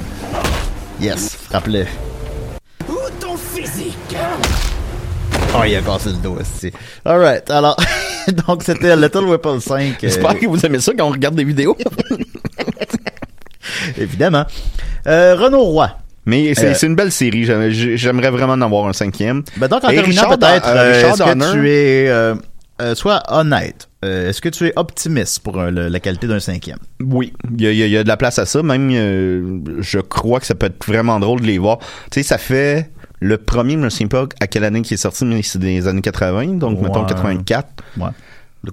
Yes, 1.01 1.35
frappe-le. 1.49 1.85
Ou 2.89 2.95
ton 3.19 3.35
physique? 3.37 3.95
Oh, 5.53 5.61
il 5.65 5.75
a 5.75 5.81
cassé 5.81 6.09
le 6.09 6.15
dos 6.17 6.37
aussi. 6.39 6.71
Alright, 7.05 7.49
alors, 7.49 7.77
donc 8.47 8.63
c'était 8.63 8.95
Little 8.95 9.25
Weapon 9.25 9.59
5. 9.59 9.81
euh, 9.81 9.93
J'espère 10.01 10.37
que 10.39 10.45
vous 10.47 10.65
aimez 10.65 10.79
ça 10.79 10.91
quand 10.97 11.07
on 11.07 11.11
regarde 11.11 11.35
des 11.35 11.43
vidéos. 11.43 11.77
évidemment. 13.97 14.45
Euh, 15.07 15.35
Renaud 15.35 15.63
Roy. 15.63 15.89
Mais 16.25 16.53
c'est 16.55 16.83
Euh, 16.83 16.87
une 16.87 16.95
belle 16.95 17.11
série. 17.11 17.45
J'aimerais- 17.45 18.31
vraiment 18.31 18.53
en 18.53 18.61
avoir 18.61 18.87
un 18.87 18.93
cinquième. 18.93 19.43
Ben 19.57 19.67
donc, 19.67 19.83
en 19.83 19.89
Et 19.89 19.95
terminant, 19.95 20.29
peut-être, 20.29 20.67
euh, 20.67 20.93
Richard 20.93 21.27
est-ce 21.29 21.51
que 21.51 21.53
tu 21.53 21.69
es... 21.69 22.07
Euh, 22.09 22.35
sois 22.93 23.21
honnête. 23.29 23.87
Est-ce 24.03 24.41
que 24.41 24.49
tu 24.49 24.67
es 24.67 24.73
optimiste 24.75 25.39
pour 25.39 25.57
le- 25.61 25.87
la 25.87 25.99
qualité 25.99 26.27
d'un 26.27 26.39
cinquième? 26.41 26.77
Oui, 27.01 27.33
il 27.57 27.63
y 27.63 27.67
a, 27.67 27.71
il 27.71 27.93
y 27.93 28.03
de 28.03 28.07
la 28.07 28.17
place 28.17 28.37
à 28.37 28.45
ça. 28.45 28.61
Même, 28.61 29.63
je 29.79 29.99
crois 29.99 30.39
que 30.39 30.45
ça 30.45 30.53
peut 30.55 30.67
être 30.67 30.85
vraiment 30.85 31.19
drôle 31.19 31.41
de 31.41 31.47
les 31.47 31.57
voir. 31.57 31.79
Tu 32.11 32.21
sais, 32.21 32.23
ça 32.23 32.37
fait 32.37 32.91
Le 33.25 33.37
premier, 33.37 33.73
je 33.73 33.77
me 33.79 33.89
souviens 33.89 34.07
pas 34.07 34.25
à 34.39 34.45
quelle 34.47 34.63
année 34.63 34.81
qui 34.83 34.93
est 34.93 34.97
sorti, 34.97 35.25
mais 35.25 35.41
c'est 35.41 35.57
des 35.59 35.87
années 35.87 36.01
80, 36.01 36.57
donc 36.59 36.79
mettons 36.79 37.01
Ouais. 37.01 37.07
84. 37.07 37.67
Ouais. 37.97 38.07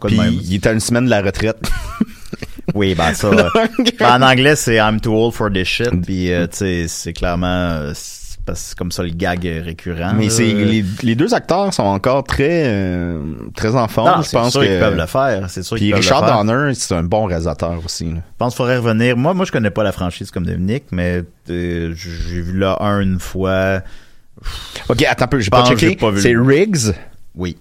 Puis 0.07 0.17
il 0.45 0.55
était 0.57 0.69
à 0.69 0.73
une 0.73 0.81
semaine 0.81 1.07
de 1.07 1.11
la 1.11 1.23
retraite. 1.23 1.59
Oui, 2.75 2.95
ben 2.95 3.13
ça. 3.13 3.27
euh, 3.29 3.49
ben, 3.99 4.23
en 4.23 4.23
anglais, 4.23 4.57
c'est 4.57 4.77
I'm 4.77 5.01
too 5.01 5.13
old 5.15 5.35
for 5.35 5.51
this 5.51 5.67
shit. 5.69 5.91
Puis, 6.07 6.33
euh, 6.33 6.47
tu 6.47 6.59
sais, 6.59 6.85
c'est 6.89 7.13
clairement. 7.13 7.47
euh, 7.47 7.93
c'est 7.95 8.39
parce 8.47 8.61
que 8.63 8.69
c'est 8.69 8.79
comme 8.79 8.93
ça 8.93 9.03
le 9.03 9.11
gag 9.11 9.43
récurrent. 9.65 10.15
Mais 10.17 10.31
c'est 10.31 10.45
les, 10.47 10.85
les 11.03 11.15
deux 11.15 11.35
acteurs 11.35 11.75
sont 11.75 11.83
encore 11.83 12.25
très 12.25 12.65
euh, 12.67 13.21
très 13.55 13.75
en 13.75 13.89
forme. 13.89 14.17
Non, 14.19 14.23
je 14.23 14.31
pense 14.31 14.53
qu'ils 14.53 14.79
peuvent 14.79 14.97
le 14.97 15.07
faire. 15.07 15.51
C'est 15.51 15.63
sûr 15.63 15.77
Puis 15.77 15.93
Richard. 15.93 16.45
Donner, 16.45 16.73
c'est 16.75 16.95
un 16.95 17.03
bon 17.03 17.27
réalisateur 17.27 17.79
aussi. 17.85 18.05
là. 18.05 18.17
Je 18.17 18.21
pense 18.39 18.55
qu'il 18.55 18.59
faudrait 18.59 18.79
revenir. 18.79 19.17
Moi, 19.17 19.35
moi, 19.35 19.45
je 19.45 19.53
connais 19.53 19.71
pas 19.71 19.83
la 19.83 19.93
franchise 19.93 20.31
comme 20.31 20.47
Dominique, 20.47 20.85
mais 20.93 21.23
euh, 21.51 21.93
j'ai 21.95 22.41
vu 22.41 22.57
là 22.59 22.79
un 22.81 23.01
une 23.01 23.19
fois. 23.21 23.81
Ok, 24.89 25.03
attends 25.05 25.25
un 25.25 25.29
peu, 25.29 25.39
j'ai 25.39 25.45
Je 25.45 25.51
pas 25.51 25.65
checké. 25.65 25.97
C'est 26.19 26.35
Riggs? 26.37 26.95
Oui. 27.35 27.57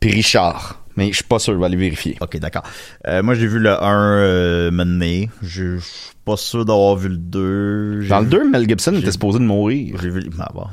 puis 0.00 0.10
Richard. 0.12 0.82
Mais 0.98 1.08
je 1.10 1.16
suis 1.16 1.24
pas 1.24 1.38
sûr, 1.38 1.52
je 1.52 1.58
vais 1.58 1.66
aller 1.66 1.76
vérifier. 1.76 2.16
Ok, 2.22 2.38
d'accord. 2.38 2.62
Euh, 3.06 3.22
moi, 3.22 3.34
j'ai 3.34 3.46
vu 3.46 3.58
le 3.58 3.70
1 3.70 4.18
euh, 4.18 4.70
mener. 4.70 5.28
Je 5.42 5.78
suis 5.78 6.12
pas 6.24 6.38
sûr 6.38 6.64
d'avoir 6.64 6.96
vu 6.96 7.10
le 7.10 7.18
2. 7.18 8.00
J'ai 8.00 8.08
Dans 8.08 8.20
le 8.20 8.24
vu- 8.24 8.30
2, 8.30 8.50
Mel 8.50 8.66
Gibson 8.66 8.94
était 8.94 9.10
supposé 9.12 9.38
de 9.38 9.44
mourir. 9.44 9.96
J'ai 10.00 10.08
vu, 10.08 10.20
le- 10.20 10.30
bon, 10.30 10.66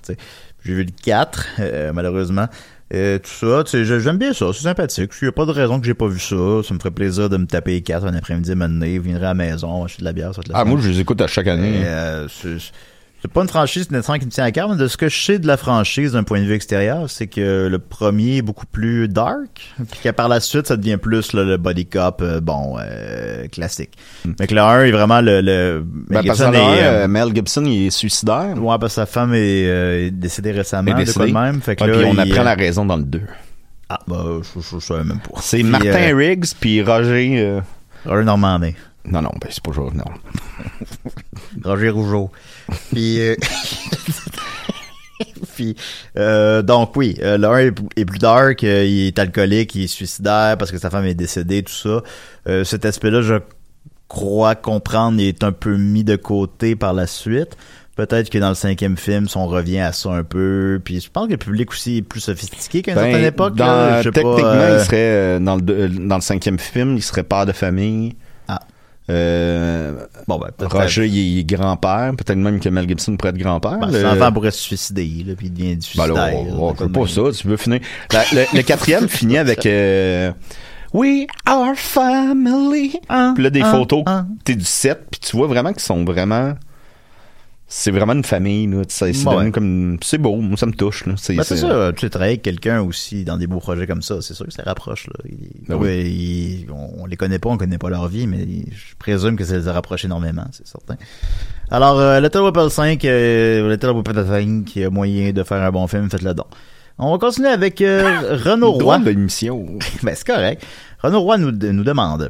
j'ai 0.64 0.74
vu 0.74 0.84
le 0.86 0.92
4, 1.04 1.48
euh, 1.60 1.92
malheureusement. 1.94 2.48
Euh, 2.94 3.18
tout 3.20 3.30
ça, 3.32 3.64
tu 3.66 3.72
sais, 3.86 4.00
j'aime 4.00 4.18
bien 4.18 4.34
ça, 4.34 4.46
c'est 4.54 4.62
sympathique. 4.64 5.12
Il 5.22 5.26
n'y 5.26 5.30
a 5.30 5.32
pas 5.34 5.46
de 5.46 5.52
raison 5.52 5.80
que 5.80 5.86
j'ai 5.86 5.94
pas 5.96 6.08
vu 6.08 6.20
ça. 6.20 6.62
Ça 6.64 6.74
me 6.74 6.80
ferait 6.80 6.92
plaisir 6.92 7.28
de 7.28 7.36
me 7.36 7.46
taper 7.46 7.72
les 7.72 7.82
4 7.82 8.06
un 8.06 8.14
après-midi 8.14 8.56
mener, 8.56 9.00
viendrai 9.00 9.26
à 9.26 9.30
la 9.30 9.34
maison, 9.34 9.84
acheter 9.84 10.02
de 10.02 10.06
la 10.06 10.14
bière. 10.14 10.34
ça 10.34 10.42
la 10.48 10.56
Ah, 10.56 10.60
semaine. 10.62 10.74
moi, 10.76 10.82
je 10.84 10.90
les 10.90 11.00
écoute 11.02 11.20
à 11.20 11.28
chaque 11.28 11.48
année. 11.48 11.82
Euh, 11.84 12.28
c'est 13.24 13.32
pas 13.32 13.42
une 13.42 13.48
franchise 13.48 13.90
nécessairement 13.90 14.20
qui 14.20 14.26
me 14.26 14.32
tient 14.32 14.44
à 14.44 14.52
cœur, 14.52 14.68
mais 14.68 14.76
de 14.76 14.86
ce 14.90 14.98
que 14.98 15.08
je 15.08 15.18
sais 15.18 15.40
de 15.40 15.48
la 15.48 15.56
franchise 15.56 16.12
d'un 16.12 16.24
point 16.24 16.42
de 16.42 16.46
vue 16.46 16.56
extérieur, 16.56 17.10
c'est 17.10 17.28
que 17.28 17.70
le 17.72 17.80
premier 17.80 18.38
est 18.38 18.42
beaucoup 18.42 18.66
plus 18.66 19.08
dark, 19.08 19.74
puis 19.92 20.02
que 20.04 20.10
par 20.10 20.28
la 20.28 20.42
suite, 20.42 20.68
ça 20.68 20.76
devient 20.76 20.98
plus 20.98 21.32
là, 21.32 21.46
le 21.46 21.56
body 21.56 21.86
cop, 21.86 22.22
euh, 22.22 22.42
bon, 22.42 22.76
euh, 22.82 23.48
classique. 23.48 23.92
Mais 24.26 24.46
que 24.46 24.54
le 24.54 24.60
1 24.60 24.84
est 24.84 24.92
vraiment 24.92 25.22
le... 25.22 25.40
le. 25.40 25.82
Ben, 25.86 26.18
Mel 26.18 26.26
parce 26.28 26.40
que 26.40 26.46
Gibson 26.48 26.54
est, 26.54 26.84
euh, 26.84 27.08
Mel 27.08 27.34
Gibson, 27.34 27.64
il 27.66 27.88
est 27.88 27.92
suicidaire. 27.92 28.62
Ouais, 28.62 28.76
parce 28.78 28.92
que 28.96 29.02
sa 29.02 29.06
femme 29.06 29.34
est, 29.34 29.68
euh, 29.68 30.08
est 30.08 30.12
décédée 30.12 30.52
récemment, 30.52 30.98
est 30.98 31.06
de 31.06 31.12
quoi 31.14 31.26
de 31.26 31.32
même. 31.32 31.62
Fait 31.62 31.78
que 31.78 31.84
Ouais, 31.86 31.92
là, 31.92 31.98
puis 32.00 32.06
on 32.06 32.14
il- 32.26 32.30
apprend 32.32 32.44
la 32.44 32.56
raison 32.56 32.86
dans 32.86 32.98
le 32.98 33.04
2. 33.04 33.22
Ah, 33.88 34.00
bah, 34.06 34.22
je, 34.42 34.60
je, 34.60 34.80
je 34.80 34.86
savais 34.86 35.06
même 35.06 35.20
pas. 35.20 35.40
C'est 35.40 35.64
Martin 35.64 36.14
Riggs 36.14 36.48
puis 36.60 36.84
Roger... 36.84 37.62
Roger 38.06 38.26
Normandin. 38.26 38.72
Non, 39.06 39.22
non, 39.22 39.32
ben 39.42 39.48
c'est 39.50 39.64
pas 39.64 39.72
Roger, 39.72 39.96
non. 39.98 40.06
Roger 41.64 41.90
Rougeau. 41.90 42.32
Puis, 42.92 43.20
euh, 43.20 43.36
puis 45.56 45.76
euh, 46.18 46.62
donc 46.62 46.96
oui, 46.96 47.18
euh, 47.22 47.38
1 47.42 47.58
est, 47.58 47.74
est 47.98 48.06
plus 48.06 48.20
dark, 48.20 48.64
euh, 48.64 48.84
il 48.86 49.08
est 49.08 49.20
alcoolique, 49.20 49.76
il 49.76 49.84
est 49.84 49.88
suicidaire 49.88 50.58
parce 50.58 50.72
que 50.72 50.78
sa 50.78 50.90
femme 50.90 51.06
est 51.06 51.14
décédée, 51.14 51.64
tout 51.64 51.74
ça. 51.74 52.02
Euh, 52.48 52.64
cet 52.64 52.86
aspect-là, 52.86 53.22
je 53.22 53.36
crois 54.08 54.56
comprendre, 54.56 55.20
il 55.20 55.28
est 55.28 55.44
un 55.44 55.52
peu 55.52 55.76
mis 55.78 56.04
de 56.04 56.16
côté 56.16 56.76
par 56.76 56.94
la 56.94 57.08
suite. 57.08 57.58
Peut-être 57.96 58.32
que 58.32 58.40
dans 58.40 58.50
le 58.50 58.56
cinquième 58.56 58.98
film, 58.98 59.28
si 59.30 59.38
on 59.38 59.46
revient 59.46 59.80
à 59.82 59.92
ça 59.92 60.10
un 60.12 60.24
peu, 60.24 60.82
puis 60.84 61.00
je 61.00 61.12
pense 61.12 61.28
que 61.28 61.34
le 61.34 61.38
public 61.38 61.70
aussi 61.72 61.98
est 61.98 62.02
plus 62.02 62.22
sophistiqué 62.22 62.82
qu'à 62.82 62.94
une 62.94 62.98
Ben, 62.98 63.04
certaine 63.12 63.26
époque. 63.26 63.56
dans- 63.56 63.66
là, 63.68 63.98
je 64.02 64.10
sais 64.10 64.12
pas, 64.12 64.22
techniquement, 64.22 64.50
euh, 64.50 64.78
il 64.80 64.86
serait 64.86 64.98
euh, 64.98 65.40
dans 65.40 65.56
le 65.58 65.90
dans 65.90 66.16
le 66.16 66.22
cinquième 66.22 66.58
film, 66.58 66.96
il 66.96 67.04
serait 67.04 67.22
père 67.24 67.46
de 67.46 67.52
famille. 67.52 68.16
Ah. 69.08 69.12
Euh, 69.12 70.06
bon, 70.28 70.38
ben, 70.40 70.48
peut-être- 70.56 70.72
Roger, 70.78 71.08
il 71.08 71.40
est 71.40 71.44
grand-père. 71.44 72.12
Peut-être 72.18 72.38
même 72.38 72.60
que 72.60 72.70
Mel 72.70 72.88
Gibson 72.88 73.16
pourrait 73.18 73.32
être 73.32 73.38
grand-père. 73.38 73.78
ben, 73.80 73.92
son 73.92 74.06
enfant 74.06 74.32
pourrait 74.32 74.52
se 74.52 74.62
suicider, 74.62 75.24
là, 75.28 75.34
puis 75.36 75.48
il 75.48 75.54
devient 75.54 75.76
Ben 75.76 75.82
suicidaire. 75.82 76.14
là, 76.14 76.32
là, 76.32 76.38
on, 76.58 76.70
on 76.70 76.72
de 76.74 76.86
pas 76.88 77.08
ça. 77.08 77.22
Tu 77.36 77.48
veux 77.48 77.58
finir. 77.58 77.80
La- 78.12 78.24
le, 78.34 78.46
le 78.58 78.62
quatrième 78.64 79.08
finit 79.10 79.38
avec 79.38 79.66
euh, 79.66 80.32
We 80.94 81.26
are 81.46 81.76
family. 81.76 82.92
Puis 83.36 83.44
là, 83.44 83.50
des 83.50 83.62
ah, 83.62 83.72
photos 83.72 84.04
ah. 84.06 84.26
t'es 84.46 84.56
du 84.56 84.66
set, 84.66 85.02
puis 85.12 85.20
tu 85.20 85.36
vois 85.36 85.48
vraiment 85.48 85.74
qu'ils 85.74 85.82
sont 85.82 86.04
vraiment. 86.06 86.54
C'est 87.76 87.90
vraiment 87.90 88.14
une 88.14 88.24
famille, 88.24 88.68
là. 88.68 88.84
C'est 88.88 89.16
Ouais. 89.26 89.50
comme. 89.50 89.98
C'est 90.04 90.20
beau, 90.20 90.36
moi, 90.36 90.58
ça 90.58 90.68
me 90.68 90.74
touche, 90.74 91.08
là. 91.08 91.16
C'est 91.18 91.34
Ben, 91.36 91.42
c'est 91.42 91.58
ça, 91.58 91.92
tu 91.92 92.02
sais, 92.02 92.10
travailler 92.12 92.34
avec 92.34 92.44
quelqu'un 92.44 92.82
aussi 92.82 93.24
dans 93.24 93.36
des 93.36 93.48
beaux 93.48 93.58
projets 93.60 93.88
comme 93.88 94.04
ça, 94.04 94.22
c'est 94.22 94.36
sûr 94.36 94.46
que 94.46 94.54
ça 94.54 94.62
rapproche. 94.64 95.08
Là. 95.08 95.14
Il- 95.28 95.66
Ben 95.68 95.76
ouais, 95.78 96.04
il- 96.04 96.68
on, 96.72 97.02
on 97.02 97.06
les 97.08 97.18
connaît 97.18 97.40
pas, 97.40 97.50
on 97.50 97.58
connaît 97.58 97.80
pas 97.80 97.90
leur 97.90 98.08
vie, 98.08 98.28
mais 98.28 98.46
je 98.72 98.96
présume 99.00 99.36
que 99.36 99.44
ça 99.44 99.58
les 99.58 99.68
a 99.68 99.74
rapprochés 99.74 100.06
énormément, 100.06 100.46
c'est 100.52 100.68
certain. 100.68 100.98
Alors, 101.72 102.00
euh, 102.00 102.20
Little 102.20 102.42
Whipple 102.42 102.70
5, 102.70 103.04
euh, 103.06 103.72
Little 103.72 103.90
Whipple 103.90 104.24
5, 104.24 104.66
qui 104.66 104.84
a 104.84 104.92
moyen 104.92 105.32
de 105.32 105.42
faire 105.42 105.64
un 105.64 105.72
bon 105.72 105.88
film, 105.88 106.12
faites-le 106.12 106.36
donc. 106.36 106.46
On 107.00 107.12
va 107.12 107.18
continuer 107.18 107.50
avec 107.50 107.82
euh, 107.82 108.38
Renaud 108.46 108.74
Roy. 108.74 109.00
De 109.00 109.10
l'émission. 109.10 109.66
ben, 110.04 110.14
c'est 110.16 110.28
correct. 110.28 110.64
Renaud 111.02 111.22
Roy 111.22 111.40
nous, 111.40 111.52
nous 111.52 111.84
demande 111.84 112.30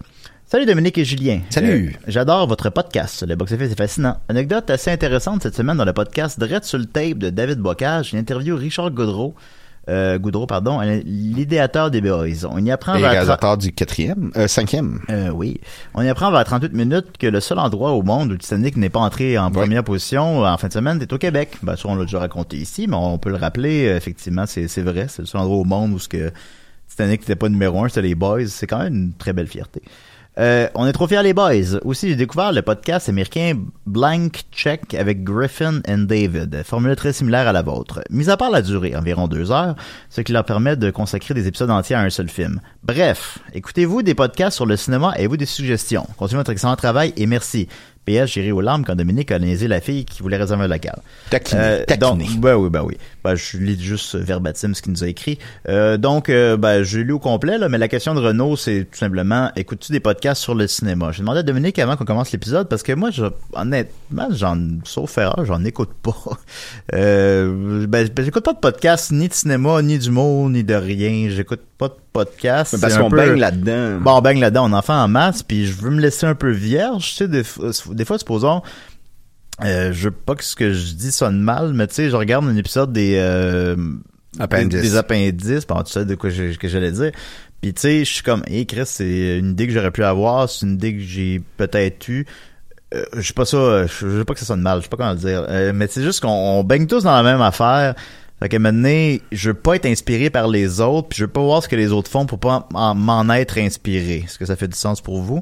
Salut 0.54 0.68
Dominique 0.68 1.00
et 1.00 1.04
Julien. 1.06 1.40
Salut. 1.50 1.96
Euh, 1.96 2.04
J'adore 2.08 2.46
votre 2.46 2.70
podcast. 2.70 3.26
Le 3.28 3.36
box-office 3.36 3.72
est 3.72 3.76
fascinant. 3.78 4.18
Anecdote 4.30 4.70
assez 4.70 4.92
intéressante 4.92 5.42
cette 5.42 5.56
semaine 5.56 5.78
dans 5.78 5.84
le 5.84 5.94
podcast 5.94 6.40
Dread 6.40 6.64
sur 6.64 6.78
le 6.78 6.86
tape 6.86 7.18
de 7.18 7.32
David 7.32 7.58
Bocage. 7.58 8.14
Une 8.14 8.20
interview 8.20 8.56
Richard 8.56 8.92
Goudreau. 8.92 9.34
Euh, 9.90 10.20
Goudreau, 10.20 10.46
pardon, 10.46 10.80
l'idéateur 11.06 11.90
des 11.90 12.02
Boys. 12.02 12.46
On 12.48 12.64
y 12.64 12.70
apprend 12.70 12.94
Et 12.94 13.02
réalisateur 13.04 13.58
du 13.58 13.72
quatrième, 13.74 14.30
euh, 14.38 14.48
cinquième. 14.48 15.00
euh, 15.10 15.30
oui. 15.30 15.60
On 15.96 16.04
y 16.04 16.08
apprend 16.08 16.30
vers 16.32 16.46
38 16.46 16.72
minutes 16.72 17.18
que 17.18 17.26
le 17.26 17.40
seul 17.40 17.58
endroit 17.58 17.94
au 17.94 18.04
monde 18.04 18.32
où 18.34 18.38
Titanic 18.38 18.78
n'est 18.78 18.90
pas 18.90 19.00
entré 19.00 19.40
en 19.40 19.50
première 19.50 19.84
position 19.84 20.44
en 20.44 20.58
fin 20.58 20.68
de 20.68 20.74
semaine 20.74 21.02
est 21.02 21.12
au 21.12 21.18
Québec. 21.18 21.58
Ben, 21.64 21.76
ça, 21.76 21.88
on 21.90 21.96
l'a 21.96 22.04
déjà 22.06 22.20
raconté 22.20 22.58
ici, 22.58 22.86
mais 22.88 22.96
on 22.96 23.18
peut 23.18 23.32
le 23.32 23.38
rappeler. 23.38 23.88
euh, 23.88 23.98
Effectivement, 23.98 24.46
c'est 24.46 24.68
c'est 24.68 24.84
vrai. 24.84 25.08
C'est 25.10 25.24
le 25.24 25.26
seul 25.26 25.42
endroit 25.42 25.58
au 25.58 25.66
monde 25.66 25.94
où 25.94 25.98
ce 26.00 26.08
que 26.08 26.32
Titanic 26.88 27.22
n'était 27.22 27.36
pas 27.36 27.50
numéro 27.50 27.84
un, 27.84 27.90
c'était 27.90 28.04
les 28.04 28.14
Boys. 28.16 28.46
C'est 28.50 28.68
quand 28.68 28.78
même 28.84 28.94
une 28.94 29.14
très 29.14 29.34
belle 29.34 29.48
fierté. 29.48 29.82
Euh, 30.40 30.68
on 30.74 30.88
est 30.88 30.94
trop 30.94 31.08
fiers 31.08 31.22
les 31.22 31.34
boys. 31.34 31.78
Aussi, 31.84 32.10
j'ai 32.10 32.16
découvert 32.16 32.52
le 32.52 32.62
podcast 32.62 33.08
américain 33.08 33.54
Blank 33.86 34.44
Check 34.52 34.94
avec 34.96 35.24
Griffin 35.24 35.82
and 35.88 36.00
David, 36.00 36.64
formule 36.64 36.96
très 36.96 37.14
similaire 37.14 37.48
à 37.48 37.52
la 37.52 37.62
vôtre. 37.62 38.02
Mis 38.10 38.30
à 38.30 38.38
part 38.38 38.50
la 38.50 38.62
durée, 38.64 38.96
environ 38.96 39.28
deux 39.28 39.52
heures, 39.52 39.76
ce 40.10 40.22
qui 40.22 40.32
leur 40.32 40.46
permet 40.46 40.76
de 40.76 40.90
consacrer 40.90 41.34
des 41.34 41.48
épisodes 41.48 41.70
entiers 41.70 41.96
à 41.96 42.02
un 42.02 42.10
seul 42.10 42.30
film. 42.30 42.60
Bref, 42.84 43.40
écoutez-vous 43.54 44.02
des 44.02 44.16
podcasts 44.16 44.56
sur 44.56 44.66
le 44.66 44.76
cinéma, 44.76 45.12
avez-vous 45.12 45.38
des 45.38 45.46
suggestions? 45.46 46.08
Continuez 46.18 46.40
votre 46.40 46.52
excellent 46.52 46.76
travail 46.76 47.14
et 47.16 47.28
merci. 47.28 47.68
PS, 48.06 48.28
j'irai 48.28 48.52
aux 48.52 48.62
larmes 48.62 48.84
quand 48.84 48.96
Dominique 48.96 49.32
a 49.32 49.40
niaisé 49.40 49.68
la 49.68 49.82
fille 49.82 50.06
qui 50.06 50.22
voulait 50.22 50.38
réserver 50.38 50.66
un 50.66 50.68
local. 50.68 51.02
Donc, 51.32 51.44
taquiné. 51.88 52.28
ben 52.38 52.56
oui, 52.56 52.70
ben 52.70 52.84
oui. 52.84 52.98
Ben, 53.24 53.36
je 53.36 53.58
lis 53.58 53.82
juste 53.82 54.16
verbatim 54.16 54.76
ce 54.76 54.82
qu'il 54.82 54.92
nous 54.92 55.04
a 55.04 55.08
écrit. 55.08 55.40
Euh, 55.70 55.98
donc, 55.98 56.30
euh, 56.30 56.58
ben, 56.58 56.84
j'ai 56.84 57.04
lu 57.04 57.14
au 57.14 57.20
complet, 57.20 57.58
là, 57.58 57.70
mais 57.70 57.78
la 57.78 57.88
question 57.88 58.14
de 58.14 58.20
Renaud, 58.20 58.58
c'est 58.58 58.88
tout 58.92 58.98
simplement, 58.98 59.50
écoutes-tu 59.56 59.92
des 59.94 60.02
podcasts 60.02 60.42
sur 60.42 60.56
le 60.56 60.68
cinéma? 60.68 61.12
J'ai 61.12 61.22
demandé 61.22 61.40
à 61.40 61.44
Dominique 61.44 61.80
avant 61.80 61.96
qu'on 61.96 62.06
commence 62.06 62.32
l'épisode, 62.32 62.68
parce 62.68 62.84
que 62.84 62.92
moi, 62.92 63.12
je, 63.12 63.26
honnêtement, 63.54 64.28
j'en, 64.32 64.58
sauf 64.84 65.18
erreur, 65.18 65.46
j'en 65.46 65.64
écoute 65.64 65.92
pas. 66.02 66.14
Euh, 66.94 67.88
ben, 67.88 68.08
ben, 68.10 68.26
j'écoute 68.26 68.44
pas 68.44 68.54
de 68.54 68.60
podcast, 68.60 69.12
ni 69.12 69.28
de 69.28 69.34
cinéma, 69.34 69.82
ni 69.82 69.98
d'humour, 69.98 70.50
ni 70.50 70.64
de 70.64 70.74
rien. 70.74 71.30
J'écoute 71.30 71.62
pas 71.88 71.94
de 71.96 72.00
podcast. 72.14 72.74
Mais 72.74 72.80
parce 72.80 72.98
qu'on 72.98 73.10
peu- 73.10 73.18
baigne 73.18 73.40
là-dedans. 73.40 74.00
Bon, 74.02 74.12
on 74.18 74.22
baigne 74.22 74.40
là-dedans, 74.40 74.70
on 74.70 74.74
en 74.74 74.82
fait 74.82 74.92
en 74.94 75.08
masse, 75.08 75.44
puis 75.44 75.66
je 75.68 75.74
veux 75.74 75.90
me 75.92 76.00
laisser 76.02 76.26
un 76.26 76.36
peu 76.36 76.50
vierge, 76.52 77.10
tu 77.10 77.16
sais, 77.16 77.28
des, 77.28 77.44
fois- 77.44 77.72
des 77.92 78.06
fois, 78.06 78.18
supposons, 78.18 78.62
euh, 79.64 79.92
je 79.94 80.06
veux 80.06 80.12
pas 80.12 80.36
que 80.36 80.44
ce 80.44 80.56
que 80.56 80.74
je 80.74 80.94
dis 80.94 81.12
sonne 81.12 81.40
mal, 81.40 81.74
mais 81.74 81.88
tu 81.88 81.96
sais, 81.96 82.10
je 82.10 82.16
regarde 82.16 82.46
un 82.46 82.56
épisode 82.56 82.92
des, 82.92 83.16
euh, 83.18 83.76
Appendices. 84.40 84.82
des, 84.82 84.90
des 84.90 84.96
appendices, 84.96 85.68
bon, 85.68 85.82
tu 85.84 85.92
sais 85.92 86.06
de 86.06 86.16
quoi 86.16 86.30
je- 86.30 86.58
que 86.58 86.68
j'allais 86.68 86.92
dire. 86.92 87.12
Puis 87.62 87.74
tu 87.74 87.82
sais, 87.82 88.00
je 88.06 88.12
suis 88.12 88.24
comme, 88.24 88.44
hé 88.48 88.66
Chris, 88.66 88.82
c'est 88.86 89.38
une 89.40 89.52
idée 89.52 89.68
que 89.68 89.74
j'aurais 89.74 89.92
pu 89.92 90.04
avoir, 90.04 90.50
c'est 90.50 90.66
une 90.66 90.74
idée 90.74 90.94
que 90.96 91.02
j'ai 91.02 91.42
peut-être 91.58 92.08
eue. 92.10 92.26
Euh, 92.94 93.04
je 93.16 93.22
sais 93.28 93.34
pas 93.34 93.46
ça, 93.46 93.86
je 93.88 94.06
veux 94.06 94.26
pas 94.26 94.34
que 94.34 94.40
ça 94.40 94.46
sonne 94.46 94.62
mal, 94.62 94.80
je 94.80 94.84
sais 94.84 94.90
pas 94.90 94.98
comment 94.98 95.14
le 95.14 95.18
dire. 95.18 95.46
Euh, 95.50 95.72
mais 95.74 95.88
c'est 95.90 96.04
juste 96.04 96.20
qu'on 96.22 96.30
on 96.30 96.64
baigne 96.64 96.88
tous 96.88 97.04
dans 97.04 97.16
la 97.16 97.24
même 97.24 97.42
affaire. 97.42 97.96
Fait 98.44 98.50
que 98.50 98.58
maintenant, 98.58 99.16
je 99.32 99.50
veux 99.52 99.54
pas 99.54 99.76
être 99.78 99.86
inspiré 99.86 100.30
par 100.30 100.50
les 100.50 100.82
autres, 100.82 101.08
puis 101.08 101.18
je 101.20 101.24
veux 101.24 101.32
pas 101.32 101.40
voir 101.40 101.64
ce 101.64 101.70
que 101.70 101.78
les 101.78 101.94
autres 101.94 102.12
font 102.12 102.26
pour 102.26 102.40
pas 102.40 102.68
en- 102.74 102.94
m'en 102.94 103.30
être 103.34 103.58
inspiré. 103.58 104.24
Est-ce 104.26 104.38
que 104.38 104.46
ça 104.46 104.58
fait 104.58 104.68
du 104.68 104.78
sens 104.78 105.00
pour 105.00 105.22
vous? 105.22 105.42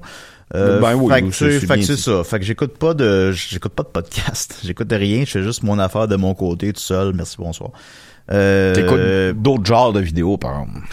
Euh, 0.54 0.80
Ben 0.80 0.94
oui, 0.96 1.12
fait 1.12 1.22
que 1.22 1.26
oui, 1.26 1.84
c'est- 1.84 1.98
ça. 1.98 2.24
Fait 2.24 2.38
que 2.38 2.46
j'écoute 2.46 2.78
pas 2.78 2.94
de, 2.94 3.32
j'écoute 3.32 3.72
pas 3.74 3.82
de 3.82 3.88
podcast. 3.88 4.60
J'écoute 4.64 4.92
rien. 4.92 5.24
Je 5.26 5.32
fais 5.32 5.42
juste 5.42 5.64
mon 5.64 5.80
affaire 5.80 6.08
de 6.08 6.16
mon 6.16 6.36
côté 6.36 6.72
tout 6.74 6.80
seul. 6.82 7.14
Merci, 7.16 7.38
bonsoir. 7.40 7.72
Euh, 8.32 8.76
T'écoutes 8.76 9.42
d'autres 9.42 9.66
genres 9.66 9.94
de 9.94 10.00
vidéos, 10.02 10.38
par 10.38 10.62
exemple. 10.62 10.88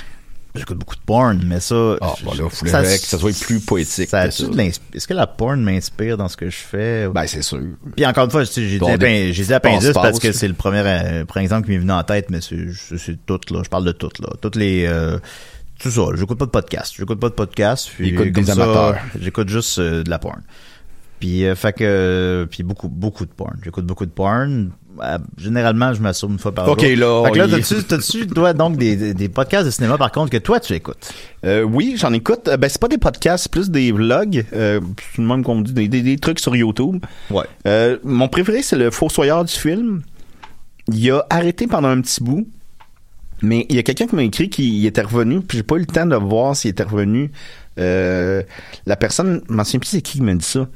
J'écoute 0.55 0.79
beaucoup 0.79 0.97
de 0.97 1.01
porn, 1.03 1.41
mais 1.47 1.61
ça. 1.61 1.97
Ah, 2.01 2.15
bah 2.25 2.33
là, 2.37 2.45
ça- 2.51 2.83
que 2.83 2.89
ça 2.99 3.19
soit 3.19 3.39
plus 3.45 3.61
poétique 3.61 4.09
ça 4.09 4.31
ça. 4.31 4.45
Est-ce 4.95 5.07
que 5.07 5.15
la 5.15 5.27
porn 5.27 5.61
m'inspire 5.63 6.17
dans 6.17 6.27
ce 6.29 6.37
que 6.37 6.51
je 6.51 6.57
fais? 6.57 7.07
Ben, 7.09 7.27
c'est 7.27 7.43
sûr. 7.43 7.61
Puis 7.95 8.05
encore 8.07 8.25
une 8.25 8.31
fois, 8.31 8.45
j'ai 8.45 8.79
dit, 8.79 8.79
des- 8.99 9.33
dit 9.33 9.55
appendice 9.55 9.93
parce 9.93 10.19
que 10.19 10.33
c'est 10.33 10.49
le 10.49 10.55
premier, 10.55 10.83
euh, 10.85 11.25
premier 11.25 11.45
exemple 11.45 11.67
qui 11.67 11.73
m'est 11.73 11.79
venu 11.79 11.93
en 11.93 12.03
tête, 12.03 12.31
mais 12.31 12.41
c'est 12.41 13.19
tout, 13.27 13.41
là. 13.51 13.61
Je 13.65 13.69
parle 13.69 13.85
de 13.85 13.93
tout, 13.93 14.11
là. 14.21 14.29
Toutes 14.41 14.57
les... 14.57 14.87
Euh, 14.87 15.19
tout 15.79 15.91
ça. 15.93 16.03
J'écoute 16.17 16.39
pas 16.39 16.47
de 16.47 16.51
podcast. 16.51 16.95
J'écoute 16.99 17.21
pas 17.21 17.29
de 17.29 17.35
podcast. 17.35 17.89
puis 17.97 18.09
Écoute 18.09 18.33
comme 18.33 18.43
des 18.45 18.53
ça, 18.53 18.63
amateurs. 18.63 18.97
J'écoute 19.21 19.49
juste 19.49 19.79
euh, 19.79 20.03
de 20.03 20.11
la 20.11 20.19
porn. 20.19 20.41
Puis, 21.21 21.45
euh, 21.45 21.55
fait 21.55 21.73
que, 21.73 22.47
puis 22.51 22.63
beaucoup, 22.63 22.89
beaucoup 22.89 23.25
de 23.27 23.31
porn. 23.31 23.57
J'écoute 23.65 23.85
beaucoup 23.87 24.07
de 24.07 24.11
porn. 24.11 24.71
Euh, 25.01 25.19
généralement, 25.37 25.93
je 25.95 26.01
m'assume 26.01 26.33
une 26.33 26.39
fois 26.39 26.53
par 26.53 26.69
Ok, 26.69 26.85
jour. 26.85 26.97
là, 26.97 27.27
Fait 27.29 27.33
que 27.33 27.39
là, 27.39 27.49
t'as-tu, 27.49 27.85
t'as-tu, 27.85 28.27
toi, 28.27 28.53
donc, 28.53 28.77
des, 28.77 28.97
des, 28.97 29.15
des 29.15 29.29
podcasts 29.29 29.67
de 29.67 29.71
cinéma, 29.71 29.97
par 29.97 30.11
contre, 30.11 30.31
que 30.31 30.37
toi, 30.39 30.59
tu 30.61 30.73
écoutes? 30.75 31.13
Euh, 31.45 31.63
oui, 31.63 31.95
j'en 31.97 32.13
écoute. 32.13 32.49
Euh, 32.49 32.57
Ben, 32.57 32.69
c'est 32.69 32.81
pas 32.81 32.89
des 32.89 32.99
podcasts, 32.99 33.45
c'est 33.45 33.53
plus 33.53 33.71
des 33.71 33.93
vlogs. 33.93 34.45
Euh, 34.55 34.81
même 35.19 35.45
qu'on 35.45 35.61
dit, 35.61 35.73
des, 35.73 35.87
des, 35.89 36.03
des 36.03 36.17
trucs 36.19 36.41
sur 36.41 36.55
YouTube. 36.57 37.05
Ouais. 37.31 37.45
Euh, 37.67 37.99
mon 38.03 38.29
préféré, 38.29 38.63
c'est 38.63 38.77
le 38.77 38.91
Fossoyeur 38.91 39.45
du 39.45 39.53
film. 39.53 40.03
Il 40.93 41.11
a 41.13 41.25
arrêté 41.31 41.67
pendant 41.67 41.89
un 41.89 42.01
petit 42.01 42.23
bout. 42.23 42.47
Mais 43.41 43.67
il 43.69 43.77
y 43.77 43.79
a 43.79 43.85
quelqu'un 43.85 44.09
qui 44.09 44.17
m'a 44.17 44.25
écrit 44.25 44.51
qu'il 44.51 44.85
était 44.85 45.03
revenu, 45.03 45.41
puis 45.43 45.59
j'ai 45.59 45.63
pas 45.63 45.77
eu 45.77 45.81
le 45.81 45.87
temps 45.87 46.07
de 46.07 46.17
voir 46.17 46.57
s'il 46.57 46.73
était 46.73 46.83
revenu. 46.83 47.31
Euh, 47.79 48.43
la 48.85 48.97
personne, 48.97 49.43
je 49.49 49.55
m'en 49.55 49.63
souviens 49.63 49.79
plus 49.79 49.89
c'est 49.91 50.03
qui 50.03 50.15
qui 50.19 50.23
m'a 50.23 50.35
dit 50.35 50.45
ça. 50.45 50.67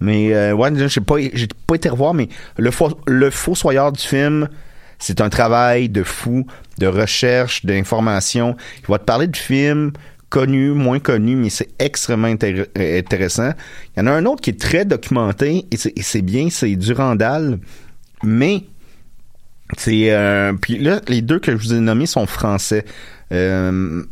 Mais 0.00 0.34
euh, 0.34 0.52
ouais, 0.52 0.70
j'ai 0.88 1.00
pas, 1.00 1.16
j'ai 1.32 1.48
pas 1.66 1.74
été 1.74 1.88
revoir, 1.88 2.12
mais 2.14 2.28
le, 2.58 2.70
faux- 2.70 2.98
le 3.06 3.30
Fossoyeur 3.30 3.92
du 3.92 4.00
film, 4.00 4.48
c'est 4.98 5.20
un 5.20 5.28
travail 5.30 5.88
de 5.88 6.02
fou, 6.02 6.46
de 6.78 6.86
recherche, 6.86 7.64
d'information. 7.64 8.56
Il 8.80 8.86
va 8.88 8.98
te 8.98 9.04
parler 9.04 9.26
de 9.26 9.36
films 9.36 9.92
connus, 10.28 10.70
moins 10.70 10.98
connus, 10.98 11.36
mais 11.36 11.50
c'est 11.50 11.68
extrêmement 11.78 12.34
euh, 12.42 12.98
intéressant. 12.98 13.52
Il 13.96 14.00
y 14.00 14.02
en 14.02 14.06
a 14.08 14.12
un 14.12 14.26
autre 14.26 14.42
qui 14.42 14.50
est 14.50 14.60
très 14.60 14.84
documenté, 14.84 15.66
et 15.70 15.76
c'est, 15.76 15.96
et 15.96 16.02
c'est 16.02 16.22
bien, 16.22 16.48
c'est 16.50 16.76
Durandal, 16.76 17.58
mais 18.22 18.64
c'est 19.76 20.12
euh, 20.12 20.52
puis 20.52 20.78
là 20.78 21.00
les 21.08 21.22
deux 21.22 21.40
que 21.40 21.50
je 21.50 21.56
vous 21.56 21.74
ai 21.74 21.80
nommés 21.80 22.06
sont 22.06 22.26
français. 22.26 22.84
Euh, 23.32 24.02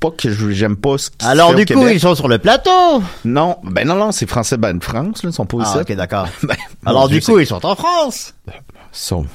pas 0.00 0.10
que 0.10 0.28
j'aime 0.52 0.76
pas 0.76 0.98
ce 0.98 1.10
qui 1.10 1.24
se 1.24 1.30
Alors, 1.30 1.50
au 1.50 1.54
du 1.54 1.64
coup, 1.64 1.74
Québec. 1.74 1.92
ils 1.94 2.00
sont 2.00 2.14
sur 2.16 2.26
le 2.28 2.38
plateau! 2.38 3.02
Non, 3.24 3.58
ben 3.62 3.86
non, 3.86 3.94
non, 3.94 4.10
c'est 4.10 4.26
français, 4.26 4.56
ben 4.56 4.80
France, 4.80 5.22
là, 5.22 5.30
ils 5.30 5.32
sont 5.32 5.46
pas 5.46 5.58
Ah, 5.60 5.68
ici. 5.68 5.78
ok, 5.80 5.96
d'accord. 5.96 6.26
Ben, 6.42 6.56
Alors, 6.84 7.08
du 7.08 7.20
coup, 7.22 7.38
ils 7.38 7.46
sont 7.46 7.64
en 7.64 7.76
France! 7.76 8.34
c'est- 8.46 8.52
sont, 8.92 9.26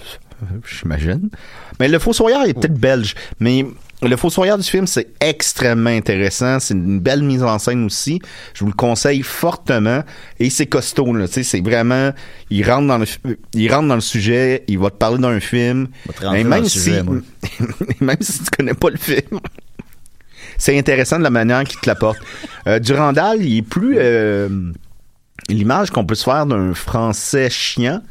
j'imagine. 0.66 1.30
Mais 1.80 1.88
le 1.88 2.00
Fossoyeur 2.00 2.44
est 2.46 2.54
peut-être 2.54 2.74
belge, 2.80 3.16
mais 3.39 3.66
le 4.02 4.18
Fossoyeur 4.18 4.58
du 4.58 4.64
film, 4.64 4.88
c'est 4.88 5.08
extrêmement 5.20 5.89
intéressant. 5.91 6.60
C'est 6.60 6.74
une 6.74 6.99
belle 6.99 7.24
mise 7.24 7.43
en 7.43 7.60
scène 7.60 7.86
aussi. 7.86 8.20
Je 8.54 8.62
vous 8.62 8.72
le 8.72 8.76
conseille 8.76 9.22
fortement. 9.22 10.04
Et 10.39 10.49
c'est 10.49 10.66
costaud, 10.66 11.14
là. 11.14 11.28
Tu 11.28 11.36
sais, 11.36 11.43
c'est 11.43 11.62
vraiment, 11.62 12.12
il 12.49 12.68
rentre 12.70 12.88
dans 12.88 12.97
le, 12.97 13.06
il 13.54 13.72
rentre 13.72 13.88
dans 13.88 13.95
le 13.95 14.02
sujet, 14.02 14.64
il 14.68 14.80
va 14.80 14.89
te 14.89 14.95
parler 14.95 15.20
d'un 15.20 15.39
film. 15.39 15.88
Et 16.34 16.43
même 16.43 16.66
si, 16.66 16.91
moi. 17.04 17.18
même 18.02 18.18
si 18.22 18.39
tu 18.39 18.49
connais 18.58 18.74
pas 18.74 18.89
le 18.89 18.97
film. 18.97 19.39
C'est 20.58 20.78
intéressant 20.78 21.20
de 21.20 21.24
la 21.24 21.30
manière 21.30 21.64
qu'il 21.64 21.80
te 21.80 21.89
l'apporte. 21.89 22.20
Euh, 22.68 22.78
Durandal, 22.78 23.41
il 23.41 23.58
est 23.58 23.62
plus 23.64 23.95
euh, 23.97 24.47
l'image 25.49 25.89
qu'on 25.89 26.06
peut 26.06 26.14
se 26.14 26.26
faire 26.26 26.45
d'un 26.45 26.76
français 26.76 27.49
chiant. 27.49 28.04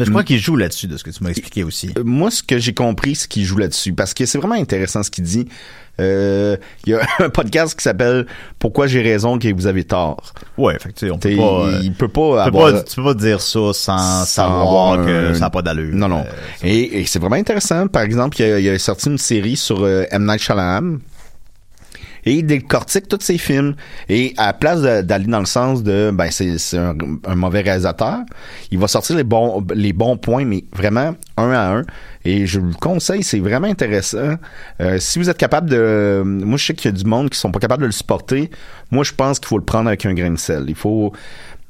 Mais 0.00 0.04
je 0.06 0.10
crois 0.10 0.24
qu'il 0.24 0.38
joue 0.38 0.56
là-dessus, 0.56 0.86
de 0.86 0.96
ce 0.96 1.04
que 1.04 1.10
tu 1.10 1.22
m'as 1.22 1.30
expliqué 1.30 1.62
aussi. 1.62 1.90
Euh, 1.96 2.02
Moi, 2.04 2.30
ce 2.30 2.42
que 2.42 2.58
j'ai 2.58 2.74
compris, 2.74 3.14
c'est 3.14 3.28
qu'il 3.28 3.44
joue 3.44 3.58
là-dessus. 3.58 3.92
Parce 3.92 4.14
que 4.14 4.26
c'est 4.26 4.38
vraiment 4.38 4.54
intéressant 4.54 5.02
ce 5.02 5.10
qu'il 5.10 5.24
dit. 5.24 5.46
Euh, 6.00 6.56
Il 6.86 6.92
y 6.92 6.94
a 6.94 7.00
un 7.18 7.28
podcast 7.28 7.76
qui 7.76 7.82
s'appelle 7.82 8.26
Pourquoi 8.58 8.86
j'ai 8.86 9.02
raison 9.02 9.38
et 9.38 9.52
vous 9.52 9.66
avez 9.66 9.84
tort. 9.84 10.32
Ouais, 10.56 10.78
fait 10.80 10.92
que, 10.92 11.10
on 11.10 11.18
peut 11.18 11.36
pas, 11.36 11.66
euh, 11.66 11.80
il 11.82 11.92
peut 11.92 12.08
pas 12.08 12.44
Tu 12.46 12.52
peux 12.52 12.58
pas, 12.58 12.82
tu 12.82 12.96
peux 12.96 13.04
pas 13.04 13.14
dire 13.14 13.40
ça 13.40 13.72
sans, 13.72 14.24
savoir 14.24 14.92
avoir 14.92 15.06
que 15.06 15.34
ça 15.34 15.40
n'a 15.40 15.50
pas 15.50 15.62
d'allure. 15.62 15.94
Non, 15.94 16.08
non. 16.08 16.20
Euh, 16.20 16.32
Et, 16.66 17.00
et 17.00 17.06
c'est 17.06 17.18
vraiment 17.18 17.36
intéressant. 17.36 17.86
Par 17.88 18.02
exemple, 18.02 18.40
il 18.40 18.44
a, 18.44 18.58
il 18.58 18.68
a 18.68 18.78
sorti 18.78 19.08
une 19.08 19.18
série 19.18 19.56
sur 19.56 19.86
M. 19.86 20.26
Night 20.26 20.40
Shyamalan. 20.40 20.98
Et 22.24 22.34
il 22.34 22.46
décortique 22.46 23.08
tous 23.08 23.20
ses 23.20 23.38
films. 23.38 23.74
Et 24.08 24.34
à 24.36 24.46
la 24.46 24.52
place 24.52 24.80
d'aller 24.80 25.26
dans 25.26 25.40
le 25.40 25.46
sens 25.46 25.82
de, 25.82 26.10
ben, 26.12 26.30
c'est 26.30 26.56
un, 26.76 26.94
un 27.26 27.34
mauvais 27.34 27.60
réalisateur, 27.62 28.18
il 28.70 28.78
va 28.78 28.88
sortir 28.88 29.16
les 29.16 29.24
bons, 29.24 29.64
les 29.74 29.92
bons 29.92 30.16
points, 30.16 30.44
mais 30.44 30.64
vraiment 30.72 31.14
un 31.36 31.50
à 31.52 31.76
un. 31.76 31.82
Et 32.24 32.46
je 32.46 32.60
vous 32.60 32.68
le 32.68 32.74
conseille, 32.74 33.22
c'est 33.22 33.38
vraiment 33.38 33.66
intéressant. 33.66 34.36
Euh, 34.80 34.98
si 34.98 35.18
vous 35.18 35.30
êtes 35.30 35.38
capable 35.38 35.70
de... 35.70 36.22
Moi, 36.24 36.58
je 36.58 36.66
sais 36.66 36.74
qu'il 36.74 36.90
y 36.90 36.94
a 36.94 36.96
du 36.96 37.04
monde 37.04 37.30
qui 37.30 37.38
sont 37.38 37.50
pas 37.50 37.60
capables 37.60 37.82
de 37.82 37.86
le 37.86 37.92
supporter. 37.92 38.50
Moi, 38.90 39.04
je 39.04 39.12
pense 39.12 39.38
qu'il 39.38 39.48
faut 39.48 39.58
le 39.58 39.64
prendre 39.64 39.88
avec 39.88 40.04
un 40.04 40.12
grain 40.12 40.30
de 40.30 40.38
sel. 40.38 40.64
Il 40.68 40.74
faut... 40.74 41.12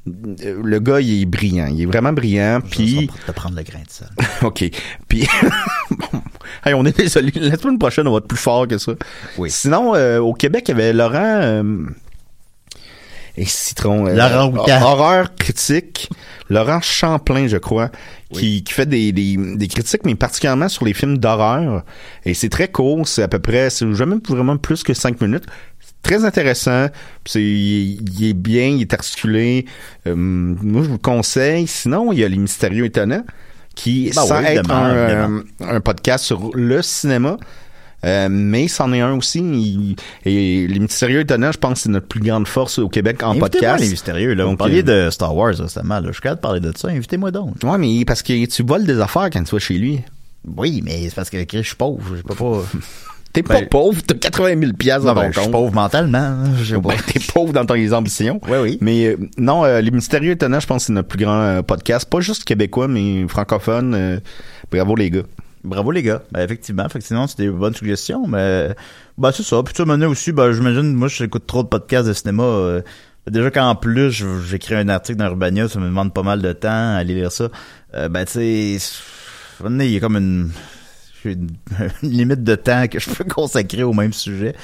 Le 0.07 0.79
gars, 0.81 1.01
il 1.01 1.23
est 1.23 1.27
brillant. 1.27 1.69
Il 1.71 1.83
est 1.83 1.87
vraiment 1.87 2.13
brillant. 2.13 2.61
Puis... 2.69 3.09
prendre 3.37 3.57
le 3.57 3.63
grain 3.63 3.81
de 3.81 3.91
sel. 3.91 4.09
OK. 4.43 4.65
Puis, 5.07 5.29
bon, 5.91 6.23
hey, 6.65 6.75
on 6.75 6.85
est 6.85 6.97
désolé. 6.97 7.33
La 7.37 7.57
semaine 7.57 7.79
prochaine, 7.79 8.07
on 8.09 8.13
va 8.13 8.19
être 8.19 8.29
plus 8.29 8.39
fort 8.39 8.67
que 8.69 8.79
ça. 8.79 8.93
Oui. 9.39 9.51
Sinon, 9.51 9.95
euh, 9.95 10.19
au 10.19 10.35
Québec, 10.35 10.65
il 10.69 10.73
y 10.73 10.75
avait 10.75 10.93
Laurent 10.93 11.19
euh, 11.43 11.85
et 13.37 13.45
Citron. 13.45 14.07
euh, 14.07 14.15
Laurent. 14.15 14.53
Horreur 14.83 15.35
critique. 15.35 16.09
Laurent 16.49 16.81
Champlain, 16.81 17.47
je 17.47 17.59
crois, 17.59 17.91
qui, 18.33 18.65
qui 18.65 18.73
fait 18.73 18.87
des, 18.87 19.13
des, 19.13 19.37
des 19.37 19.69
critiques, 19.69 20.05
mais 20.05 20.17
particulièrement 20.17 20.69
sur 20.69 20.85
les 20.85 20.95
films 20.95 21.19
d'horreur. 21.19 21.85
Et 22.25 22.35
c'est 22.35 22.49
très 22.49 22.67
court. 22.69 23.07
C'est 23.07 23.23
à 23.23 23.29
peu 23.29 23.39
près, 23.39 23.71
c'est 23.71 23.93
jamais 23.95 24.17
vraiment 24.29 24.57
plus 24.57 24.83
que 24.83 24.93
cinq 24.93 25.21
minutes. 25.21 25.45
C'est 25.79 25.95
Très 26.03 26.25
intéressant. 26.25 26.89
C'est, 27.25 27.41
il, 27.41 28.01
il 28.19 28.31
est 28.31 28.35
bien, 28.35 28.67
il 28.67 28.81
est 28.81 28.95
articulé. 28.95 29.67
Euh, 30.09 30.15
moi, 30.17 30.83
je 30.83 30.89
vous 30.89 30.95
le 30.95 30.99
conseille. 30.99 31.67
Sinon, 31.69 32.11
il 32.13 32.19
y 32.19 32.25
a 32.25 32.29
Les 32.29 32.39
Mystérieux 32.39 32.87
Étonnants 32.87 33.25
qui, 33.75 34.07
Ben 34.15 34.23
sans 34.23 34.39
oui, 34.39 34.45
être 34.47 34.71
un, 34.71 34.91
euh, 34.91 35.41
un 35.61 35.81
podcast 35.81 36.25
sur 36.25 36.51
le 36.55 36.83
cinéma, 36.83 37.37
euh, 38.05 38.29
mais 38.31 38.69
c'en 38.69 38.93
est 38.93 39.01
un 39.01 39.15
aussi. 39.15 39.39
Il- 39.41 39.97
et 40.25 40.67
Les 40.67 40.79
Mystérieux 40.79 41.21
Étonnants, 41.21 41.53
je 41.53 41.59
pense 41.59 41.75
que 41.75 41.79
c'est 41.81 41.89
notre 41.91 42.07
plus 42.09 42.21
grande 42.21 42.47
force 42.49 42.79
au 42.79 42.89
Québec 42.89 43.23
en 43.23 43.35
podcast. 43.37 43.83
les 43.83 43.89
mystérieux, 43.91 44.35
là. 44.35 44.45
Vous 44.45 44.51
Donc, 44.51 44.59
parliez 44.59 44.83
euh, 44.89 45.07
de 45.07 45.11
Star 45.11 45.35
Wars 45.37 45.55
récemment, 45.55 46.01
là. 46.01 46.07
Je 46.09 46.13
suis 46.13 46.23
capable 46.23 46.39
de 46.39 46.43
parler 46.43 46.61
de 46.61 46.73
ça. 46.77 46.89
Invitez-moi 46.89 47.31
donc. 47.31 47.55
Ouais, 47.63 47.79
mais 47.79 48.05
parce 48.05 48.23
que 48.23 48.45
tu 48.47 48.63
voles 48.63 48.85
des 48.87 49.01
affaires 49.01 49.29
quand 49.33 49.43
tu 49.45 49.55
vas 49.55 49.59
chez 49.59 49.75
lui. 49.79 50.01
Oui, 50.57 50.81
mais 50.85 51.09
c'est 51.09 51.15
parce 51.15 51.29
que 51.31 51.39
je 51.53 51.63
suis 51.63 51.77
pauvre. 51.77 52.17
Je 52.17 52.23
peux 52.23 52.35
pas. 52.35 52.63
T'es 53.33 53.45
pas 53.45 53.61
Ben- 53.61 53.69
pauvre, 53.69 54.03
t'as 54.05 54.15
80 54.15 54.59
000 54.61 54.73
piastres 54.73 55.07
dans 55.07 55.15
ben, 55.15 55.27
ton 55.27 55.33
je 55.33 55.41
suis 55.41 55.51
pauvre 55.51 55.73
mentalement. 55.73 56.19
hein. 56.19 56.45
Ben, 56.83 56.97
t'es 57.07 57.21
pauvre 57.33 57.53
dans 57.53 57.65
tes 57.65 57.93
ambitions. 57.93 58.41
Oui, 58.49 58.59
oui. 58.61 58.79
Mais 58.81 59.07
euh, 59.07 59.17
non, 59.39 59.65
euh, 59.65 59.81
Les 59.81 59.93
Mystérieux 59.93 60.33
Étonnants, 60.33 60.59
je 60.59 60.67
pense 60.67 60.83
que 60.83 60.87
c'est 60.89 60.93
notre 60.93 61.09
plus 61.09 61.25
grand 61.25 61.41
euh, 61.41 61.63
podcast. 61.63 62.09
Pas 62.11 62.21
juste 62.21 62.43
québécois, 62.45 62.89
mais 62.89 63.27
francophone. 63.29 64.21
Bravo 64.73 64.97
les 64.97 65.11
gars. 65.11 65.23
Bravo 65.63 65.93
les 65.93 66.03
gars. 66.03 66.23
Effectivement, 66.37 66.87
effectivement, 66.87 67.27
c'est 67.29 67.39
des 67.39 67.51
bonnes 67.51 67.75
suggestions, 67.75 68.27
mais 68.27 68.71
ben, 69.17 69.31
c'est 69.31 69.45
ça. 69.45 69.63
Puis 69.63 69.75
tu 69.75 69.85
m'en 69.85 69.95
aussi, 70.09 70.33
ben, 70.33 70.51
j'imagine, 70.53 70.93
moi 70.95 71.07
j'écoute 71.07 71.47
trop 71.47 71.63
de 71.63 71.69
podcasts 71.69 72.09
de 72.09 72.13
cinéma. 72.15 72.81
déjà 73.31 73.51
qu'en 73.53 73.77
plus 73.77 74.11
j'écris 74.49 74.75
un 74.75 74.89
article 74.89 75.19
dans 75.19 75.27
Urbania, 75.27 75.69
ça 75.69 75.79
me 75.79 75.87
demande 75.87 76.13
pas 76.13 76.23
mal 76.25 76.43
de 76.43 76.53
temps 76.53 76.69
à 76.69 76.97
aller 76.99 77.15
lire 77.15 77.31
ça. 77.31 77.49
Ben 77.93 78.25
tu 78.25 78.33
sais, 78.33 78.79
il 79.69 79.85
y 79.93 79.97
a 79.97 80.01
comme 80.01 80.17
une, 80.17 80.51
j'ai 81.25 81.33
une, 81.33 81.49
une 82.03 82.11
limite 82.11 82.45
de 82.45 82.55
temps 82.55 82.87
que 82.89 82.99
je 82.99 83.11
peux 83.11 83.25
consacrer 83.25 83.83
au 83.83 83.93
même 83.93 84.13
sujet. 84.13 84.55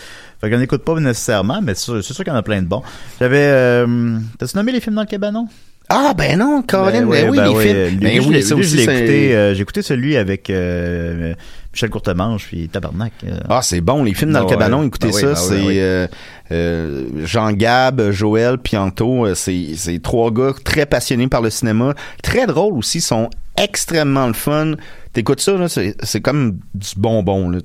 Fait 0.40 0.50
qu'on 0.50 0.59
n'écoute 0.59 0.84
pas 0.84 0.94
nécessairement, 1.00 1.61
mais 1.62 1.74
c'est 1.74 2.02
sûr, 2.02 2.14
qu'il 2.24 2.28
y 2.28 2.30
en 2.30 2.36
a 2.36 2.42
plein 2.42 2.61
de 2.62 2.66
bons. 2.68 2.82
J'avais, 3.20 3.38
euh, 3.42 4.18
t'as-tu 4.38 4.57
nommé 4.57 4.72
les 4.72 4.80
films 4.80 4.96
dans 4.96 5.02
le 5.02 5.07
cabanon? 5.07 5.48
Ah 5.88 6.14
ben 6.18 6.36
non, 6.36 6.62
Colin, 6.66 7.02
ben, 7.02 7.04
ouais, 7.07 7.28
oui, 7.28 7.36
ben 7.36 7.48
les 7.48 7.54
ouais, 7.54 7.88
films. 7.88 8.00
Ben 8.00 8.20
oui, 8.26 8.42
ça 8.42 8.57
aussi, 8.57 8.80
écouté, 8.80 9.36
euh, 9.36 9.54
j'ai 9.54 9.62
écouté 9.62 9.82
celui 9.82 10.16
avec 10.16 10.50
euh, 10.50 11.32
Michel 11.72 11.90
Courtemanche 11.90 12.46
puis 12.48 12.68
Tabarnak. 12.68 13.12
euh. 13.24 13.38
Ah, 13.48 13.61
c'est 13.62 13.80
bon, 13.80 14.02
les 14.02 14.12
films 14.12 14.32
dans 14.32 14.40
Ah 14.40 14.42
le 14.42 14.46
ouais. 14.46 14.52
cabanon, 14.52 14.82
écoutez 14.82 15.07
oui, 15.07 15.20
ça, 15.20 15.28
oui, 15.30 15.36
c'est 15.76 16.09
euh, 16.50 17.04
Jean-Gab, 17.24 18.11
Joël, 18.11 18.59
Pianto, 18.59 19.32
c'est 19.36 19.76
c'est 19.76 20.02
trois 20.02 20.32
gars 20.32 20.54
très 20.64 20.86
passionnés 20.86 21.28
par 21.28 21.40
le 21.40 21.50
cinéma, 21.50 21.94
très 22.20 22.48
drôles 22.48 22.74
aussi, 22.74 23.00
sont 23.00 23.30
extrêmement 23.57 24.26
le 24.26 24.32
fun. 24.34 24.72
T'écoutes 25.16 25.40
ça, 25.40 25.56
là, 25.56 25.66
c'est 25.66 25.96
c'est 26.02 26.20
comme 26.20 26.58
du 26.74 26.90
bonbon, 26.98 27.48
là, 27.48 27.58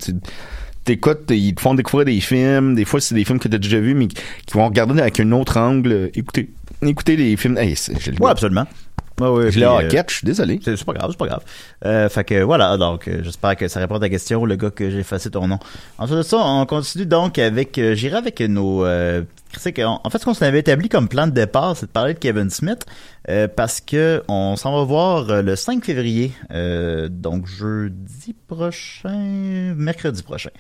T'écoutes, 0.86 1.30
ils 1.32 1.54
te 1.54 1.60
font 1.60 1.74
découvrir 1.74 2.06
des 2.06 2.22
films, 2.22 2.76
des 2.76 2.86
fois 2.86 3.02
c'est 3.02 3.14
des 3.14 3.26
films 3.26 3.40
que 3.40 3.50
t'as 3.50 3.58
déjà 3.58 3.82
vus, 3.82 3.94
mais 3.94 4.08
qui, 4.08 4.24
vont 4.54 4.66
regarder 4.66 5.02
avec 5.02 5.20
un 5.20 5.34
autre 5.34 5.58
angle. 5.60 6.12
Écoutez, 6.16 6.50
écoutez 6.82 7.18
les 7.18 7.36
films. 7.36 7.58
Hey, 7.58 7.76
Ouais, 8.22 8.32
absolument. 8.32 8.66
Ouais, 9.30 9.52
Je 9.52 9.60
l'ai 9.60 9.66
en 9.66 9.80
euh, 9.82 9.90
je 10.08 10.14
suis 10.16 10.26
désolé. 10.26 10.60
C'est 10.64 10.84
pas 10.84 10.94
grave, 10.94 11.12
c'est 11.12 11.18
pas 11.18 11.28
grave. 11.28 11.44
Euh, 11.86 12.10
fait 12.10 12.24
que 12.24 12.42
voilà, 12.42 12.78
donc 12.78 13.08
euh, 13.08 13.22
j'espère 13.24 13.56
que 13.56 13.68
ça 13.68 13.80
répond 13.80 13.96
à 13.96 14.00
ta 14.00 14.10
question, 14.10 14.46
le 14.46 14.56
gars 14.56 14.72
que 14.72 14.90
j'ai 14.90 15.00
effacé 15.00 15.30
ton 15.30 15.48
nom. 15.48 15.60
Ensuite 15.98 16.18
de 16.18 16.24
ça, 16.24 16.38
on 16.38 16.66
continue 16.66 17.06
donc 17.06 17.38
avec, 17.40 17.78
euh, 17.78 17.96
j'irai 17.96 18.18
avec 18.18 18.40
nos 18.42 18.86
critiques. 19.52 19.80
En, 19.80 20.02
en 20.04 20.10
fait, 20.10 20.18
ce 20.20 20.26
qu'on 20.26 20.34
s'avait 20.34 20.60
établi 20.60 20.90
comme 20.90 21.08
plan 21.08 21.28
de 21.28 21.32
départ, 21.32 21.76
c'est 21.76 21.86
de 21.88 21.92
parler 21.92 22.14
de 22.14 22.20
Kevin 22.20 22.50
Smith, 22.50 22.86
parce 23.56 23.82
que 23.82 24.24
on 24.28 24.56
s'en 24.56 24.76
va 24.76 24.84
voir 24.84 25.42
le 25.42 25.56
5 25.56 25.84
février, 25.84 26.34
donc 27.10 27.48
jeudi 27.48 28.36
prochain, 28.48 29.74
mercredi 29.76 30.24
prochain. 30.24 30.52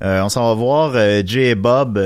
On 0.00 0.28
s'en 0.28 0.48
va 0.48 0.54
voir 0.54 0.92
Jay 1.24 1.50
et 1.50 1.54
Bob 1.54 1.98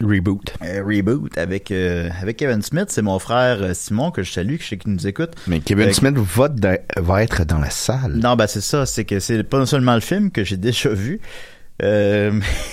Reboot. 0.00 0.54
euh, 0.62 0.82
reboot 0.84 1.36
avec 1.38 1.70
euh, 1.70 2.08
avec 2.20 2.38
Kevin 2.38 2.62
Smith, 2.62 2.86
c'est 2.88 3.02
mon 3.02 3.18
frère 3.18 3.58
euh, 3.62 3.74
Simon 3.74 4.10
que 4.10 4.22
je 4.22 4.32
salue, 4.32 4.56
que 4.56 4.62
je 4.64 4.68
sais 4.68 4.78
qu'il 4.78 4.92
nous 4.92 5.06
écoute. 5.06 5.30
Mais 5.46 5.60
Kevin 5.60 5.88
Euh, 5.88 5.92
Smith 5.92 6.16
va, 6.16 7.22
être 7.22 7.44
dans 7.44 7.58
la 7.58 7.70
salle. 7.70 8.14
non, 8.14 8.34
ben 8.34 8.46
c'est 8.46 8.62
ça, 8.62 8.86
c'est 8.86 9.04
que 9.04 9.20
c'est 9.20 9.42
pas 9.42 9.64
seulement 9.66 9.94
le 9.94 10.00
film 10.00 10.30
que 10.30 10.44
j'ai 10.44 10.56
déjà 10.58 10.88
vu, 10.88 11.20
mais 11.80 12.30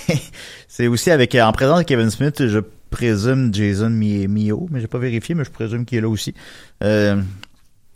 c'est 0.68 0.86
aussi 0.86 1.10
avec 1.10 1.34
en 1.34 1.52
présence 1.52 1.80
de 1.80 1.84
Kevin 1.84 2.10
Smith, 2.10 2.46
je 2.46 2.58
présume 2.90 3.52
Jason 3.54 3.90
Mi- 3.90 4.26
Mio, 4.26 4.66
mais 4.70 4.80
j'ai 4.80 4.86
pas 4.88 4.98
vérifié, 4.98 5.34
mais 5.34 5.44
je 5.44 5.50
présume 5.50 5.84
qu'il 5.84 5.98
est 5.98 6.00
là 6.02 6.08
aussi. 6.08 6.34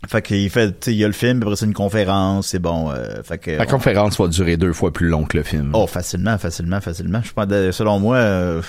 Fait 0.07 0.21
qu'il 0.21 0.49
fait, 0.51 0.85
il 0.87 0.93
y 0.93 1.03
a 1.03 1.07
le 1.07 1.13
film, 1.13 1.39
puis 1.39 1.47
après 1.47 1.55
c'est 1.55 1.65
une 1.65 1.73
conférence, 1.73 2.49
c'est 2.49 2.59
bon. 2.59 2.91
Euh, 2.91 3.23
fait 3.23 3.39
que 3.39 3.51
La 3.51 3.65
conférence 3.65 4.19
va 4.19 4.27
durer 4.27 4.55
deux 4.55 4.71
fois 4.71 4.93
plus 4.93 5.07
long 5.07 5.23
que 5.25 5.35
le 5.35 5.41
film. 5.43 5.71
Oh, 5.73 5.87
facilement, 5.87 6.37
facilement, 6.37 6.79
facilement. 6.79 7.21
Je 7.23 7.33
pense, 7.33 7.47
selon 7.75 7.99
moi, 7.99 8.17
euh, 8.17 8.61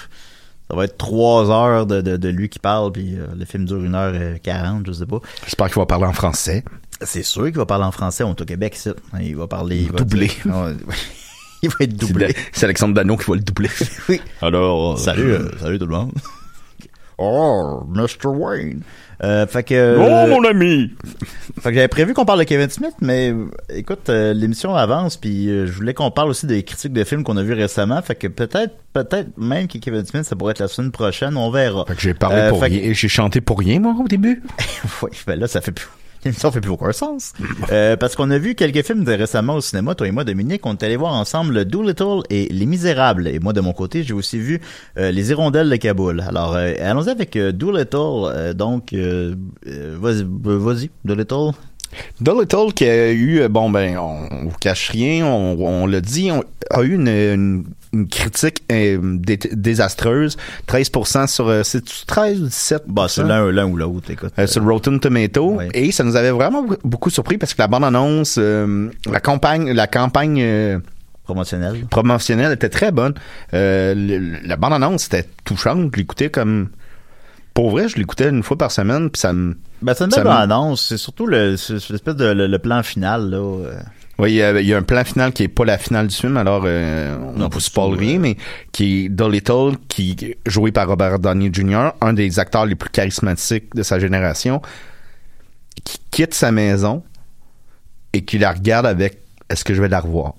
ça 0.71 0.77
va 0.77 0.85
être 0.85 0.97
trois 0.99 1.51
heures 1.51 1.87
de, 1.87 2.01
de, 2.01 2.17
de 2.17 2.29
lui 2.29 2.49
qui 2.49 2.59
parle, 2.59 2.91
puis 2.93 3.15
euh, 3.17 3.27
le 3.39 3.45
film 3.45 3.65
dure 3.67 3.83
une 3.85 3.95
heure 3.95 4.13
euh, 4.15 4.37
quarante, 4.43 4.85
je 4.87 4.93
sais 4.93 5.07
pas. 5.07 5.21
J'espère 5.45 5.67
qu'il 5.69 5.77
va 5.77 5.87
parler 5.87 6.07
en 6.07 6.13
français. 6.13 6.65
C'est 7.03 7.23
sûr 7.23 7.45
qu'il 7.45 7.57
va 7.57 7.67
parler 7.67 7.85
en 7.85 7.93
français. 7.93 8.25
On 8.25 8.31
est 8.35 8.41
au 8.41 8.45
Québec, 8.45 8.75
ici. 8.77 8.91
Il 9.21 9.37
va 9.37 9.47
parler. 9.47 9.83
Il 9.83 9.93
va 9.93 9.99
Doublé. 9.99 10.27
dire- 10.29 10.47
Ouais, 10.47 10.73
il 11.63 11.69
va 11.69 11.77
être 11.81 11.97
doublé. 11.97 12.35
C'est 12.53 12.65
Alexandre 12.65 12.95
Dano 12.95 13.17
qui 13.17 13.31
va 13.31 13.37
le 13.37 13.43
doubler. 13.43 13.69
Oui. 14.09 14.21
Alors, 14.41 14.99
Salut, 14.99 15.33
euh, 15.33 15.51
salut 15.61 15.79
tout 15.79 15.87
le 15.87 15.95
monde. 15.95 16.13
Oh, 17.19 17.83
Mr. 17.89 18.27
Wayne. 18.27 18.83
Euh, 19.25 19.47
fait 19.47 19.63
que. 19.63 19.97
Oh, 19.99 20.29
mon 20.29 20.45
ami! 20.45 20.91
Fait 21.61 21.71
que 21.71 21.75
j'avais 21.77 21.89
prévu 21.89 22.13
qu'on 22.13 22.27
parle 22.27 22.41
de 22.41 22.45
Kevin 22.45 22.69
Smith, 22.69 22.93
mais 23.01 23.31
euh, 23.33 23.47
écoute, 23.71 24.11
euh, 24.11 24.35
l'émission 24.35 24.75
avance, 24.75 25.17
puis 25.17 25.49
euh, 25.49 25.67
je 25.67 25.73
voulais 25.73 25.95
qu'on 25.95 26.11
parle 26.11 26.29
aussi 26.29 26.45
des 26.47 26.63
critiques 26.65 26.93
de 26.93 27.03
films 27.03 27.25
qu'on 27.25 27.39
a 27.39 27.43
vus 27.43 27.55
récemment. 27.55 28.01
Fait 28.03 28.15
que 28.15 28.27
peut-être, 28.27 28.75
peut-être 28.93 29.29
même 29.39 29.67
que 29.67 29.79
Kevin 29.79 30.05
Smith, 30.05 30.25
ça 30.25 30.37
pourrait 30.37 30.51
être 30.51 30.59
la 30.59 30.69
semaine 30.69 30.91
prochaine, 30.93 31.37
on 31.39 31.51
verra. 31.51 31.87
Fait 31.87 31.95
que 31.95 32.01
j'ai 32.03 32.13
parlé 32.13 32.37
Euh, 32.37 32.49
pour 32.51 32.61
fait 32.61 32.67
rien. 32.67 32.93
J'ai 32.93 33.09
chanté 33.09 33.41
pour 33.41 33.59
rien, 33.59 33.81
moi, 33.81 33.95
au 33.99 34.07
début. 34.07 34.43
oui, 35.03 35.11
ben 35.27 35.41
là, 35.41 35.47
ça 35.49 35.63
fait 35.63 35.73
plus. 35.73 35.87
L'émission 36.25 36.51
fait 36.51 36.61
plus 36.61 36.71
aucun 36.71 36.93
sens. 36.93 37.33
Euh, 37.71 37.97
parce 37.97 38.17
qu'on 38.17 38.31
a 38.31 38.39
vu 38.39 38.55
quelques 38.55 38.85
films 38.85 39.05
de 39.05 39.13
récemment 39.13 39.55
au 39.55 39.61
cinéma, 39.61 39.95
toi 39.95 40.07
et 40.09 40.11
moi, 40.11 40.25
Dominique. 40.25 40.65
On 40.67 40.73
est 40.73 40.83
allé 40.83 40.97
voir 40.97 41.13
ensemble 41.13 41.65
Doolittle 41.65 42.23
et 42.31 42.49
Les 42.53 42.67
Misérables. 42.67 43.29
Et 43.29 43.39
moi, 43.39 43.53
de 43.53 43.61
mon 43.61 43.73
côté, 43.73 44.03
j'ai 44.03 44.15
aussi 44.15 44.39
vu 44.39 44.61
euh, 44.99 45.11
Les 45.11 45.31
Hirondelles 45.31 45.71
de 45.71 45.77
Kaboul. 45.77 46.21
Alors, 46.21 46.55
euh, 46.55 46.73
allons-y 46.81 47.11
avec 47.11 47.37
euh, 47.37 47.53
Doolittle. 47.53 47.97
Euh, 47.97 48.53
donc, 48.55 48.93
vas-y, 48.95 50.27
vas-y, 50.29 50.91
Doolittle. 51.05 51.53
Dolittle 52.21 52.73
qui 52.75 52.85
a 52.85 53.11
eu, 53.13 53.41
euh, 53.41 53.49
bon 53.49 53.71
ben, 53.71 53.97
on, 53.99 54.29
vous 54.49 54.57
cache 54.61 54.91
rien, 54.91 55.25
on, 55.27 55.57
on 55.61 55.87
l'a 55.87 56.01
dit, 56.01 56.31
on, 56.33 56.43
a 56.71 56.83
eu 56.83 56.95
une, 56.95 57.09
une, 57.09 57.65
une 57.93 58.09
critique 58.09 58.63
euh, 58.73 58.99
dé- 59.19 59.39
désastreuse, 59.53 60.37
13% 60.69 61.27
sur, 61.27 61.49
euh, 61.49 61.63
c'est 61.63 61.85
13 62.07 62.41
ou 62.43 62.47
17%? 62.47 62.81
Bah, 62.87 63.07
c'est 63.09 63.23
l'un, 63.25 63.51
l'un 63.53 63.67
ou 63.67 63.77
l'autre, 63.77 64.11
écoute. 64.11 64.33
Euh, 64.39 64.47
sur 64.47 64.65
Rotten 64.65 64.99
Tomato 65.01 65.59
et 65.75 65.93
ça 65.93 66.05
nous 66.05 66.17
avait 66.17 66.31
vraiment 66.31 66.67
beaucoup 66.85 67.11
surpris 67.11 67.39
parce 67.39 67.55
que 67.55 67.63
la 67.63 67.69
bande 67.69 67.85
annonce 67.85 68.39
la 68.39 69.21
campagne 69.21 69.71
la 69.73 69.87
campagne 69.87 70.81
promotionnelle. 71.25 71.87
promotionnelle 71.91 72.53
était 72.53 72.69
très 72.69 72.93
bonne. 72.93 73.15
Le- 73.53 74.47
la 74.47 74.57
bande 74.57 74.73
annonce 74.75 75.07
était 75.07 75.25
touchante 75.45 75.91
je 75.93 75.99
l'écoutais 75.99 76.31
comme 76.31 76.69
pour 77.57 77.71
vrai 77.71 77.89
je 77.89 77.97
l'écoutais 77.97 78.29
une 78.29 78.45
fois 78.45 78.57
par 78.57 78.71
semaine 78.71 79.11
puis 79.11 79.19
ça 79.19 79.33
me 79.33 79.57
Ben, 79.83 79.95
c'est 79.95 80.05
une 80.05 80.11
belle 80.11 80.27
annonce. 80.29 80.87
C'est 80.87 80.97
surtout 80.97 81.27
l'espèce 81.27 82.15
de 82.15 82.27
le, 82.27 82.47
le 82.47 82.59
plan 82.59 82.83
final, 82.85 83.31
là. 83.31 83.37
euh. 83.39 83.81
Oui, 84.19 84.33
il 84.33 84.37
y, 84.37 84.43
a, 84.43 84.59
il 84.61 84.67
y 84.67 84.73
a 84.73 84.79
un 84.79 84.83
plan 84.83 85.05
final 85.05 85.33
qui 85.33 85.43
est 85.43 85.49
pas 85.49 85.67
la 85.67 85.77
finale 85.77 86.07
du 86.07 86.15
film, 86.15 86.39
alors 86.39 86.63
euh, 86.65 87.17
on 87.35 87.39
ne 87.39 87.49
pas 87.49 87.61
spoil 87.61 87.99
rien, 87.99 88.19
mais 88.19 88.39
qui 88.73 89.05
est 89.05 89.09
Dolittle, 89.11 89.73
qui 89.89 90.37
joué 90.47 90.73
par 90.73 90.89
Robert 90.89 91.19
Downey 91.19 91.51
Jr., 91.53 91.91
un 92.01 92.15
des 92.15 92.39
acteurs 92.39 92.65
les 92.65 92.77
plus 92.77 92.89
charismatiques 92.89 93.75
de 93.75 93.83
sa 93.83 93.99
génération, 93.99 94.63
qui 95.85 95.99
quitte 96.11 96.33
sa 96.33 96.51
maison 96.51 97.03
et 98.15 98.25
qui 98.25 98.39
la 98.39 98.53
regarde 98.53 98.87
avec 98.87 99.19
Est-ce 99.51 99.65
que 99.65 99.75
je 99.75 99.83
vais 99.83 99.89
la 99.89 100.01
revoir? 100.01 100.35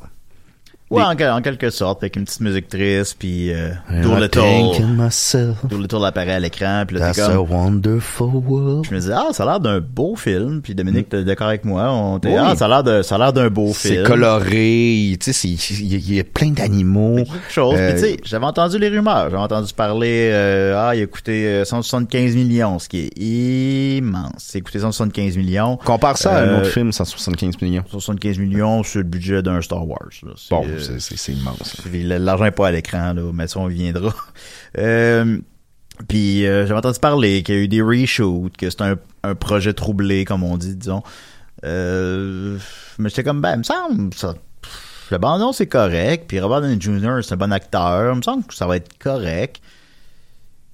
Ouais, 0.89 1.03
en, 1.03 1.11
en 1.37 1.41
quelque 1.41 1.69
sorte, 1.69 2.01
avec 2.01 2.15
une 2.15 2.23
petite 2.23 2.39
musique 2.39 2.69
triste, 2.69 3.17
puis 3.19 3.51
euh, 3.51 3.71
I'm 3.91 4.03
Doolittle. 4.03 4.39
thinking 4.39 4.95
myself. 4.95 5.65
Doolittle 5.65 6.05
apparaît 6.05 6.35
à 6.35 6.39
l'écran, 6.39 6.83
puis 6.87 6.95
là, 6.97 7.07
That's 7.07 7.17
t'es 7.17 7.21
a 7.23 7.35
comme... 7.35 7.49
wonderful 7.51 8.29
world. 8.47 8.85
Je 8.89 8.95
me 8.95 8.99
disais, 9.01 9.11
ah, 9.13 9.27
ça 9.33 9.43
a 9.43 9.45
l'air 9.47 9.59
d'un 9.59 9.81
beau 9.81 10.15
film. 10.15 10.61
Puis 10.61 10.75
Dominique, 10.75 11.09
t'es 11.09 11.25
d'accord 11.25 11.47
avec 11.49 11.65
moi. 11.65 11.91
On 11.91 12.21
Oui. 12.23 12.31
ah, 12.39 12.55
ça 12.55 12.65
a 12.65 12.67
l'air 12.69 12.83
de, 12.83 13.01
ça 13.01 13.15
a 13.15 13.17
l'air 13.17 13.33
d'un 13.33 13.49
beau 13.49 13.71
C'est 13.73 13.95
film. 13.95 14.03
coloré, 14.05 15.17
tu 15.19 15.33
sais, 15.33 15.33
c'est- 15.33 15.49
il 15.81 15.91
y, 15.91 15.95
a- 15.95 15.97
il 15.97 16.13
y 16.15 16.19
a 16.21 16.23
plein 16.23 16.51
d'animaux. 16.51 17.19
Chose. 17.49 17.75
Euh, 17.77 17.91
tu 17.93 17.99
sais, 17.99 18.17
j'avais 18.23 18.45
entendu 18.45 18.79
les 18.79 18.87
rumeurs. 18.87 19.29
J'avais 19.29 19.43
entendu 19.43 19.73
parler, 19.73 20.29
euh, 20.31 20.73
ah, 20.89 20.95
il 20.95 21.03
a 21.03 21.07
coûté 21.07 21.47
euh, 21.47 21.65
175 21.65 22.33
millions, 22.35 22.79
ce 22.79 22.87
qui 22.87 22.99
est 22.99 23.19
immense. 23.97 24.51
Il 24.53 24.59
a 24.59 24.61
coûté 24.61 24.79
175 24.79 25.35
millions. 25.37 25.77
Compare 25.83 26.17
ça 26.17 26.31
à 26.37 26.41
un 26.43 26.47
Euh, 26.47 26.57
autre 26.61 26.69
film, 26.69 26.91
175 26.93 27.55
millions. 27.61 27.83
75 27.89 28.37
millions 28.39 28.83
sur 28.83 28.99
le 28.99 29.03
budget 29.05 29.41
d'un 29.41 29.61
Star 29.61 29.85
Wars. 29.87 29.99
là. 30.23 30.31
C'est, 30.37 30.49
Bon, 30.55 30.63
euh, 30.65 30.76
c'est- 30.79 31.17
c'est 31.17 31.31
immense. 31.33 31.77
Puis 31.85 32.03
L'argent 32.03 32.45
est 32.45 32.51
pas 32.51 32.67
à 32.67 32.71
l'écran, 32.71 33.13
là, 33.13 33.21
mais 33.33 33.47
ça, 33.47 33.59
on 33.59 33.69
y 33.69 33.73
viendra. 33.75 34.13
Euh, 34.77 35.39
puis 36.07 36.45
euh, 36.45 36.67
j'avais 36.67 36.77
entendu 36.77 36.99
parler 36.99 37.41
qu'il 37.41 37.55
y 37.55 37.57
a 37.57 37.61
eu 37.61 37.67
des 37.67 37.81
reshoots, 37.81 38.55
que 38.55 38.69
c'est 38.69 38.81
un, 38.81 38.95
un 39.23 39.33
projet 39.33 39.73
troublé, 39.73 40.23
comme 40.25 40.43
on 40.43 40.55
dit, 40.57 40.75
disons. 40.75 41.01
Euh, 41.65 42.57
mais 42.99 43.09
j'étais 43.09 43.23
comme, 43.23 43.41
ben, 43.41 43.53
il 43.53 43.57
me 43.59 43.63
semble, 43.63 44.13
ça, 44.13 44.35
le 45.09 45.17
bandon, 45.17 45.51
c'est 45.53 45.65
correct. 45.67 46.25
Puis 46.27 46.39
Robert 46.39 46.61
Downey 46.61 46.77
Jr., 46.79 47.19
c'est 47.23 47.33
un 47.33 47.37
bon 47.37 47.51
acteur. 47.51 48.13
Il 48.13 48.17
me 48.17 48.21
semble 48.21 48.43
que 48.45 48.53
ça 48.53 48.67
va 48.67 48.75
être 48.75 48.97
correct. 48.99 49.61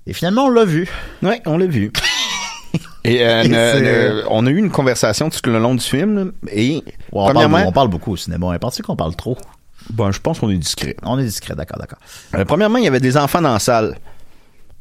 Et 0.05 0.11
finalement, 0.13 0.45
on 0.45 0.49
l'a 0.49 0.65
vu. 0.65 0.89
Oui, 1.21 1.35
on 1.45 1.57
l'a 1.57 1.67
vu. 1.67 1.91
Et 3.05 3.25
euh, 3.25 4.21
Et 4.21 4.23
on 4.29 4.45
a 4.45 4.49
eu 4.49 4.57
une 4.57 4.71
conversation 4.71 5.29
tout 5.29 5.39
le 5.49 5.59
long 5.59 5.75
du 5.75 5.83
film. 5.83 6.15
là, 6.15 6.31
Et 6.51 6.75
Ouais, 6.77 6.83
on, 7.11 7.25
premièrement, 7.25 7.57
parle, 7.57 7.67
on 7.67 7.71
parle 7.71 7.87
beaucoup 7.89 8.11
au 8.13 8.17
cinéma. 8.17 8.47
On 8.47 8.57
pense 8.59 8.81
qu'on 8.81 8.95
parle 8.95 9.15
trop. 9.15 9.37
Bon, 9.89 10.11
je 10.11 10.19
pense 10.19 10.39
qu'on 10.39 10.49
est 10.49 10.57
discret. 10.57 10.95
On 11.03 11.17
est 11.19 11.23
discret, 11.25 11.55
d'accord, 11.55 11.79
d'accord. 11.79 11.99
Euh, 12.35 12.45
premièrement, 12.45 12.77
il 12.77 12.83
y 12.85 12.87
avait 12.87 12.99
des 12.99 13.17
enfants 13.17 13.41
dans 13.41 13.53
la 13.53 13.59
salle. 13.59 13.97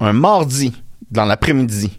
Un 0.01 0.13
mardi, 0.13 0.73
dans 1.11 1.25
l'après-midi. 1.25 1.91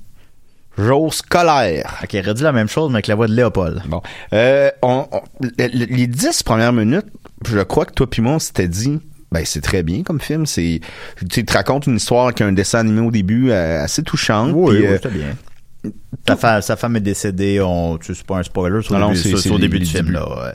Jour 0.77 1.13
scolaire. 1.13 1.99
Ok, 2.03 2.11
redis 2.25 2.41
la 2.41 2.51
même 2.51 2.67
chose, 2.67 2.89
mais 2.89 2.95
avec 2.95 3.07
la 3.07 3.15
voix 3.15 3.27
de 3.27 3.33
Léopold. 3.33 3.81
Bon. 3.87 4.01
Euh, 4.33 4.71
on- 4.81 5.07
on- 5.11 5.21
le- 5.41 5.51
le- 5.67 5.85
les 5.85 6.07
dix 6.07 6.41
premières 6.41 6.73
minutes, 6.73 7.05
je 7.45 7.59
crois 7.59 7.85
que 7.85 7.93
toi 7.93 8.09
puis 8.09 8.21
moi, 8.23 8.33
on 8.33 8.39
s'était 8.39 8.67
dit, 8.67 8.99
ben 9.31 9.43
c'est 9.45 9.61
très 9.61 9.83
bien 9.83 10.01
comme 10.03 10.19
film. 10.19 10.45
C'est, 10.47 10.81
tu 11.29 11.45
te 11.45 11.53
raconte 11.53 11.85
une 11.85 11.97
histoire 11.97 12.25
avec 12.25 12.41
un 12.41 12.51
dessin 12.51 12.79
animé 12.79 13.01
au 13.01 13.11
début 13.11 13.51
euh, 13.51 13.83
assez 13.83 14.01
touchante. 14.01 14.51
Oui, 14.55 14.77
oui, 14.79 14.85
euh, 14.87 14.95
c'était 14.95 15.09
bien. 15.15 15.35
Sa, 16.27 16.37
fa- 16.37 16.61
sa 16.61 16.75
femme 16.75 16.95
est 16.95 17.01
décédée, 17.01 17.59
on, 17.61 17.97
tu 17.97 18.07
sais, 18.07 18.13
c'est 18.15 18.25
pas 18.25 18.37
un 18.37 18.43
spoiler, 18.43 18.77
au 18.89 18.93
Non, 18.93 18.99
non, 18.99 19.07
début, 19.09 19.19
c'est- 19.21 19.29
c'est- 19.29 19.35
c'est 19.35 19.41
c'est 19.43 19.49
au 19.51 19.55
les- 19.57 19.61
début 19.63 19.77
les 19.79 19.85
du 19.85 19.91
film, 19.91 20.05
débuts. 20.05 20.13
là. 20.17 20.27
ouais. 20.29 20.53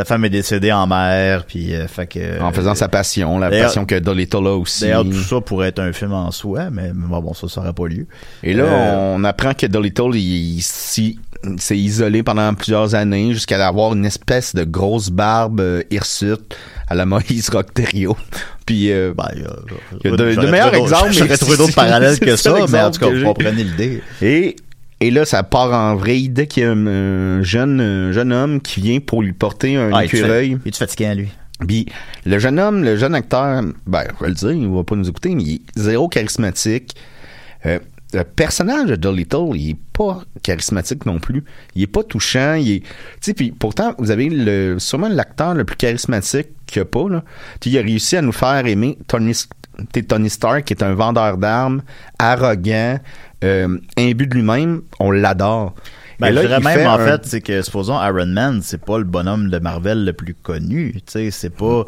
Sa 0.00 0.06
femme 0.06 0.24
est 0.24 0.30
décédée 0.30 0.72
en 0.72 0.86
mer, 0.86 1.44
puis 1.44 1.74
euh, 1.74 1.86
fait 1.86 2.06
que... 2.06 2.40
en 2.40 2.52
faisant 2.52 2.74
sa 2.74 2.88
passion, 2.88 3.38
la 3.38 3.50
passion 3.50 3.84
que 3.84 3.96
Dolittle 3.96 4.46
a 4.46 4.56
aussi. 4.56 4.84
D'ailleurs, 4.84 5.04
tout 5.04 5.12
ça 5.12 5.42
pourrait 5.42 5.68
être 5.68 5.78
un 5.78 5.92
film 5.92 6.14
en 6.14 6.30
soi, 6.30 6.70
mais, 6.72 6.90
bon, 6.94 7.34
ça, 7.34 7.48
ça 7.48 7.60
n'aurait 7.60 7.74
pas 7.74 7.86
lieu. 7.86 8.06
Et 8.42 8.54
là, 8.54 8.64
Euh, 8.64 9.14
on 9.14 9.24
apprend 9.24 9.52
que 9.52 9.66
Dolittle, 9.66 10.14
il, 10.14 10.62
s'est 10.62 11.76
isolé 11.76 12.22
pendant 12.22 12.54
plusieurs 12.54 12.94
années 12.94 13.34
jusqu'à 13.34 13.68
avoir 13.68 13.92
une 13.92 14.06
espèce 14.06 14.54
de 14.54 14.64
grosse 14.64 15.10
barbe 15.10 15.60
euh, 15.60 15.82
hirsute 15.90 16.56
à 16.88 16.94
la 16.94 17.04
Moïse 17.04 17.50
Rockterio. 17.50 18.16
Puis, 18.64 18.90
euh, 18.92 19.12
ben, 19.14 19.28
il 19.34 19.42
y 19.42 19.44
a, 19.44 19.50
il 20.02 20.10
y 20.10 20.14
a 20.14 20.16
de, 20.16 20.34
de 20.34 20.46
meilleurs 20.46 20.74
exemples. 20.74 21.12
J'aurais 21.12 21.36
trouvé 21.36 21.58
d'autres 21.58 21.74
parallèles 21.74 22.18
que 22.18 22.36
ça, 22.36 22.54
mais 22.70 22.80
en 22.80 22.90
tout 22.90 23.00
cas, 23.00 23.10
vous 23.10 23.22
comprenez 23.22 23.64
l'idée. 23.64 24.02
Et, 24.22 24.56
et 25.00 25.10
là, 25.10 25.24
ça 25.24 25.42
part 25.42 25.72
en 25.72 25.96
vrille 25.96 26.28
dès 26.28 26.46
qu'il 26.46 26.62
y 26.62 26.66
a 26.66 26.70
un, 26.70 26.86
un 26.86 27.42
jeune, 27.42 27.80
un 27.80 28.12
jeune 28.12 28.32
homme 28.32 28.60
qui 28.60 28.80
vient 28.80 29.00
pour 29.00 29.22
lui 29.22 29.32
porter 29.32 29.76
un 29.76 29.90
Ah, 29.92 30.04
écureuil. 30.04 30.58
Il 30.64 30.68
est 30.68 30.76
fatiguant, 30.76 31.14
lui? 31.14 31.28
Puis 31.66 31.86
le 32.24 32.38
jeune 32.38 32.58
homme, 32.58 32.82
le 32.84 32.96
jeune 32.96 33.14
acteur, 33.14 33.62
ben, 33.86 34.04
je 34.18 34.24
vais 34.24 34.28
le 34.28 34.34
dire, 34.34 34.52
il 34.52 34.68
va 34.68 34.84
pas 34.84 34.96
nous 34.96 35.08
écouter, 35.08 35.34
mais 35.34 35.42
il 35.42 35.54
est 35.56 35.60
zéro 35.76 36.08
charismatique. 36.08 36.96
Euh, 37.66 37.78
le 38.12 38.24
personnage 38.24 38.88
de 38.88 38.96
Dolittle, 38.96 39.50
il 39.54 39.70
est 39.70 39.76
pas 39.92 40.22
charismatique 40.42 41.06
non 41.06 41.18
plus. 41.18 41.44
Il 41.74 41.82
est 41.82 41.86
pas 41.86 42.02
touchant. 42.02 42.54
Il 42.54 42.70
est, 42.70 42.80
tu 42.80 42.88
sais, 43.20 43.34
puis 43.34 43.52
pourtant, 43.52 43.94
vous 43.98 44.10
avez 44.10 44.28
le, 44.28 44.78
sûrement 44.78 45.08
l'acteur 45.08 45.54
le 45.54 45.64
plus 45.64 45.76
charismatique 45.76 46.48
qu'il 46.66 46.78
y 46.78 46.82
a 46.82 46.86
pas, 46.86 47.08
là. 47.08 47.22
Il 47.64 47.78
a 47.78 47.82
réussi 47.82 48.16
à 48.16 48.22
nous 48.22 48.32
faire 48.32 48.66
aimer 48.66 48.98
Tony, 49.06 49.32
Tony 50.08 50.30
Stark, 50.30 50.64
qui 50.64 50.72
est 50.72 50.82
un 50.82 50.94
vendeur 50.94 51.36
d'armes, 51.36 51.82
arrogant, 52.18 52.98
euh, 53.44 53.78
imbu 53.98 54.26
de 54.26 54.34
lui-même. 54.34 54.82
On 54.98 55.10
l'adore. 55.10 55.74
Ben, 56.18 56.30
là, 56.34 56.42
je 56.42 56.46
dirais 56.48 56.60
même, 56.60 56.86
en 56.86 56.98
un- 56.98 57.06
fait, 57.06 57.24
c'est 57.24 57.40
que, 57.40 57.62
supposons, 57.62 57.94
Iron 58.04 58.26
Man, 58.26 58.60
c'est 58.62 58.84
pas 58.84 58.98
le 58.98 59.04
bonhomme 59.04 59.48
de 59.48 59.58
Marvel 59.58 60.04
le 60.04 60.12
plus 60.12 60.34
connu. 60.34 60.92
Tu 61.06 61.12
sais, 61.12 61.30
c'est 61.30 61.50
pas... 61.50 61.84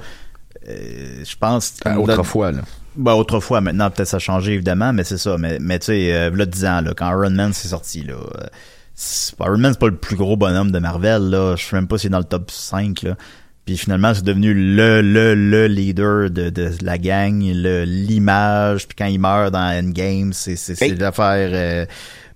euh, 0.69 1.25
je 1.25 1.37
pense... 1.37 1.75
Ben, 1.85 1.97
autrefois, 1.99 2.53
là. 2.53 2.61
Ben, 2.97 3.13
autrefois, 3.13 3.61
maintenant, 3.61 3.91
peut-être 3.91 4.09
ça 4.09 4.17
a 4.17 4.21
changé, 4.21 4.53
évidemment, 4.55 4.93
mais 4.95 5.05
c'est 5.05 5.19
ça. 5.19 5.37
Mais, 5.39 5.59
mais 5.61 5.79
tu 5.79 5.87
sais, 5.87 6.13
euh, 6.15 6.31
là, 6.35 6.47
10 6.47 6.65
ans, 6.65 6.81
là, 6.81 6.93
quand 6.97 7.11
Iron 7.11 7.31
Man 7.31 7.53
s'est 7.53 7.69
sorti, 7.69 8.03
là... 8.05 8.15
euh, 8.15 8.47
c'est 8.95 9.35
Iron 9.41 9.59
Man, 9.59 9.73
c'est 9.73 9.81
pas 9.81 9.89
le 9.89 9.97
plus 9.97 10.17
gros 10.17 10.37
bonhomme 10.37 10.71
de 10.71 10.79
Marvel, 10.79 11.31
là. 11.31 11.57
Je 11.57 11.65
sais 11.65 11.77
même 11.77 11.89
pas 11.89 11.99
s'il 11.99 12.09
est 12.09 12.11
dans 12.13 12.19
le 12.19 12.25
top 12.25 12.51
5, 12.51 13.03
là. 13.03 13.17
Puis 13.65 13.77
finalement, 13.77 14.13
c'est 14.13 14.25
devenu 14.25 14.53
le, 14.55 15.01
le, 15.03 15.35
le 15.35 15.67
leader 15.69 16.31
de, 16.31 16.51
de 16.51 16.71
la 16.83 16.99
gang, 16.99 17.41
le, 17.45 17.85
l'image. 17.85 18.89
Puis 18.89 18.97
quand 18.99 19.07
il 19.07 19.21
meurt 19.21 19.53
dans 19.53 19.61
Endgame, 19.79 20.33
c'est, 20.33 20.57
c'est, 20.57 20.81
Hey. 20.83 20.97
l'affaire... 20.97 21.51
euh, 21.53 21.87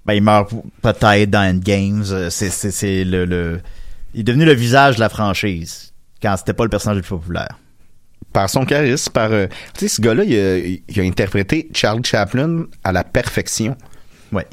ben, 0.05 0.15
il 0.15 0.23
meurt 0.23 0.53
peut-être 0.83 1.29
dans 1.31 1.41
Endgames. 1.51 2.05
euh, 2.13 2.31
C'est, 2.31 2.51
c'est, 2.51 2.71
c'est 2.71 3.03
le, 3.05 3.25
le... 3.25 3.61
Il 4.15 4.21
est 4.21 4.23
devenu 4.23 4.45
le 4.45 4.53
visage 4.55 4.95
de 4.97 5.01
la 5.01 5.09
franchise. 5.09 5.93
Quand 6.23 6.37
c'était 6.37 6.53
pas 6.53 6.63
le 6.63 6.71
personnage 6.71 6.97
le 6.99 7.03
plus 7.03 7.17
populaire. 7.17 7.59
par 8.33 8.49
son 8.49 8.65
charisme, 8.65 9.11
par... 9.13 9.33
euh, 9.33 9.47
tu 9.77 9.81
sais, 9.81 9.97
ce 9.97 10.01
gars-là, 10.01 10.23
il 10.25 10.35
a, 10.39 10.59
il 10.59 11.01
a 11.01 11.03
interprété 11.03 11.69
Charlie 11.75 12.05
Chaplin 12.05 12.67
à 12.85 12.93
la 12.93 13.03
perfection. 13.03 13.77
Ouais. 14.31 14.47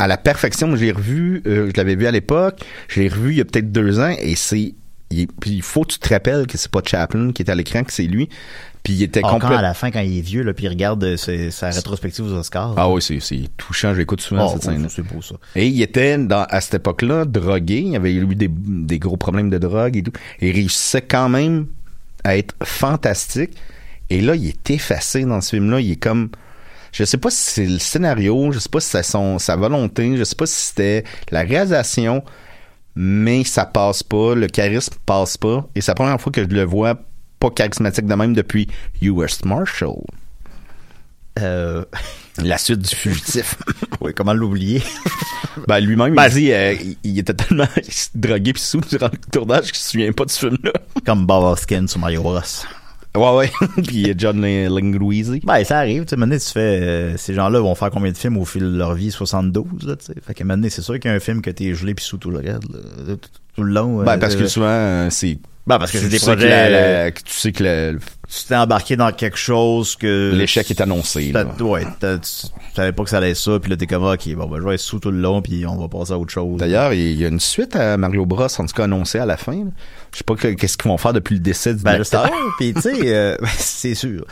À 0.00 0.08
la 0.08 0.16
perfection. 0.16 0.74
Je 0.74 0.84
l'ai 0.84 0.92
revu, 0.92 1.42
euh, 1.46 1.70
je 1.72 1.76
l'avais 1.76 1.94
vu 1.94 2.06
à 2.08 2.10
l'époque, 2.10 2.60
je 2.88 3.00
l'ai 3.00 3.08
revu 3.08 3.30
il 3.30 3.38
y 3.38 3.40
a 3.40 3.44
peut-être 3.44 3.70
deux 3.70 4.00
ans, 4.00 4.14
et 4.18 4.34
c'est... 4.34 4.74
il- 5.12 5.26
Puis 5.28 5.50
il 5.52 5.62
faut 5.62 5.82
que 5.82 5.92
tu 5.92 5.98
te 5.98 6.08
rappelles 6.12 6.46
que 6.46 6.56
c'est 6.58 6.70
pas 6.70 6.80
Chaplin 6.84 7.32
qui 7.32 7.42
est 7.42 7.50
à 7.50 7.54
l'écran, 7.54 7.82
que 7.84 7.92
c'est 7.92 8.04
lui. 8.04 8.28
Puis 8.82 8.94
il 8.94 9.02
était 9.04 9.20
Ah, 9.22 9.30
complètement... 9.30 9.58
à 9.58 9.62
la 9.62 9.74
fin, 9.74 9.92
quand 9.92 10.00
il 10.00 10.18
est 10.18 10.22
vieux, 10.22 10.42
là, 10.42 10.52
puis 10.54 10.64
il 10.64 10.68
regarde 10.68 11.04
euh, 11.04 11.16
ses- 11.16 11.52
sa 11.52 11.70
rétrospective 11.70 12.24
aux 12.24 12.32
Oscars. 12.32 12.74
Ah 12.76 12.90
oui, 12.90 13.00
c'est, 13.00 13.20
touchant, 13.56 13.94
j'écoute 13.94 14.20
souvent 14.20 14.48
Oh, 14.48 14.52
cette 14.54 14.64
scène. 14.64 14.88
c'est 14.90 15.02
beau 15.02 15.22
ça. 15.22 15.36
Et 15.54 15.68
il 15.68 15.80
était 15.82 16.18
dans, 16.18 16.44
à 16.50 16.60
cette 16.60 16.74
époque-là 16.74 17.24
drogué, 17.24 17.80
il 17.86 17.94
avait 17.94 18.12
eu 18.12 18.26
des, 18.34 18.48
des 18.50 18.98
gros 18.98 19.16
problèmes 19.16 19.50
de 19.50 19.58
drogue 19.58 19.96
et 19.96 20.02
tout. 20.02 20.10
Il 20.40 20.50
réussissait 20.50 21.02
quand 21.02 21.28
même 21.28 21.66
à 22.24 22.36
être 22.36 22.54
fantastique. 22.64 23.52
Et 24.10 24.20
là, 24.20 24.34
il 24.34 24.48
est 24.48 24.70
effacé 24.70 25.24
dans 25.24 25.40
ce 25.40 25.50
film-là. 25.50 25.80
Il 25.80 25.92
est 25.92 25.96
comme, 25.96 26.30
je 26.90 27.04
sais 27.04 27.18
pas 27.18 27.30
si 27.30 27.50
c'est 27.52 27.66
le 27.66 27.78
scénario, 27.78 28.50
je 28.50 28.58
sais 28.58 28.68
pas 28.68 28.80
si 28.80 28.88
c'est 28.90 29.02
son, 29.04 29.38
sa 29.38 29.54
volonté, 29.54 30.16
je 30.16 30.24
sais 30.24 30.34
pas 30.34 30.46
si 30.46 30.60
c'était 30.60 31.04
la 31.30 31.42
réalisation, 31.42 32.24
mais 32.94 33.44
ça 33.44 33.64
passe 33.64 34.02
pas, 34.02 34.34
le 34.34 34.46
charisme 34.48 34.94
passe 35.06 35.36
pas. 35.36 35.66
Et 35.74 35.80
c'est 35.80 35.90
la 35.90 35.94
première 35.96 36.20
fois 36.20 36.32
que 36.32 36.42
je 36.42 36.48
le 36.48 36.64
vois 36.64 36.98
pas 37.38 37.50
charismatique 37.50 38.06
de 38.06 38.14
même 38.14 38.34
depuis 38.34 38.68
U.S. 39.00 39.44
Marshall. 39.44 40.02
Euh, 41.38 41.84
La 42.38 42.58
suite 42.58 42.80
du 42.80 42.94
fugitif. 42.94 43.56
oui, 44.00 44.12
comment 44.14 44.34
l'oublier? 44.34 44.82
Ben, 45.68 45.80
lui-même, 45.80 46.14
Ben, 46.14 46.28
il 46.28 46.32
dit, 46.32 46.52
euh, 46.52 46.74
il, 47.04 47.18
était 47.18 47.34
tellement 47.34 47.68
drogué 48.14 48.54
puis 48.54 48.62
sous 48.62 48.80
durant 48.80 49.10
le 49.12 49.18
tournage 49.30 49.66
qu'il 49.66 49.76
se 49.76 49.90
souvient 49.90 50.10
pas 50.12 50.24
de 50.24 50.30
ce 50.30 50.46
film-là. 50.46 50.72
Comme 51.04 51.26
Bob 51.26 51.44
Hoskin 51.44 51.86
sur 51.86 52.00
Mario 52.00 52.22
Bros. 52.22 52.40
Ouais, 53.16 53.30
ouais. 53.36 53.50
puis 53.86 54.10
euh, 54.10 54.14
John 54.16 54.40
Linguizzi. 54.40 55.40
Ben, 55.44 55.62
ça 55.64 55.78
arrive, 55.78 56.04
tu 56.04 56.10
sais, 56.10 56.16
maintenant, 56.16 56.38
tu 56.38 56.48
fais, 56.50 56.60
euh, 56.82 57.16
ces 57.18 57.34
gens-là 57.34 57.60
vont 57.60 57.74
faire 57.74 57.90
combien 57.90 58.10
de 58.10 58.16
films 58.16 58.38
au 58.38 58.44
fil 58.44 58.62
de 58.62 58.76
leur 58.78 58.94
vie? 58.94 59.10
72, 59.10 59.86
là, 59.86 59.96
tu 59.96 60.06
sais. 60.06 60.14
Fait 60.26 60.32
que 60.34 60.44
maintenant, 60.44 60.68
c'est 60.70 60.80
sûr 60.82 60.98
qu'il 60.98 61.10
y 61.10 61.12
a 61.12 61.16
un 61.16 61.20
film 61.20 61.42
que 61.42 61.50
t'es 61.50 61.74
gelé 61.74 61.94
puis 61.94 62.04
sous 62.04 62.16
tout 62.16 62.30
le 62.30 62.38
reste, 62.38 62.62
là, 62.72 63.16
tout, 63.54 63.62
le 63.62 63.70
long. 63.72 64.02
Ben, 64.02 64.12
euh, 64.14 64.18
parce 64.18 64.34
que 64.36 64.44
euh, 64.44 64.48
souvent, 64.48 64.66
euh, 64.68 65.08
c'est... 65.10 65.38
Ben, 65.66 65.78
parce 65.78 65.92
que 65.92 65.98
c'est 65.98 66.08
des 66.08 66.18
que 66.18 66.22
projets, 66.24 66.48
la- 66.48 66.70
la- 67.04 67.10
que 67.10 67.20
tu 67.22 67.32
sais 67.34 67.52
que 67.52 67.62
le- 67.62 67.98
tu 68.34 68.46
t'es 68.46 68.56
embarqué 68.56 68.96
dans 68.96 69.12
quelque 69.12 69.36
chose 69.36 69.94
que... 69.94 70.32
l'échec 70.34 70.70
est 70.70 70.80
annoncé. 70.80 71.32
Là. 71.32 71.44
Ouais, 71.60 71.84
tu 72.00 72.08
savais 72.74 72.92
pas 72.92 73.04
que 73.04 73.10
ça 73.10 73.18
allait 73.18 73.32
être 73.32 73.36
ça, 73.36 73.58
puis 73.60 73.70
là, 73.70 73.76
t'es 73.76 73.86
comme, 73.86 74.04
ok, 74.04 74.34
bon, 74.34 74.46
ben, 74.46 74.56
je 74.58 74.66
vais 74.66 74.74
être 74.74 74.80
sous 74.80 74.98
tout 75.00 75.10
le 75.10 75.18
long, 75.20 75.42
puis 75.42 75.66
on 75.66 75.76
va 75.76 75.88
passer 75.88 76.12
à 76.12 76.18
autre 76.18 76.32
chose. 76.32 76.56
D'ailleurs, 76.58 76.94
il 76.94 77.12
y 77.20 77.24
a 77.26 77.28
une 77.28 77.40
suite 77.40 77.76
à 77.76 77.98
Mario 77.98 78.24
Bros, 78.24 78.44
en 78.46 78.66
tout 78.66 78.74
cas 78.74 78.84
annoncée 78.84 79.18
à 79.18 79.26
la 79.26 79.36
fin. 79.36 79.52
là. 79.52 79.70
Je 80.12 80.18
sais 80.18 80.24
pas 80.24 80.34
que- 80.34 80.48
qu'est-ce 80.48 80.78
qu'ils 80.78 80.90
vont 80.90 80.96
faire 80.98 81.12
depuis 81.12 81.34
le 81.34 81.40
décès 81.40 81.74
du 81.74 81.82
Ben. 81.82 81.92
Puis, 82.58 82.72
tu 82.74 82.80
sais, 82.80 82.92
euh, 83.04 83.36
c'est 83.58 83.94
sûr. 83.94 84.24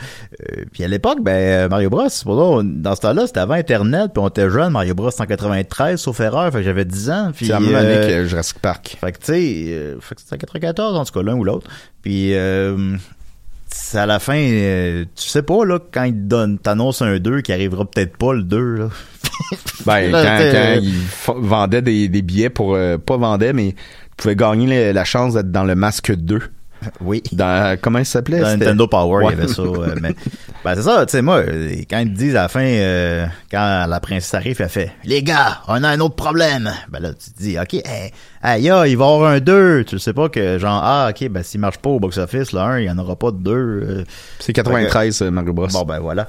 Euh, 0.51 0.65
puis 0.71 0.83
à 0.83 0.87
l'époque, 0.87 1.19
ben, 1.21 1.69
Mario 1.69 1.89
Bros, 1.91 2.07
pour 2.23 2.63
nous, 2.63 2.81
dans 2.81 2.95
ce 2.95 3.01
temps-là, 3.01 3.27
c'était 3.27 3.39
avant 3.39 3.53
Internet, 3.53 4.11
puis 4.13 4.23
on 4.23 4.29
était 4.29 4.49
jeune. 4.49 4.71
Mario 4.73 4.95
Bros, 4.95 5.09
en 5.19 5.25
93, 5.25 5.99
sauf 5.99 6.19
erreur. 6.19 6.51
Fait 6.51 6.59
que 6.59 6.63
j'avais 6.63 6.85
10 6.85 7.09
ans. 7.11 7.31
Puis, 7.35 7.47
C'est 7.47 7.51
la 7.53 7.59
même 7.59 7.75
euh, 7.75 7.79
année 8.01 8.07
que 8.07 8.25
Jurassic 8.25 8.59
Park. 8.59 8.97
Fait 8.99 9.11
que, 9.11 9.17
tu 9.19 9.25
sais, 9.25 9.65
euh, 9.69 9.99
fait 9.99 10.15
que 10.15 10.21
c'était 10.21 10.35
en 10.35 10.39
94, 10.39 10.95
en 10.97 11.05
tout 11.05 11.13
cas, 11.13 11.21
l'un 11.23 11.35
ou 11.35 11.43
l'autre. 11.43 11.67
Puis, 12.01 12.33
euh, 12.35 12.95
à 13.93 14.05
la 14.05 14.19
fin, 14.19 14.35
euh, 14.37 15.05
tu 15.15 15.27
sais 15.29 15.43
pas, 15.43 15.65
là, 15.65 15.79
quand 15.91 16.03
ils 16.03 16.13
te 16.13 16.17
donnent, 16.27 16.57
t'annonces 16.59 17.01
un 17.01 17.17
2 17.19 17.41
qui 17.41 17.51
arrivera 17.53 17.85
peut-être 17.85 18.15
pas 18.17 18.33
le 18.33 18.43
2, 18.43 18.75
là. 18.75 18.89
Ben, 19.85 20.11
Là, 20.11 20.23
quand, 20.23 20.37
quand 20.51 20.57
euh, 20.57 20.79
ils 20.81 20.93
vendaient 21.41 21.81
des, 21.81 22.07
des 22.07 22.21
billets 22.21 22.49
pour... 22.51 22.75
euh, 22.75 22.97
pas 22.97 23.17
vendaient, 23.17 23.53
mais 23.53 23.71
tu 23.73 23.77
pouvais 24.17 24.35
gagner 24.35 24.67
le- 24.67 24.91
la 24.93 25.03
chance 25.05 25.33
d'être 25.33 25.51
dans 25.51 25.63
le 25.63 25.73
Masque 25.75 26.13
2. 26.15 26.39
Oui. 27.01 27.21
Dans, 27.31 27.77
comment 27.79 27.99
il 27.99 28.05
s'appelait? 28.05 28.39
Dans 28.39 28.47
Nintendo 28.57 28.87
Power, 28.87 29.25
Ouais. 29.25 29.33
il 29.33 29.39
y 29.39 29.41
avait 29.43 29.53
ça. 29.53 29.61
euh, 29.61 29.95
mais, 30.01 30.15
ben, 30.63 30.75
c'est 30.75 30.81
ça, 30.83 31.05
tu 31.05 31.11
sais, 31.11 31.21
moi, 31.21 31.37
euh, 31.37 31.71
quand 31.89 31.99
ils 31.99 32.11
te 32.13 32.17
disent 32.17 32.35
à 32.35 32.43
la 32.43 32.47
fin, 32.47 32.63
euh, 32.63 33.25
quand 33.51 33.85
la 33.87 33.99
princesse 33.99 34.33
arrive, 34.33 34.57
elle 34.59 34.69
fait 34.69 34.91
«Les 35.03 35.23
gars, 35.23 35.61
on 35.67 35.83
a 35.83 35.89
un 35.89 35.99
autre 35.99 36.15
problème.» 36.15 36.71
Ben 36.89 36.99
là, 36.99 37.09
tu 37.13 37.31
te 37.31 37.37
dis 37.37 37.57
«Ok, 37.61 37.73
hey, 37.75 38.11
aïe, 38.41 38.63
il 38.63 38.69
va 38.71 38.87
y 38.87 38.93
avoir 38.93 39.31
un 39.31 39.39
2.» 39.39 39.83
Tu 39.87 39.99
sais 39.99 40.13
pas 40.13 40.29
que, 40.29 40.57
genre, 40.59 40.81
ah, 40.83 41.09
ok, 41.11 41.29
ben 41.29 41.43
s'il 41.43 41.59
marche 41.59 41.77
pas 41.77 41.89
au 41.89 41.99
box-office, 41.99 42.51
le 42.53 42.59
1, 42.59 42.79
il 42.79 42.85
y 42.85 42.89
en 42.91 42.97
aura 42.97 43.15
pas 43.15 43.31
de 43.31 43.37
2. 43.37 44.03
C'est 44.39 44.53
93, 44.53 45.21
euh, 45.21 45.31
Mario 45.31 45.53
Bros. 45.53 45.67
Bon, 45.67 45.83
ben 45.83 45.99
voilà. 45.99 46.27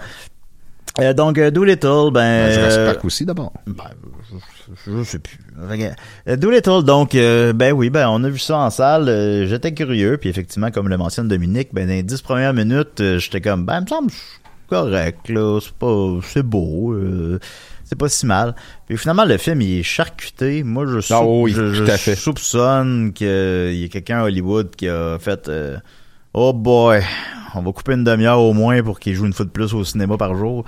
Euh, 1.01 1.15
donc, 1.15 1.39
euh, 1.39 1.51
Doolittle, 1.51 2.11
ben... 2.13 2.47
Ben, 2.49 2.53
Jurassic 2.53 2.79
euh, 2.81 2.93
Park 2.93 3.05
aussi, 3.05 3.25
d'abord. 3.25 3.53
ben, 3.67 3.85
je, 4.87 4.93
je 4.99 5.03
sais 5.05 5.19
plus. 5.19 5.39
Euh, 6.29 6.37
Doolittle, 6.37 6.83
donc, 6.85 7.15
euh, 7.15 7.53
ben 7.53 7.73
oui, 7.73 7.89
ben 7.91 8.09
on 8.11 8.23
a 8.25 8.29
vu 8.29 8.39
ça 8.39 8.59
en 8.59 8.71
salle. 8.71 9.47
j'étais 9.47 9.73
curieux, 9.73 10.19
puis 10.19 10.29
effectivement, 10.29 10.71
comme 10.71 10.89
le 10.89 10.97
mentionne 10.99 11.29
Dominique, 11.29 11.69
ben 11.73 11.87
dans 11.87 11.95
les 11.95 12.03
dix 12.03 12.21
premières 12.21 12.53
minutes, 12.55 13.03
j'étais 13.19 13.41
comme, 13.41 13.65
ben, 13.65 13.79
il 13.79 13.83
me 13.85 13.87
semble 13.89 14.11
correct, 14.69 15.29
là, 15.29 15.61
c'est 15.61 15.73
pas, 15.75 16.19
c'est 16.23 16.43
beau, 16.43 16.93
euh, 16.93 17.39
c'est 17.85 17.99
pas 17.99 18.09
si 18.09 18.25
mal. 18.27 18.55
Puis 18.87 18.97
finalement, 18.97 19.25
le 19.27 19.37
film, 19.37 19.61
il 19.61 19.81
est 19.81 19.83
charcuté. 19.83 20.63
Moi, 20.63 20.87
je, 20.87 21.01
sou- 21.01 21.15
Ah 21.15 21.25
oui, 21.25 21.53
je, 21.53 21.73
je 21.75 22.15
soupçonne 22.15 23.13
qu'il 23.13 23.27
y 23.27 23.85
a 23.85 23.89
quelqu'un 23.91 24.21
à 24.21 24.25
Hollywood 24.25 24.75
qui 24.77 24.89
a 24.89 25.19
fait, 25.19 25.49
euh, 25.49 25.77
oh 26.35 26.53
boy, 26.53 27.03
on 27.55 27.63
va 27.63 27.73
couper 27.73 27.95
une 27.95 28.05
demi-heure 28.05 28.41
au 28.41 28.53
moins 28.53 28.83
pour 28.83 28.99
qu'il 29.01 29.15
joue 29.15 29.27
une 29.27 29.33
fois 29.33 29.45
de 29.45 29.51
plus 29.51 29.75
au 29.75 29.85
cinéma 29.85 30.17
par 30.17 30.35
jour. 30.35 30.65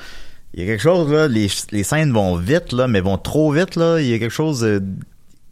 Il 0.55 0.61
y 0.61 0.62
a 0.62 0.67
quelque 0.67 0.83
chose, 0.83 1.11
là, 1.11 1.27
les, 1.27 1.49
les 1.73 1.83
scènes 1.83 2.12
vont 2.12 2.37
vite, 2.37 2.73
là, 2.73 2.87
mais 2.87 3.01
vont 3.01 3.19
trop 3.19 3.51
vite, 3.53 3.75
là. 3.77 3.99
Il 4.01 4.07
y 4.07 4.15
a 4.15 4.19
quelque 4.19 4.31
chose, 4.31 4.62
euh, 4.65 4.79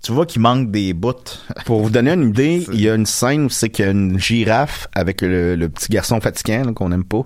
tu 0.03 0.13
vois 0.13 0.27
qu'il 0.27 0.41
manque 0.43 0.71
des 0.71 0.93
bouts. 0.93 1.15
Pour 1.65 1.83
vous 1.83 1.91
donner 1.91 2.13
une 2.13 2.29
idée, 2.29 2.65
il 2.73 2.81
y 2.81 2.89
a 2.89 2.95
une 2.95 3.07
scène 3.07 3.47
où 3.47 3.51
c'est 3.51 3.69
qu'il 3.69 3.85
y 3.85 3.89
a 3.89 3.91
une 3.91 4.19
girafe 4.19 4.87
avec 4.95 5.23
le, 5.23 5.57
le 5.57 5.69
petit 5.69 5.89
garçon 5.91 6.21
fatigant 6.21 6.63
là, 6.67 6.73
qu'on 6.73 6.89
n'aime 6.91 7.05
pas, 7.05 7.25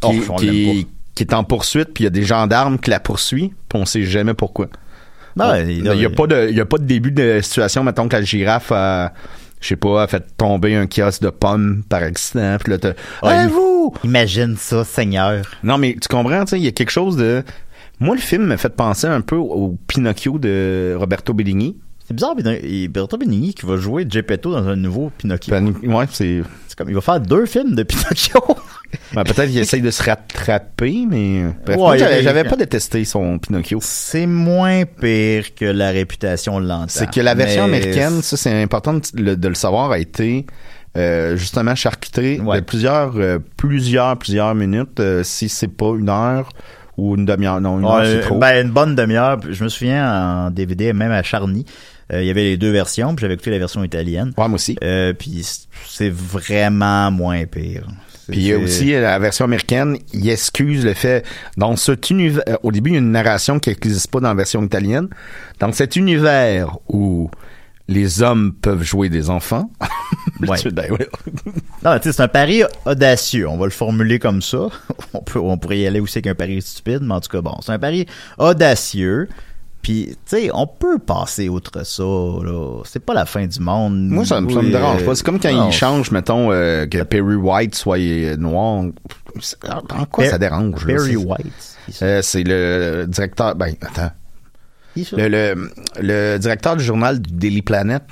qui, 0.00 0.20
Oh, 0.28 0.32
on 0.32 0.36
qui- 0.36 0.86
qui 1.14 1.22
est 1.24 1.34
en 1.34 1.42
poursuite, 1.44 1.94
puis 1.94 2.02
il 2.02 2.04
y 2.04 2.08
a 2.08 2.10
des 2.10 2.22
gendarmes 2.24 2.78
qui 2.78 2.90
la 2.90 3.00
poursuivent, 3.00 3.50
puis 3.68 3.80
on 3.80 3.84
sait 3.86 4.02
jamais 4.04 4.34
pourquoi. 4.34 4.66
Ben, 5.34 5.64
Bon, 5.64 5.68
il- 5.68 5.82
n'y 5.82 6.04
a, 6.04 6.10
pas 6.10 6.24
a 6.24 6.64
pas 6.66 6.78
de 6.78 6.84
début 6.84 7.10
de 7.10 7.40
situation, 7.42 7.82
mettons 7.84 8.06
que 8.08 8.14
la 8.16 8.22
girafe 8.22 8.70
a, 8.70 9.12
je 9.60 9.68
sais 9.68 9.76
pas, 9.76 10.02
a 10.02 10.06
fait 10.06 10.24
tomber 10.36 10.74
un 10.76 10.86
kiosque 10.86 11.22
de 11.22 11.30
pommes 11.30 11.82
par 11.88 12.02
accident, 12.02 12.56
puis 12.62 12.72
là, 12.72 12.78
t'as, 12.78 12.92
Ah, 13.22 13.44
Hey, 13.44 13.48
vous! 13.50 13.92
Imagine 14.04 14.56
ça, 14.56 14.84
Seigneur. 14.84 15.44
Non, 15.62 15.78
mais 15.78 15.96
tu 16.00 16.08
comprends, 16.08 16.44
tu 16.44 16.50
sais, 16.50 16.58
il 16.58 16.64
y 16.64 16.68
a 16.68 16.72
quelque 16.72 16.90
chose 16.90 17.16
de... 17.16 17.42
Moi, 18.00 18.14
le 18.14 18.20
film 18.20 18.44
m'a 18.44 18.56
fait 18.56 18.68
penser 18.74 19.06
un 19.08 19.20
peu 19.20 19.36
au 19.36 19.76
Pinocchio 19.88 20.38
de 20.38 20.94
Roberto 20.98 21.32
Benigni. 21.34 21.76
C'est 22.08 22.14
bizarre, 22.14 22.34
a 22.42 22.88
Berto 22.88 23.18
Benigni 23.18 23.52
qui 23.52 23.66
va 23.66 23.76
jouer 23.76 24.06
Geppetto 24.08 24.50
dans 24.50 24.66
un 24.66 24.76
nouveau 24.76 25.12
Pinocchio. 25.18 25.50
Ben, 25.50 25.74
ouais, 25.82 26.06
c'est... 26.10 26.42
C'est 26.66 26.78
comme, 26.78 26.88
il 26.88 26.94
va 26.94 27.02
faire 27.02 27.20
deux 27.20 27.44
films 27.44 27.74
de 27.74 27.82
Pinocchio. 27.82 28.40
Ben, 29.12 29.22
peut-être 29.22 29.50
qu'il 29.50 29.58
essaye 29.58 29.82
de 29.82 29.90
se 29.90 30.02
rattraper, 30.02 31.04
mais... 31.06 31.44
Ouais, 31.76 31.98
j'avais, 31.98 32.44
pas 32.44 32.56
détesté 32.56 33.04
son 33.04 33.38
Pinocchio. 33.38 33.80
C'est 33.82 34.24
moins 34.24 34.86
pire 34.86 35.54
que 35.54 35.66
la 35.66 35.90
réputation 35.90 36.58
l'entend. 36.58 36.86
C'est 36.88 37.10
que 37.10 37.20
la 37.20 37.34
version 37.34 37.68
Mais 37.68 37.76
américaine, 37.76 38.22
ça 38.22 38.38
c'est 38.38 38.62
important 38.62 38.94
de 38.94 39.02
le, 39.12 39.36
de 39.36 39.48
le 39.48 39.54
savoir, 39.54 39.90
a 39.90 39.98
été 39.98 40.46
euh, 40.96 41.36
justement 41.36 41.74
charcuté 41.74 42.40
Ouais. 42.40 42.60
de 42.60 42.64
plusieurs, 42.64 43.12
euh, 43.16 43.38
plusieurs, 43.58 44.16
plusieurs 44.16 44.54
minutes, 44.54 45.00
euh, 45.00 45.22
si 45.22 45.50
c'est 45.50 45.68
pas 45.68 45.92
une 45.98 46.08
heure 46.08 46.48
ou 46.96 47.14
une 47.14 47.26
demi-heure. 47.26 47.60
Non, 47.60 47.78
une 47.80 47.84
heure 47.84 48.06
c'est 48.06 48.20
trop. 48.20 48.38
ben, 48.38 48.66
une 48.66 48.72
bonne 48.72 48.94
demi-heure. 48.94 49.38
Je 49.50 49.62
me 49.62 49.68
souviens 49.68 50.46
en 50.46 50.50
DVD, 50.50 50.94
même 50.94 51.12
à 51.12 51.22
Charny, 51.22 51.66
il 52.12 52.24
y 52.24 52.30
avait 52.30 52.42
les 52.44 52.56
deux 52.56 52.70
versions, 52.70 53.14
puis 53.14 53.22
j'avais 53.22 53.34
écouté 53.34 53.50
la 53.50 53.58
version 53.58 53.84
italienne. 53.84 54.32
Ouais, 54.38 54.48
moi 54.48 54.54
aussi. 54.54 54.76
Euh, 54.82 55.12
puis 55.12 55.44
c'est 55.86 56.10
vraiment 56.10 57.10
moins 57.10 57.44
pire. 57.46 57.86
Puis 58.30 58.40
il 58.40 58.46
y 58.46 58.52
a 58.52 58.58
aussi 58.58 58.92
euh, 58.94 59.00
la 59.00 59.18
version 59.18 59.46
américaine, 59.46 59.96
il 60.12 60.28
excuse 60.28 60.84
le 60.84 60.92
fait 60.94 61.24
dans 61.56 61.76
cet 61.76 62.10
univers. 62.10 62.42
euh, 62.48 62.56
Au 62.62 62.70
début, 62.72 62.90
il 62.90 62.92
y 62.94 62.96
a 62.96 63.00
une 63.00 63.10
narration 63.12 63.58
qui 63.58 63.70
n'existe 63.70 64.10
pas 64.10 64.20
dans 64.20 64.28
la 64.28 64.34
version 64.34 64.62
italienne. 64.62 65.08
Dans 65.60 65.72
cet 65.72 65.96
univers 65.96 66.76
où 66.88 67.30
les 67.88 68.20
hommes 68.22 68.52
peuvent 68.52 68.82
jouer 68.82 69.08
des 69.08 69.30
enfants. 69.30 69.70
Ouais. 70.46 70.56
Non, 71.84 71.96
tu 71.98 72.04
sais, 72.04 72.12
c'est 72.12 72.22
un 72.22 72.28
pari 72.28 72.62
audacieux. 72.86 73.48
On 73.48 73.56
va 73.56 73.64
le 73.66 73.70
formuler 73.72 74.18
comme 74.20 74.40
ça. 74.40 74.68
On 75.14 75.20
peut, 75.20 75.38
on 75.40 75.58
pourrait 75.58 75.78
y 75.80 75.86
aller 75.86 75.98
aussi 76.00 76.18
avec 76.18 76.28
un 76.28 76.34
pari 76.34 76.62
stupide, 76.62 77.00
mais 77.02 77.14
en 77.14 77.20
tout 77.20 77.28
cas, 77.28 77.40
bon, 77.40 77.54
c'est 77.60 77.72
un 77.72 77.78
pari 77.78 78.06
audacieux. 78.38 79.28
Puis, 79.82 80.08
tu 80.08 80.36
sais, 80.36 80.50
on 80.52 80.66
peut 80.66 80.98
passer 80.98 81.48
outre 81.48 81.84
ça, 81.86 82.02
là. 82.02 82.82
C'est 82.84 82.98
pas 83.04 83.14
la 83.14 83.24
fin 83.24 83.46
du 83.46 83.60
monde. 83.60 83.96
Moi, 84.10 84.24
ça, 84.26 84.40
me- 84.40 84.50
ça 84.50 84.56
me 84.56 84.66
Oui, 84.66 84.70
dérange 84.72 85.04
pas. 85.04 85.14
C'est 85.14 85.24
comme 85.24 85.38
quand 85.40 85.52
non, 85.52 85.68
ils 85.68 85.72
changent, 85.72 86.10
mettons, 86.10 86.50
euh, 86.52 86.86
que 86.86 87.02
Perry 87.04 87.36
White 87.36 87.74
soit 87.74 87.98
euh, 87.98 88.36
noir. 88.36 88.84
En 89.68 90.04
quoi 90.06 90.24
Per- 90.24 90.30
ça 90.30 90.38
dérange? 90.38 90.84
Perry 90.84 91.16
White. 91.16 91.76
Euh, 92.02 92.20
c'est 92.22 92.42
le 92.44 93.06
directeur. 93.08 93.54
Ben, 93.54 93.74
attends. 93.80 94.10
Le, 94.96 95.28
le, 95.28 95.70
le 96.00 96.38
directeur 96.38 96.76
du 96.76 96.82
journal 96.84 97.20
du 97.22 97.30
Daily 97.32 97.62
Planet. 97.62 98.02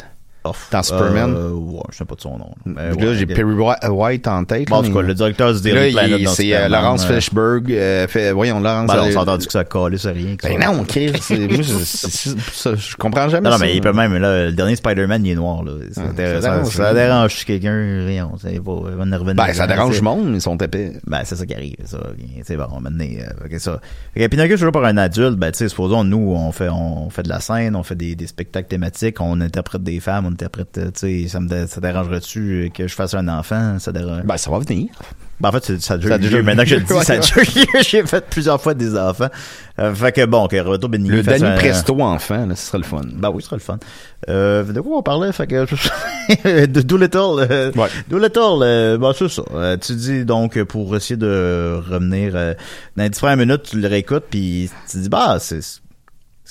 Dans 0.70 0.82
Superman? 0.82 1.34
Euh, 1.36 1.51
ouais, 1.53 1.80
je 1.90 1.97
sais 1.99 2.05
pas 2.05 2.14
de 2.14 2.20
son 2.20 2.38
nom. 2.38 2.51
là, 2.66 2.92
ouais, 2.94 3.14
j'ai 3.16 3.24
ok. 3.24 3.34
Perry 3.34 3.55
Whi- 3.55 3.88
White 3.88 4.28
en 4.28 4.44
tête. 4.44 4.68
Bon, 4.68 4.76
en 4.76 4.82
là, 4.82 4.88
tout 4.88 4.94
cas, 4.94 5.03
mais- 5.03 5.09
le 5.09 5.14
directeur 5.14 5.53
du 5.55 5.61
Daily 5.61 5.88
il- 5.90 5.94
Planet 5.94 6.28
c'est 6.28 6.55
euh, 6.55 6.68
Laurence 6.68 7.05
euh, 7.09 7.14
Fishburne. 7.14 7.64
euh, 7.70 8.07
fait, 8.09 8.32
voyons, 8.32 8.61
Laurence. 8.61 8.86
Ben 8.88 8.97
non, 8.97 9.03
on 9.03 9.07
euh, 9.07 9.11
s'est 9.11 9.16
entendu 9.18 9.47
que 9.47 9.53
ça 9.53 9.64
collait, 9.64 9.99
c'est 9.99 10.11
rien. 10.12 10.36
Ben 10.42 10.59
non, 10.61 10.74
moi, 10.74 10.84
je, 10.90 12.97
comprends 12.97 13.28
jamais 13.28 13.49
Non, 13.49 13.59
mais 13.59 13.74
il 13.74 13.80
peut 13.80 13.92
même, 13.92 14.16
là, 14.16 14.47
le 14.47 14.53
dernier 14.53 14.76
Spider-Man, 14.76 15.24
il 15.24 15.32
est 15.32 15.34
noir, 15.34 15.62
là. 15.64 15.72
Ça, 15.92 16.03
Ah, 16.09 16.12
dérange, 16.12 16.40
ça 16.42 16.51
dérange. 16.51 16.68
ça 16.72 16.94
dérange 16.94 17.44
quelqu'un, 17.44 18.05
rien, 18.07 18.30
c'est 18.40 18.62
pas, 18.62 18.70
on 18.72 19.34
Ben, 19.34 19.53
ça 19.55 19.66
dérange 19.66 19.97
le 19.97 20.03
monde, 20.03 20.32
ils 20.34 20.40
sont 20.40 20.57
épais. 20.59 20.92
Ben, 21.07 21.20
c'est 21.24 21.36
ça 21.36 21.47
qui 21.47 21.55
arrive, 21.55 21.76
ça. 21.84 21.99
C'est 22.44 22.57
bon, 22.57 22.80
maintenant, 22.80 23.05
euh, 23.05 23.47
ok, 23.47 23.59
ça. 23.61 23.80
Fait 24.14 24.28
que 24.28 24.55
toujours 24.55 24.72
par 24.72 24.84
un 24.84 24.97
adulte, 24.97 25.36
ben, 25.36 25.51
tu 25.51 25.59
sais, 25.59 25.68
supposons, 25.68 26.05
nous, 26.05 26.34
on 26.36 26.53
fait, 26.53 26.68
on 26.68 27.11
fait 27.11 27.22
de 27.22 27.28
la 27.28 27.40
scène, 27.40 27.76
on 27.76 27.82
fait 27.82 27.94
des, 27.94 28.14
des 28.14 28.26
spectacles 28.26 28.68
thématiques, 28.68 29.20
on 29.20 29.40
interprète 29.40 29.82
des 29.82 30.01
femmes, 30.01 30.26
on 30.26 30.32
interprète, 30.45 30.78
tu 30.95 31.22
sais, 31.22 31.28
ça 31.28 31.41
me, 31.41 31.66
ça 31.66 31.80
dérangerait-tu 31.80 32.70
que 32.74 32.87
je 32.87 32.95
fasse 32.95 33.14
un 33.14 33.26
enfant, 33.28 33.78
ça 33.78 33.93
dérange. 33.93 34.22
Ben, 34.24 34.37
ça 34.37 34.51
va 34.51 34.59
venir. 34.61 34.89
Ben, 35.41 35.51
en 35.51 35.53
fait, 35.53 35.78
ça 35.80 35.95
a 35.95 35.97
déjà 35.99 36.09
Ça 36.09 36.14
a 36.14 36.18
eu 36.18 36.20
déjà 36.20 36.37
lieu. 36.37 36.43
eu 36.43 36.47
Maintenant 36.47 36.62
que 36.62 36.68
je 36.70 36.74
le 36.76 36.80
dis, 36.82 36.93
ouais, 36.95 37.05
ça 37.05 37.12
a 37.12 37.16
ouais. 37.16 37.22
déjà 37.22 37.41
lieu. 37.61 37.66
J'ai 37.82 38.07
fait 38.07 38.24
plusieurs 38.30 38.61
fois 38.61 38.72
des 38.74 38.97
enfants. 38.99 39.28
Euh, 39.78 39.95
fait 39.95 40.12
que 40.12 40.24
bon, 40.24 40.47
que 40.49 40.57
Retour 40.57 40.89
Benigni 40.89 41.11
Le 41.16 41.22
Danny 41.22 41.45
un- 41.45 41.57
Presto 41.57 42.01
enfant, 42.01 42.47
là, 42.47 42.55
ce 42.57 42.66
serait 42.68 42.78
le 42.78 42.84
fun. 42.84 43.03
Ben 43.14 43.30
oui, 43.30 43.43
ce 43.43 43.49
serait 43.49 43.57
le 43.57 43.61
fun. 43.62 43.78
Euh, 44.30 44.62
de 44.64 44.80
quoi 44.80 44.99
on 44.99 45.03
parlait? 45.03 45.30
Fait 45.32 45.47
que, 45.47 45.66
de 46.66 46.80
Doolittle. 46.82 47.47
Euh, 47.51 47.70
Doolittle, 48.09 48.41
euh, 48.62 48.97
ben 48.99 49.12
c'est 49.18 49.28
ça. 49.28 49.43
Euh, 49.55 49.76
tu 49.76 49.95
dis 49.95 50.24
donc, 50.24 50.62
pour 50.64 50.97
essayer 50.97 51.16
de 51.18 51.80
revenir 51.91 52.32
dans 52.32 53.03
les 53.03 53.11
10 53.11 53.18
premières 53.18 53.37
minutes, 53.37 53.62
tu 53.64 53.80
le 53.80 53.89
réécoutes, 53.89 54.24
puis 54.30 54.70
tu 54.91 54.99
dis, 54.99 55.09
bah, 55.11 55.37
c'est 55.39 55.61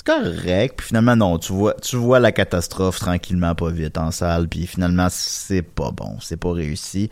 correct. 0.06 0.74
Puis 0.78 0.86
finalement, 0.86 1.16
non, 1.16 1.38
tu 1.38 1.52
vois, 1.52 1.74
tu 1.82 1.96
vois 1.96 2.20
la 2.20 2.32
catastrophe 2.32 2.98
tranquillement, 2.98 3.54
pas 3.54 3.70
vite 3.70 3.98
en 3.98 4.10
salle, 4.10 4.48
puis 4.48 4.66
finalement, 4.66 5.08
c'est 5.10 5.62
pas 5.62 5.90
bon, 5.90 6.16
c'est 6.20 6.38
pas 6.38 6.52
réussi. 6.52 7.10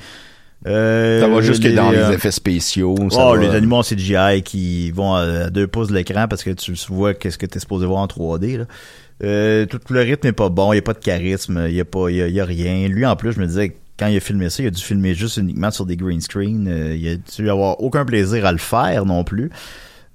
Euh, 0.67 1.21
Ça 1.21 1.29
va 1.29 1.43
juste 1.43 1.63
que 1.63 1.69
dans 1.69 1.93
euh, 1.93 2.09
les 2.09 2.15
effets 2.15 2.31
spéciaux. 2.31 2.97
ça 3.11 3.19
Oh, 3.29 3.35
va- 3.35 3.37
les 3.41 3.49
animaux 3.55 3.77
en 3.77 3.83
CGI 3.83 4.43
qui 4.43 4.91
vont 4.93 5.15
à 5.15 5.51
deux 5.51 5.67
pouces 5.67 5.89
de 5.89 5.95
l'écran 5.95 6.27
parce 6.27 6.43
que 6.43 6.51
tu 6.51 6.73
vois 6.89 7.13
qu'est-ce 7.13 7.37
que 7.37 7.45
t'es 7.45 7.59
supposé 7.59 7.85
voir 7.85 8.01
en 8.01 8.07
3D. 8.07 8.57
Là. 8.59 8.65
Euh, 9.23 9.67
tout 9.67 9.79
le 9.91 10.01
rythme 10.01 10.27
est 10.29 10.33
pas 10.33 10.49
bon, 10.49 10.73
il 10.73 10.77
y 10.77 10.79
a 10.79 10.83
pas 10.83 10.95
de 10.95 10.99
charisme, 11.01 11.67
il 11.69 11.75
y 11.75 11.81
a 11.81 11.85
pas, 11.85 12.09
y 12.11 12.23
a, 12.23 12.29
il 12.29 12.35
y 12.35 12.41
a 12.41 12.45
rien. 12.47 12.89
Lui 12.89 13.05
en 13.05 13.15
plus, 13.15 13.33
je 13.33 13.41
me 13.41 13.47
disais 13.47 13.77
quand 13.99 14.07
il 14.07 14.17
a 14.17 14.21
filmé 14.21 14.49
ça, 14.49 14.63
il 14.63 14.67
a 14.67 14.71
dû 14.71 14.83
filmer 14.83 15.15
juste 15.15 15.37
uniquement 15.37 15.71
sur 15.71 15.85
des 15.85 15.97
green 15.97 16.21
screen. 16.23 16.67
Euh, 16.67 16.97
il 16.97 17.09
a 17.09 17.17
dû 17.17 17.51
avoir 17.51 17.81
aucun 17.83 18.07
plaisir 18.07 18.47
à 18.47 18.53
le 18.53 18.59
faire 18.59 19.05
non 19.05 19.23
plus. 19.23 19.51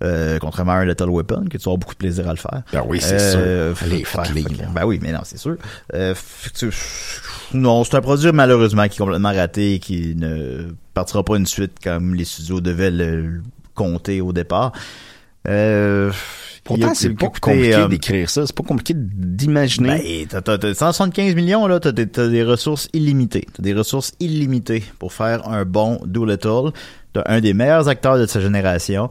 Euh, 0.01 0.39
contrairement 0.39 0.71
à 0.71 0.75
un 0.77 0.85
Lethal 0.85 1.09
Weapon, 1.09 1.43
que 1.49 1.57
tu 1.57 1.63
vas 1.63 1.71
avoir 1.71 1.77
beaucoup 1.77 1.93
de 1.93 1.97
plaisir 1.99 2.27
à 2.29 2.31
le 2.31 2.37
faire. 2.37 2.61
Ben 2.71 2.83
oui, 2.87 2.99
c'est 3.01 3.15
Euh, 3.19 3.75
sûr. 3.75 3.85
Que- 3.85 4.61
là. 4.61 4.67
Ben 4.73 4.85
oui, 4.85 4.97
mais 5.01 5.11
non, 5.11 5.19
c'est 5.23 5.37
sûr. 5.37 5.57
Euh, 5.93 6.15
tu- 6.57 6.71
non, 7.53 7.83
c'est 7.83 7.95
un 7.95 8.01
produit 8.01 8.31
malheureusement 8.31 8.87
qui 8.87 8.95
est 8.95 9.03
complètement 9.03 9.33
raté 9.33 9.73
et 9.75 9.79
qui 9.79 10.15
ne 10.15 10.67
partira 10.93 11.23
pas 11.23 11.35
une 11.35 11.45
suite 11.45 11.73
comme 11.83 12.15
les 12.15 12.23
studios 12.25 12.61
devaient 12.61 12.91
le, 12.91 13.41
compter 13.75 14.21
au 14.21 14.31
départ. 14.33 14.71
Euh, 15.47 16.11
Pourtant, 16.63 16.93
c'est 16.93 17.09
pas 17.09 17.27
compliqué 17.27 17.73
euh, 17.73 17.87
d'écrire 17.87 18.29
ça. 18.29 18.45
C'est 18.45 18.55
pas 18.55 18.63
compliqué 18.63 18.93
d'imaginer. 18.95 20.27
ben, 20.27 20.27
t'as, 20.29 20.41
t'as, 20.41 20.57
t'as 20.57 20.73
175 20.73 21.33
millions, 21.35 21.65
là, 21.67 21.79
t'as, 21.79 21.91
des- 21.91 22.05
des 22.05 22.43
ressources 22.43 22.89
illimitées. 22.93 23.47
T'as 23.53 23.63
des 23.63 23.73
ressources 23.73 24.13
illimitées 24.19 24.83
pour 24.99 25.13
faire 25.13 25.47
un 25.47 25.65
bon 25.65 25.99
Doolittle. 26.05 26.71
T'as 27.13 27.23
un 27.25 27.39
des 27.41 27.53
meilleurs 27.53 27.87
acteurs 27.87 28.19
de 28.19 28.25
sa 28.27 28.39
génération, 28.41 29.09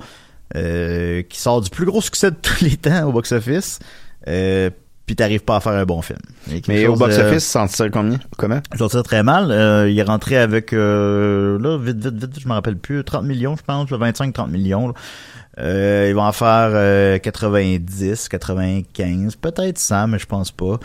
euh, 0.57 1.23
qui 1.23 1.41
sort 1.41 1.61
du 1.61 1.71
plus 1.71 1.87
gros 1.87 2.01
succès 2.01 2.31
de 2.31 2.37
tous 2.41 2.63
les 2.63 2.77
temps 2.77 3.09
au 3.09 3.13
box-office, 3.13 3.79
euh, 4.29 4.71
puis 5.07 5.17
t'arrives 5.17 5.45
pas 5.45 5.57
à 5.57 5.61
faire 5.61 5.73
un 5.73 5.85
bon 5.85 6.03
film. 6.03 6.19
Mais 6.69 6.87
au 6.87 6.97
box-office, 6.97 7.45
ça 7.45 7.63
en 7.63 7.67
tire 7.67 7.91
combien? 7.91 8.19
Comment? 8.37 8.61
trouve 8.77 8.91
ça 8.91 9.03
très 9.03 9.23
mal. 9.23 9.51
Euh, 9.51 9.89
il 9.89 9.99
est 9.99 10.03
rentré 10.03 10.37
avec, 10.37 10.73
euh, 10.73 11.59
là, 11.59 11.79
vite, 11.79 11.97
vite, 12.05 12.15
vite, 12.15 12.41
je 12.41 12.49
me 12.49 12.53
rappelle 12.53 12.77
plus, 12.77 13.05
30 13.05 13.25
millions, 13.25 13.57
je 13.57 13.63
pense, 13.63 13.89
25-30 13.91 14.51
millions. 14.51 14.89
là. 14.89 14.95
Euh, 15.61 16.07
ils 16.09 16.15
vont 16.15 16.23
en 16.23 16.33
faire 16.33 16.71
euh, 16.73 17.19
90, 17.19 18.29
95, 18.29 19.37
peut-être 19.37 19.79
100, 19.79 20.09
mais 20.09 20.19
je 20.19 20.27
pense 20.27 20.53
pas. 20.53 20.79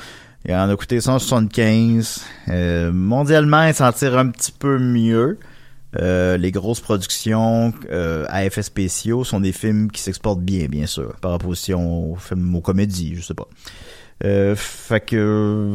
Il 0.45 0.53
en 0.55 0.69
a 0.69 0.75
coûté 0.75 0.99
175. 0.99 2.21
Euh, 2.49 2.91
mondialement, 2.91 3.65
il 3.65 3.73
s'en 3.73 3.91
tire 3.91 4.17
un 4.17 4.29
petit 4.29 4.51
peu 4.51 4.79
mieux. 4.79 5.37
Euh, 6.01 6.37
les 6.37 6.51
grosses 6.51 6.79
productions 6.79 7.73
euh, 7.91 8.25
à 8.29 8.45
effets 8.45 8.63
spéciaux 8.63 9.23
sont 9.23 9.39
des 9.39 9.51
films 9.51 9.91
qui 9.91 10.01
s'exportent 10.01 10.41
bien, 10.41 10.67
bien 10.67 10.87
sûr, 10.87 11.15
par 11.21 11.33
opposition 11.33 12.11
aux 12.11 12.15
films 12.15 12.55
aux 12.55 12.61
comédies, 12.61 13.15
je 13.15 13.21
sais 13.21 13.33
pas. 13.33 13.47
Euh, 14.23 14.55
fait 14.55 15.01
que 15.01 15.71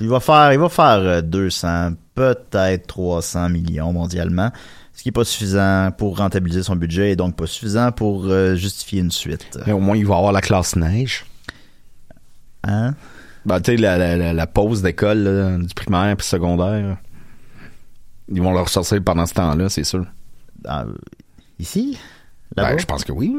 il 0.00 0.08
va 0.08 0.20
faire, 0.20 0.52
il 0.52 0.58
va 0.58 0.68
faire 0.68 0.98
euh, 0.98 1.20
200, 1.20 1.92
peut-être 2.14 2.86
300 2.86 3.48
millions 3.50 3.92
mondialement, 3.92 4.50
ce 4.92 5.02
qui 5.02 5.10
est 5.10 5.12
pas 5.12 5.24
suffisant 5.24 5.90
pour 5.96 6.18
rentabiliser 6.18 6.62
son 6.64 6.74
budget 6.74 7.12
et 7.12 7.16
donc 7.16 7.36
pas 7.36 7.46
suffisant 7.46 7.92
pour 7.92 8.28
justifier 8.56 9.00
une 9.00 9.12
suite. 9.12 9.58
Mais 9.66 9.72
au 9.72 9.78
moins, 9.78 9.96
il 9.96 10.06
va 10.06 10.16
avoir 10.16 10.32
la 10.32 10.40
classe 10.40 10.74
neige. 10.74 11.24
Hein? 12.64 12.94
Ben, 13.46 13.60
tu 13.60 13.70
sais, 13.70 13.76
la, 13.76 13.96
la, 13.96 14.16
la, 14.16 14.32
la 14.32 14.46
pause 14.48 14.82
d'école, 14.82 15.60
du 15.64 15.74
primaire 15.74 16.16
puis 16.16 16.26
secondaire. 16.26 16.96
Ils 18.30 18.42
vont 18.42 18.52
le 18.52 18.60
ressortir 18.60 19.02
pendant 19.02 19.26
ce 19.26 19.34
temps-là, 19.34 19.68
c'est 19.68 19.84
sûr. 19.84 20.04
Ah, 20.66 20.84
ici? 21.58 21.98
Ben, 22.56 22.76
je 22.78 22.84
pense 22.86 23.04
que 23.04 23.12
oui. 23.12 23.34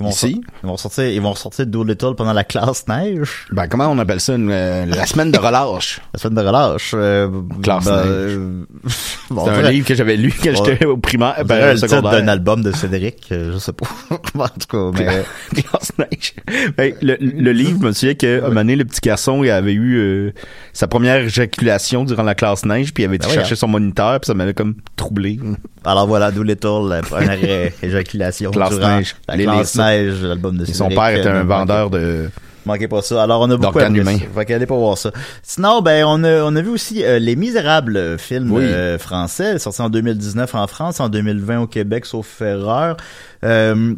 Ils 0.00 0.04
vont 0.04 0.10
Ici? 0.10 0.40
Ils 0.64 0.66
vont 0.66 0.76
sortir, 0.76 1.04
ils 1.04 1.20
vont 1.20 1.34
sortir 1.36 1.64
Doolittle 1.66 2.14
pendant 2.16 2.32
la 2.32 2.42
classe 2.42 2.88
neige. 2.88 3.46
Ben, 3.52 3.68
comment 3.68 3.86
on 3.88 3.98
appelle 3.98 4.20
ça? 4.20 4.34
une, 4.34 4.50
euh, 4.50 4.84
la 4.86 5.06
semaine 5.06 5.30
de 5.30 5.38
relâche? 5.38 6.00
La 6.12 6.18
semaine 6.18 6.42
de 6.42 6.48
relâche. 6.48 6.90
euh, 6.94 7.28
Classe 7.62 7.84
ben, 7.84 7.96
neige. 7.98 8.06
euh, 8.08 8.64
bon, 9.30 9.44
C'est 9.44 9.50
un 9.52 9.70
livre 9.70 9.86
que 9.86 9.94
j'avais 9.94 10.16
lu 10.16 10.32
quand 10.42 10.52
j'étais 10.64 10.84
au 10.86 10.96
primaire, 10.96 11.36
on 11.38 11.44
ben, 11.44 11.74
le 11.74 11.80
titre 11.80 12.02
d'un 12.02 12.26
album 12.26 12.62
de 12.62 12.72
Cédric, 12.72 13.26
je 13.30 13.56
sais 13.58 13.72
pas. 13.72 13.86
en 14.10 14.48
tout 14.48 14.92
cas, 14.92 14.98
mais... 14.98 15.24
Classe 15.62 15.92
neige. 15.98 16.34
Ben, 16.76 16.94
le, 17.00 17.16
le 17.20 17.52
livre, 17.52 17.78
je 17.82 17.86
me 17.86 17.92
souviens 17.92 18.14
qu'à 18.14 18.26
un 18.38 18.40
moment 18.40 18.54
donné, 18.54 18.74
le 18.76 18.84
petit 18.84 19.00
garçon, 19.02 19.44
il 19.44 19.50
avait 19.50 19.74
eu 19.74 19.98
euh, 19.98 20.32
sa 20.72 20.86
première 20.88 21.16
éjaculation 21.16 22.04
durant 22.04 22.22
la 22.22 22.34
classe 22.34 22.64
neige, 22.64 22.94
puis 22.94 23.02
il 23.02 23.06
avait 23.06 23.16
été 23.16 23.26
Ben 23.26 23.34
chercher 23.34 23.52
hein. 23.52 23.56
son 23.56 23.68
moniteur, 23.68 24.20
puis 24.20 24.26
ça 24.26 24.34
m'avait 24.34 24.54
comme 24.54 24.74
troublé. 24.96 25.38
Alors 25.84 26.06
voilà, 26.06 26.30
Doolittle, 26.30 26.88
la 26.88 27.02
première 27.02 27.38
éjaculation 27.82 28.50
Classe 28.50 28.70
durant 28.70 28.96
neige. 28.96 29.16
la 29.28 29.36
Les 29.36 29.44
classe 29.44 29.76
neige, 29.76 30.22
l'album 30.22 30.56
de 30.56 30.68
Et 30.68 30.72
son 30.72 30.88
père 30.88 31.08
était 31.10 31.28
un 31.28 31.44
vendeur 31.44 31.90
de... 31.90 32.30
Manquez 32.64 32.86
pas 32.86 33.02
ça. 33.02 33.24
Alors 33.24 33.40
on 33.40 33.50
a 33.50 33.56
beaucoup 33.56 33.76
apprécié. 33.80 34.00
humains. 34.00 34.18
Fait 34.36 34.44
qu'allez 34.44 34.66
pas 34.66 34.76
voir 34.76 34.96
ça. 34.96 35.10
Sinon, 35.42 35.82
ben 35.82 36.04
on 36.06 36.22
a 36.22 36.44
on 36.44 36.54
a 36.54 36.62
vu 36.62 36.68
aussi 36.68 37.02
euh, 37.04 37.18
Les 37.18 37.34
Misérables, 37.34 37.96
euh, 37.96 38.16
film 38.18 38.52
Oui. 38.52 38.62
euh, 38.62 38.98
français, 38.98 39.58
sorti 39.58 39.82
en 39.82 39.90
2019 39.90 40.54
en 40.54 40.68
France, 40.68 41.00
en 41.00 41.08
2020 41.08 41.62
au 41.62 41.66
Québec, 41.66 42.06
sauf 42.06 42.40
erreur. 42.40 42.96
Euh, 43.44 43.94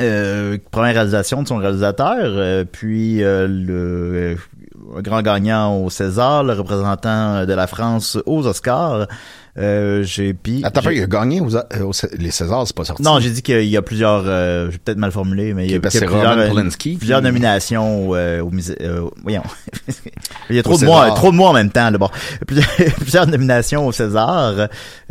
euh, 0.00 0.58
première 0.72 0.94
réalisation 0.94 1.42
de 1.42 1.48
son 1.48 1.58
réalisateur, 1.58 2.16
euh, 2.18 2.64
puis 2.64 3.22
euh, 3.22 3.46
le 3.46 4.32
euh, 4.32 4.36
grand 5.00 5.22
gagnant 5.22 5.76
au 5.76 5.90
César, 5.90 6.44
le 6.44 6.52
représentant 6.52 7.46
de 7.46 7.52
la 7.52 7.66
France 7.66 8.18
aux 8.26 8.46
Oscars. 8.46 9.06
Euh, 9.58 10.02
j'ai 10.02 10.32
puis 10.32 10.62
Attends, 10.64 10.88
il 10.88 11.02
a 11.02 11.06
gagné 11.06 11.42
aux, 11.42 11.54
euh, 11.54 11.60
aux- 11.82 11.92
les 12.18 12.30
Césars, 12.30 12.66
c'est 12.66 12.74
pas 12.74 12.86
sorti. 12.86 13.02
non, 13.02 13.20
j'ai 13.20 13.28
dit 13.28 13.42
qu'il 13.42 13.64
y 13.68 13.76
a 13.76 13.82
plusieurs, 13.82 14.22
euh, 14.26 14.70
j'ai 14.70 14.78
peut-être 14.78 14.96
mal 14.96 15.10
formulé, 15.10 15.52
mais 15.52 15.66
il 15.66 15.70
y 15.72 15.74
a, 15.74 15.76
y 15.76 15.80
plusieurs, 15.80 16.38
euh, 16.38 16.48
Polanski 16.48 16.96
plusieurs 16.96 17.20
nominations 17.20 18.14
euh, 18.14 18.40
au 18.40 18.50
musée. 18.50 18.78
euh, 18.80 19.02
voyons, 19.22 19.42
il 20.48 20.56
y 20.56 20.58
a 20.58 20.62
trop 20.62 20.76
Au 20.76 20.78
de 20.78 20.86
mois, 20.86 21.10
trop 21.10 21.30
de 21.30 21.36
mois 21.36 21.50
en 21.50 21.52
même 21.52 21.70
temps. 21.70 21.90
Là, 21.90 21.98
bon, 21.98 22.08
plusieurs, 22.46 23.26
nominations 23.26 23.86
au 23.86 23.92
César. 23.92 24.54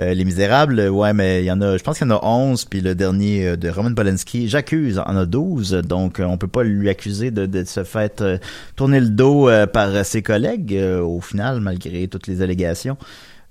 Euh, 0.01 0.13
Les 0.15 0.25
Misérables, 0.25 0.89
ouais, 0.89 1.13
mais 1.13 1.43
il 1.43 1.45
y 1.45 1.51
en 1.51 1.61
a, 1.61 1.77
je 1.77 1.83
pense 1.83 1.99
qu'il 1.99 2.07
y 2.07 2.11
en 2.11 2.15
a 2.15 2.25
11, 2.25 2.65
puis 2.65 2.81
le 2.81 2.95
dernier 2.95 3.57
de 3.57 3.69
Roman 3.69 3.93
Polanski, 3.93 4.49
j'accuse, 4.49 4.97
en 4.97 5.17
a 5.17 5.27
12, 5.27 5.73
donc 5.87 6.19
on 6.19 6.37
peut 6.39 6.47
pas 6.47 6.63
lui 6.63 6.89
accuser 6.89 7.29
de, 7.29 7.45
de 7.45 7.63
se 7.63 7.83
faire 7.83 8.09
euh, 8.21 8.39
tourner 8.75 9.01
le 9.01 9.09
dos 9.09 9.49
euh, 9.49 9.67
par 9.67 10.03
ses 10.03 10.23
collègues 10.23 10.73
euh, 10.75 10.99
au 11.01 11.21
final, 11.21 11.59
malgré 11.61 12.07
toutes 12.07 12.25
les 12.25 12.41
allégations. 12.41 12.97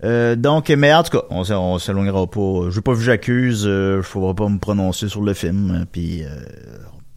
Euh, 0.02 0.34
donc, 0.36 0.70
mais 0.70 0.94
en 0.94 1.02
tout 1.02 1.18
cas, 1.18 1.24
on, 1.30 1.42
on 1.50 1.78
s'éloignera 1.78 2.26
pas. 2.26 2.70
J'ai 2.70 2.80
pas 2.80 2.94
vu 2.94 3.04
j'accuse, 3.04 3.64
euh, 3.66 4.02
faudra 4.02 4.34
pas 4.34 4.48
me 4.48 4.58
prononcer 4.58 5.08
sur 5.08 5.20
le 5.22 5.34
film, 5.34 5.70
euh, 5.82 5.84
puis 5.90 6.24
euh, 6.24 6.28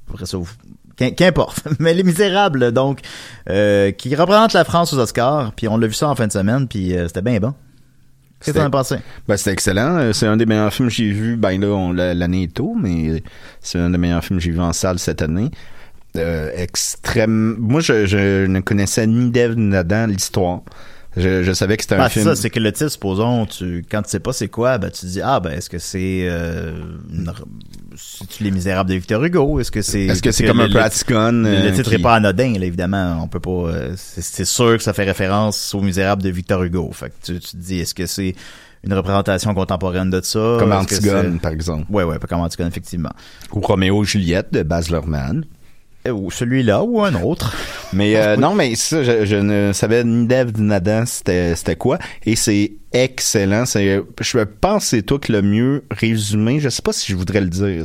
après 0.09 0.25
ça, 0.25 0.37
vous- 0.37 0.47
qu'im- 0.97 1.11
qu'importe. 1.11 1.63
Mais 1.79 1.93
Les 1.93 2.03
Misérables, 2.03 2.71
donc, 2.73 2.99
euh, 3.49 3.91
qui 3.91 4.13
représente 4.15 4.53
la 4.53 4.65
France 4.65 4.91
aux 4.93 4.99
Oscars, 4.99 5.53
puis 5.53 5.67
on 5.69 5.77
l'a 5.77 5.87
vu 5.87 5.93
ça 5.93 6.09
en 6.09 6.15
fin 6.15 6.27
de 6.27 6.31
semaine, 6.33 6.67
puis 6.67 6.95
euh, 6.95 7.07
c'était 7.07 7.21
bien 7.21 7.39
bon. 7.39 7.53
Qu'est-ce 8.41 8.51
que 8.57 8.59
t'en 8.59 8.65
as 8.65 8.69
pensé? 8.69 8.95
Ben, 9.29 9.37
c'était 9.37 9.51
excellent. 9.53 10.11
C'est 10.11 10.27
un 10.27 10.35
des 10.35 10.45
meilleurs 10.45 10.73
films 10.73 10.89
que 10.89 10.93
j'ai 10.93 11.11
vu. 11.11 11.37
Ben 11.37 11.57
là, 11.61 12.13
l'année 12.13 12.43
est 12.43 12.53
tôt, 12.53 12.75
mais 12.77 13.23
c'est 13.61 13.79
un 13.79 13.89
des 13.89 13.97
meilleurs 13.97 14.21
films 14.21 14.39
que 14.39 14.43
j'ai 14.43 14.51
vu 14.51 14.59
en 14.59 14.73
salle 14.73 14.99
cette 14.99 15.21
année. 15.21 15.49
Euh, 16.17 16.51
extrême. 16.53 17.55
Moi, 17.57 17.79
je, 17.79 18.05
je 18.05 18.45
ne 18.45 18.59
connaissais 18.59 19.07
ni 19.07 19.31
d'Ève 19.31 19.55
ni 19.55 19.71
d'Adam 19.71 20.07
l'histoire. 20.07 20.59
Je, 21.15 21.43
je 21.43 21.51
savais 21.53 21.77
que 21.77 21.83
c'était 21.83 21.95
un 21.95 21.99
Ben, 21.99 22.09
c'est 22.09 22.23
ça, 22.23 22.35
c'est 22.35 22.49
que 22.49 22.59
le 22.59 22.71
titre, 22.71 22.89
supposons, 22.89 23.45
tu, 23.45 23.85
quand 23.89 24.01
tu 24.01 24.09
sais 24.09 24.19
pas 24.19 24.33
c'est 24.33 24.47
quoi, 24.47 24.77
ben, 24.79 24.89
tu 24.89 25.05
dis, 25.05 25.21
ah, 25.21 25.39
ben, 25.39 25.51
est-ce 25.51 25.69
que 25.69 25.77
c'est, 25.77 26.25
euh, 26.27 26.73
c'est-tu 27.95 28.43
Les 28.43 28.51
Misérables 28.51 28.89
de 28.89 28.95
Victor 28.95 29.23
Hugo? 29.23 29.59
Est-ce 29.59 29.71
que 29.71 29.81
c'est, 29.81 30.05
Est-ce 30.05 30.21
que 30.23 30.31
c'est 30.31 30.45
comme 30.45 30.61
un 30.61 30.69
Praticon, 30.69 31.31
Le, 31.43 31.47
euh, 31.49 31.71
titre 31.71 31.89
qui- 31.89 31.95
est 31.95 31.99
pas 31.99 32.15
anodin, 32.15 32.53
là, 32.57 32.65
évidemment. 32.65 33.19
On 33.21 33.27
peut 33.27 33.39
pas, 33.39 33.51
euh, 33.51 33.93
c'est, 33.95 34.45
sûr 34.45 34.77
que 34.77 34.83
ça 34.83 34.93
fait 34.93 35.03
référence 35.03 35.73
aux 35.75 35.81
Misérables 35.81 36.23
de 36.23 36.29
Victor 36.29 36.63
Hugo. 36.63 36.89
Fait 36.93 37.09
que 37.09 37.13
tu, 37.33 37.39
tu 37.39 37.51
te 37.51 37.57
dis, 37.57 37.79
est-ce 37.79 37.93
que 37.93 38.05
c'est 38.05 38.33
une 38.83 38.93
représentation 38.93 39.53
contemporaine 39.53 40.09
de 40.09 40.21
ça? 40.21 40.57
Comme 40.59 40.71
Antigone, 40.71 41.39
par 41.39 41.51
exemple. 41.51 41.85
Ouais, 41.89 42.03
ouais, 42.03 42.17
pas 42.19 42.27
comme 42.27 42.41
Antigone, 42.41 42.67
effectivement. 42.67 43.11
Ou 43.53 43.59
Roméo 43.61 44.03
et 44.03 44.07
Juliette 44.07 44.51
de 44.51 44.63
Baz 44.63 44.89
Luhrmann. 44.89 45.45
Euh, 46.07 46.11
Ou 46.11 46.31
celui-là, 46.31 46.83
ou 46.83 47.01
un 47.01 47.13
autre. 47.15 47.55
Mais 47.93 48.17
euh, 48.17 48.35
non, 48.35 48.55
mais 48.55 48.73
ça, 48.73 49.03
je, 49.03 49.23
je 49.23 49.35
ne 49.35 49.71
savais 49.71 50.03
ni 50.03 50.25
d'Ève 50.25 50.51
ni 50.59 50.67
d'Adam 50.67 51.05
c'était 51.05 51.55
c'était 51.55 51.75
quoi. 51.75 51.99
Et 52.25 52.35
c'est 52.35 52.71
excellent. 52.91 53.67
C'est, 53.67 54.01
je 54.19 54.39
pense 54.39 54.83
que 54.83 54.89
c'est 54.89 55.01
toi 55.03 55.19
qui 55.19 55.31
l'as 55.31 55.43
mieux 55.43 55.83
résumé. 55.91 56.59
Je 56.59 56.69
sais 56.69 56.81
pas 56.81 56.91
si 56.91 57.11
je 57.11 57.15
voudrais 57.15 57.41
le 57.41 57.49
dire. 57.49 57.83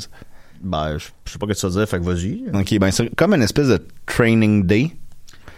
Ben, 0.62 0.96
je, 0.96 1.08
je 1.26 1.32
sais 1.32 1.38
pas 1.38 1.46
ce 1.48 1.52
que 1.52 1.58
tu 1.58 1.66
vas 1.66 1.72
dire, 1.80 1.88
fait 1.88 1.98
que 1.98 2.04
vas-y. 2.04 2.42
Ok, 2.54 2.78
ben 2.78 2.90
c'est 2.90 3.14
comme 3.16 3.34
une 3.34 3.42
espèce 3.42 3.68
de 3.68 3.78
training 4.06 4.64
day. 4.64 4.92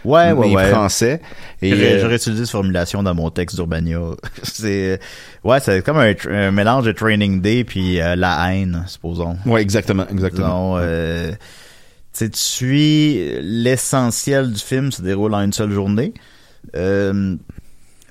Ouais, 0.03 0.31
ouais, 0.31 0.53
ouais. 0.53 0.69
français. 0.69 1.21
Et 1.61 1.69
J'aurais 1.69 1.93
euh, 1.93 1.99
j'aurais 2.01 2.15
utilisé 2.15 2.45
cette 2.45 2.51
formulation 2.51 3.03
dans 3.03 3.13
mon 3.13 3.29
texte 3.29 3.55
d'Urbania. 3.55 3.99
c'est 4.43 4.99
ouais, 5.43 5.59
c'est 5.59 5.83
comme 5.83 5.97
un, 5.97 6.51
mélange 6.51 6.85
de 6.85 6.91
Training 6.91 7.41
Day 7.41 7.63
puis 7.63 8.01
euh, 8.01 8.15
la 8.15 8.53
haine, 8.53 8.83
supposons. 8.87 9.37
Ouais, 9.45 9.61
exactement, 9.61 10.07
exactement. 10.09 10.75
Disons, 10.75 10.77
euh, 10.77 11.31
tu 12.13 12.19
sais, 12.25 12.29
tu 12.29 12.39
suis 12.39 13.39
l'essentiel 13.41 14.51
du 14.51 14.59
film 14.59 14.91
se 14.91 15.01
déroule 15.01 15.33
en 15.33 15.41
une 15.41 15.53
seule 15.53 15.71
journée. 15.71 16.13
Euh, 16.75 17.35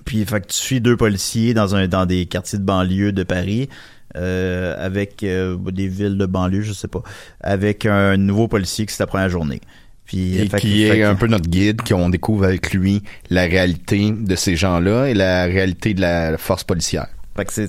puis 0.04 0.24
fait 0.24 0.40
que 0.40 0.46
tu 0.48 0.56
suis 0.56 0.80
deux 0.80 0.96
policiers 0.96 1.54
dans 1.54 1.74
un 1.76 1.86
dans 1.86 2.06
des 2.06 2.26
quartiers 2.26 2.58
de 2.58 2.64
banlieue 2.64 3.12
de 3.12 3.22
Paris. 3.22 3.68
euh, 4.16 4.74
avec 4.84 5.22
euh, 5.22 5.56
des 5.70 5.86
villes 5.86 6.18
de 6.18 6.26
banlieue, 6.26 6.62
je 6.62 6.72
sais 6.72 6.88
pas, 6.88 7.02
avec 7.40 7.86
un 7.86 8.16
nouveau 8.16 8.48
policier 8.48 8.84
qui 8.86 8.92
c'est 8.92 9.02
la 9.04 9.06
première 9.06 9.28
journée. 9.28 9.60
Puis 10.04 10.36
et 10.36 10.48
fait 10.48 10.58
qui 10.58 10.88
fait 10.88 10.96
est 10.98 11.00
que- 11.02 11.04
un 11.06 11.14
peu 11.14 11.28
notre 11.28 11.48
guide, 11.48 11.82
qu'on 11.82 12.08
découvre 12.10 12.44
avec 12.44 12.72
lui 12.74 13.02
la 13.28 13.42
réalité 13.42 14.10
de 14.10 14.34
ces 14.34 14.56
gens-là 14.56 15.06
et 15.06 15.14
la 15.14 15.44
réalité 15.44 15.94
de 15.94 16.00
la 16.00 16.36
force 16.38 16.64
policière. 16.64 17.06
Fait 17.36 17.44
que 17.44 17.52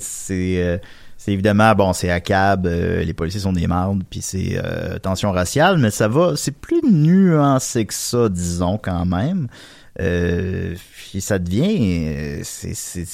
c'est 1.24 1.30
évidemment 1.30 1.72
bon, 1.76 1.92
c'est 1.92 2.10
à 2.10 2.18
cab, 2.18 2.66
euh, 2.66 3.04
les 3.04 3.12
policiers 3.12 3.38
sont 3.38 3.52
des 3.52 3.68
mardes, 3.68 4.02
puis 4.10 4.20
c'est 4.20 4.60
euh, 4.64 4.98
tension 4.98 5.30
raciale, 5.30 5.78
mais 5.78 5.92
ça 5.92 6.08
va, 6.08 6.32
c'est 6.34 6.50
plus 6.50 6.80
nuancé 6.82 7.86
que 7.86 7.94
ça, 7.94 8.28
disons 8.28 8.76
quand 8.76 9.04
même. 9.04 9.46
Euh, 10.00 10.74
puis 10.96 11.20
ça 11.20 11.38
devient, 11.38 12.08
euh, 12.08 12.40
c'est 12.42 12.74
c'est 12.74 13.06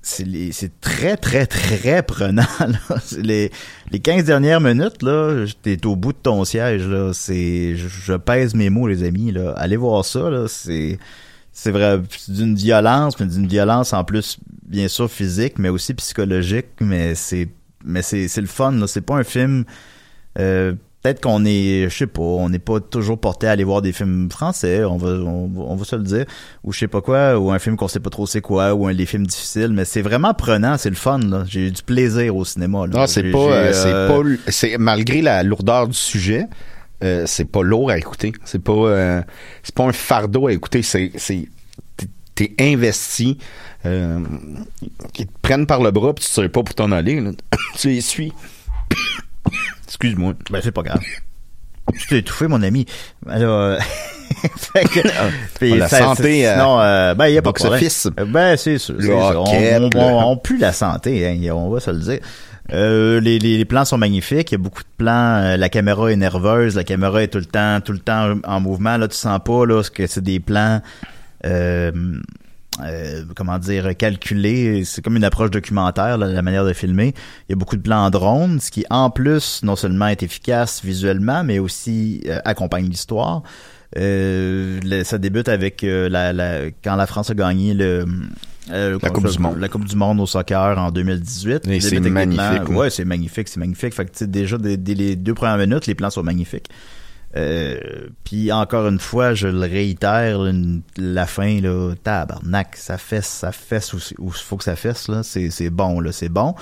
c'est 0.00 0.80
très 0.80 1.18
très 1.18 1.44
très 1.44 2.02
prenant 2.02 2.46
là. 2.58 2.96
Les 3.22 3.50
les 3.90 4.00
15 4.00 4.24
dernières 4.24 4.62
minutes 4.62 5.02
là, 5.02 5.44
t'es 5.60 5.84
au 5.84 5.94
bout 5.94 6.14
de 6.14 6.18
ton 6.18 6.46
siège 6.46 6.86
là, 6.86 7.12
c'est 7.12 7.76
je, 7.76 7.86
je 7.86 8.14
pèse 8.14 8.54
mes 8.54 8.70
mots 8.70 8.88
les 8.88 9.02
amis 9.02 9.30
là. 9.30 9.52
Allez 9.58 9.76
voir 9.76 10.06
ça 10.06 10.30
là, 10.30 10.46
c'est 10.48 10.98
c'est 11.60 11.72
vrai 11.72 12.00
c'est 12.16 12.32
d'une 12.32 12.54
violence 12.54 13.18
mais 13.18 13.26
d'une 13.26 13.48
violence 13.48 13.92
en 13.92 14.04
plus 14.04 14.38
bien 14.68 14.86
sûr 14.86 15.10
physique 15.10 15.58
mais 15.58 15.68
aussi 15.70 15.92
psychologique 15.94 16.66
mais 16.80 17.14
c'est 17.16 17.48
mais 17.84 18.02
c'est 18.02 18.28
c'est 18.28 18.40
le 18.40 18.46
fun 18.46 18.72
là. 18.72 18.86
C'est 18.86 19.00
pas 19.00 19.16
un 19.16 19.24
film 19.24 19.64
euh, 20.38 20.72
peut-être 21.02 21.20
qu'on 21.20 21.44
est 21.44 21.88
je 21.90 21.96
sais 21.96 22.06
pas 22.06 22.22
on 22.22 22.48
n'est 22.48 22.58
pas 22.60 22.78
toujours 22.78 23.18
porté 23.18 23.48
à 23.48 23.52
aller 23.52 23.64
voir 23.64 23.82
des 23.82 23.92
films 23.92 24.30
français 24.30 24.84
on 24.84 24.98
va 24.98 25.08
on, 25.08 25.48
va- 25.48 25.62
on 25.62 25.74
va 25.74 25.84
se 25.84 25.96
le 25.96 26.02
dire 26.02 26.26
ou 26.62 26.72
je 26.72 26.78
sais 26.78 26.88
pas 26.88 27.00
quoi 27.00 27.36
ou 27.38 27.50
un 27.50 27.58
film 27.58 27.76
qu'on 27.76 27.88
sait 27.88 27.98
pas 28.00 28.10
trop 28.10 28.26
c'est 28.26 28.40
quoi 28.40 28.74
ou 28.74 28.86
un 28.86 28.94
des 28.94 29.06
films 29.06 29.26
difficiles 29.26 29.72
mais 29.72 29.84
c'est 29.84 30.02
vraiment 30.02 30.34
prenant 30.34 30.76
c'est 30.78 30.90
le 30.90 30.96
fun 30.96 31.18
là. 31.18 31.44
J'ai 31.48 31.66
eu 31.68 31.70
du 31.72 31.82
plaisir 31.82 32.36
au 32.36 32.44
cinéma 32.44 32.86
là. 32.86 33.00
Non, 33.00 33.06
c'est 33.08 33.30
pas, 33.32 33.38
euh, 33.38 33.72
c'est 33.72 33.92
euh, 33.92 34.08
pas, 34.08 34.50
c'est 34.52 34.78
malgré 34.78 35.22
la 35.22 35.42
lourdeur 35.42 35.88
du 35.88 35.94
sujet, 35.96 36.46
euh, 37.04 37.24
c'est 37.26 37.44
pas 37.44 37.62
lourd 37.62 37.90
à 37.90 37.98
écouter. 37.98 38.32
C'est 38.44 38.62
pas, 38.62 38.72
euh, 38.72 39.22
c'est 39.62 39.74
pas 39.74 39.84
un 39.84 39.92
fardeau 39.92 40.46
à 40.48 40.52
écouter. 40.52 40.82
C'est, 40.82 41.12
c'est, 41.16 41.48
t'es- 42.34 42.54
investi. 42.60 43.38
Euh, 43.86 44.20
ils 45.18 45.26
te 45.26 45.32
prennent 45.42 45.66
par 45.66 45.82
le 45.82 45.90
bras 45.90 46.14
puis 46.14 46.24
tu 46.24 46.30
sais 46.30 46.48
pas 46.48 46.62
pour 46.62 46.74
t'en 46.74 46.90
aller. 46.92 47.22
tu 47.76 47.88
les 47.88 48.00
suis. 48.00 48.32
Excuse-moi. 49.86 50.34
Ben, 50.50 50.60
c'est 50.62 50.72
pas 50.72 50.82
grave. 50.82 51.00
Je 51.94 52.06
t'ai 52.06 52.18
étouffé, 52.18 52.46
mon 52.48 52.62
ami. 52.62 52.86
Alors, 53.28 53.60
euh, 53.60 53.78
fait 54.56 54.84
que, 54.84 55.00
puis 55.58 55.72
Ah, 55.74 55.76
la 55.76 55.88
ça- 55.88 55.98
santé, 55.98 56.46
euh, 56.46 56.52
Sinon, 56.54 56.80
euh, 56.80 57.14
ben, 57.14 57.26
il 57.28 57.34
y 57.34 57.38
a 57.38 57.42
pas 57.42 57.50
de 57.52 57.54
problème. 57.58 57.82
Euh, 58.18 58.24
Ben, 58.26 58.56
c'est 58.56 58.78
sûr. 58.78 58.94
on, 58.98 59.90
on, 59.94 60.22
on, 60.32 60.36
pue 60.36 60.58
la 60.58 60.72
santé, 60.72 61.26
hein, 61.26 61.52
on 61.54 61.70
va 61.70 61.80
se 61.80 61.90
le 61.90 61.98
dire. 62.00 62.18
Euh, 62.70 63.18
les, 63.20 63.38
les, 63.38 63.56
les 63.56 63.64
plans 63.64 63.86
sont 63.86 63.96
magnifiques. 63.96 64.50
Il 64.52 64.54
y 64.54 64.56
a 64.56 64.58
beaucoup 64.58 64.82
de 64.82 64.88
plans. 64.98 65.36
euh, 65.42 65.56
la 65.56 65.68
caméra 65.70 66.12
est 66.12 66.16
nerveuse. 66.16 66.76
La 66.76 66.84
caméra 66.84 67.22
est 67.22 67.28
tout 67.28 67.38
le 67.38 67.46
temps, 67.46 67.80
tout 67.80 67.92
le 67.92 67.98
temps 67.98 68.34
en 68.44 68.60
mouvement. 68.60 68.98
Là, 68.98 69.08
tu 69.08 69.16
sens 69.16 69.40
pas 69.42 69.64
là 69.64 69.82
que 69.82 70.06
c'est 70.06 70.22
des 70.22 70.38
plans. 70.38 70.82
Euh, 71.46 71.90
euh, 72.84 73.24
comment 73.36 73.58
dire 73.58 73.96
calculés 73.96 74.84
c'est 74.84 75.02
comme 75.02 75.16
une 75.16 75.24
approche 75.24 75.50
documentaire 75.50 76.18
là, 76.18 76.26
la 76.26 76.42
manière 76.42 76.64
de 76.64 76.72
filmer. 76.72 77.14
Il 77.48 77.50
y 77.50 77.54
a 77.54 77.56
beaucoup 77.56 77.76
de 77.76 77.82
plans 77.82 78.04
en 78.04 78.10
drone 78.10 78.60
ce 78.60 78.70
qui 78.70 78.84
en 78.90 79.10
plus 79.10 79.60
non 79.62 79.76
seulement 79.76 80.08
est 80.08 80.22
efficace 80.22 80.82
visuellement 80.84 81.42
mais 81.44 81.58
aussi 81.58 82.22
euh, 82.26 82.38
accompagne 82.44 82.86
l'histoire. 82.88 83.42
Euh, 83.96 84.80
ça 85.04 85.18
débute 85.18 85.48
avec 85.48 85.82
euh, 85.82 86.08
la, 86.08 86.32
la- 86.32 86.66
quand 86.84 86.94
la 86.96 87.06
France 87.06 87.30
a 87.30 87.34
gagné 87.34 87.72
le 87.74 88.04
euh, 88.70 88.98
La 89.02 89.08
Coupe 89.08 89.30
du 89.30 89.38
Monde. 89.38 89.58
la 89.58 89.68
Coupe 89.68 89.86
du 89.86 89.96
Monde 89.96 90.20
au 90.20 90.26
soccer 90.26 90.76
en 90.78 90.90
2018 90.90 91.66
Et 91.68 91.76
Il 91.76 91.82
c'est 91.82 91.98
magnifique, 92.00 92.68
oui. 92.68 92.76
ouais 92.76 92.90
c'est 92.90 93.06
magnifique 93.06 93.48
c'est 93.48 93.58
magnifique. 93.60 93.94
Fait 93.94 94.04
que 94.04 94.10
tu 94.10 94.18
sais, 94.18 94.26
déjà 94.26 94.58
dès, 94.58 94.76
dès 94.76 94.94
les 94.94 95.16
deux 95.16 95.32
premières 95.34 95.56
minutes 95.56 95.86
les 95.86 95.94
plans 95.94 96.10
sont 96.10 96.22
magnifiques 96.22 96.68
euh, 97.36 97.78
puis 98.24 98.50
encore 98.52 98.88
une 98.88 98.98
fois, 98.98 99.34
je 99.34 99.48
le 99.48 99.60
réitère, 99.60 100.44
une- 100.46 100.82
la 100.96 101.26
fin 101.26 101.60
là, 101.60 101.92
tabarnak, 102.02 102.76
ça 102.76 102.96
fesse, 102.98 103.26
ça 103.28 103.52
fesse 103.52 103.92
où 103.92 103.98
il 104.18 104.32
faut 104.32 104.56
que 104.56 104.64
ça 104.64 104.76
fesse 104.76 105.08
là, 105.08 105.22
c'est 105.22 105.50
c'est 105.50 105.70
bon 105.70 106.00
là, 106.00 106.10
c'est 106.12 106.28
bon. 106.30 106.54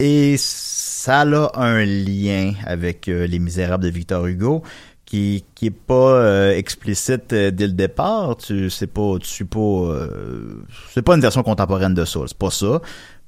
Et 0.00 0.36
ça 0.38 1.20
a 1.22 1.50
un 1.60 1.84
lien 1.84 2.52
avec 2.66 3.08
euh, 3.08 3.26
Les 3.26 3.38
Misérables 3.38 3.84
de 3.84 3.90
Victor 3.90 4.26
Hugo 4.26 4.62
qui 5.06 5.44
qui 5.54 5.66
est 5.66 5.70
pas 5.70 5.94
euh, 5.94 6.50
explicite 6.56 7.32
euh, 7.32 7.50
dès 7.50 7.66
le 7.68 7.72
départ. 7.74 8.36
Tu 8.36 8.68
sais 8.70 8.86
pas, 8.88 9.16
tu 9.20 9.26
suis 9.28 9.44
pas, 9.44 9.58
euh, 9.58 10.56
c'est 10.92 11.02
pas 11.02 11.14
une 11.14 11.20
version 11.20 11.42
contemporaine 11.42 11.94
de 11.94 12.04
ça, 12.04 12.20
c'est 12.26 12.36
pas 12.36 12.50
ça. 12.50 12.80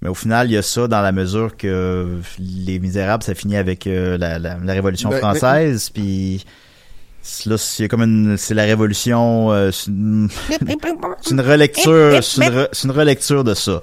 Mais 0.03 0.09
au 0.11 0.15
final, 0.15 0.49
il 0.51 0.55
y 0.55 0.57
a 0.59 0.63
ça 0.63 0.89
dans 0.89 1.01
la 1.01 1.13
mesure 1.13 1.57
que 1.57 2.19
Les 2.39 2.79
Misérables, 2.81 3.23
ça 3.23 3.35
finit 3.35 3.57
avec 3.57 3.87
la, 3.87 4.39
la, 4.39 4.59
la 4.59 4.73
Révolution 4.75 5.09
Ben, 5.09 5.19
française, 5.21 5.89
puis 5.89 6.45
là, 7.47 7.59
c'est 7.59 7.89
comme 7.89 8.03
une, 8.03 8.37
c'est 8.37 8.55
la 8.55 8.65
Révolution, 8.65 9.51
euh, 9.53 9.71
c'est 9.73 9.89
une, 9.89 10.29
c'est 11.21 11.31
une 11.31 11.41
relecture, 11.41 12.23
c'est 12.23 12.43
une, 12.47 12.53
re- 12.53 12.69
c'est 12.73 12.85
une 12.89 12.91
relecture 12.95 13.45
de 13.45 13.55
ça. 13.55 13.81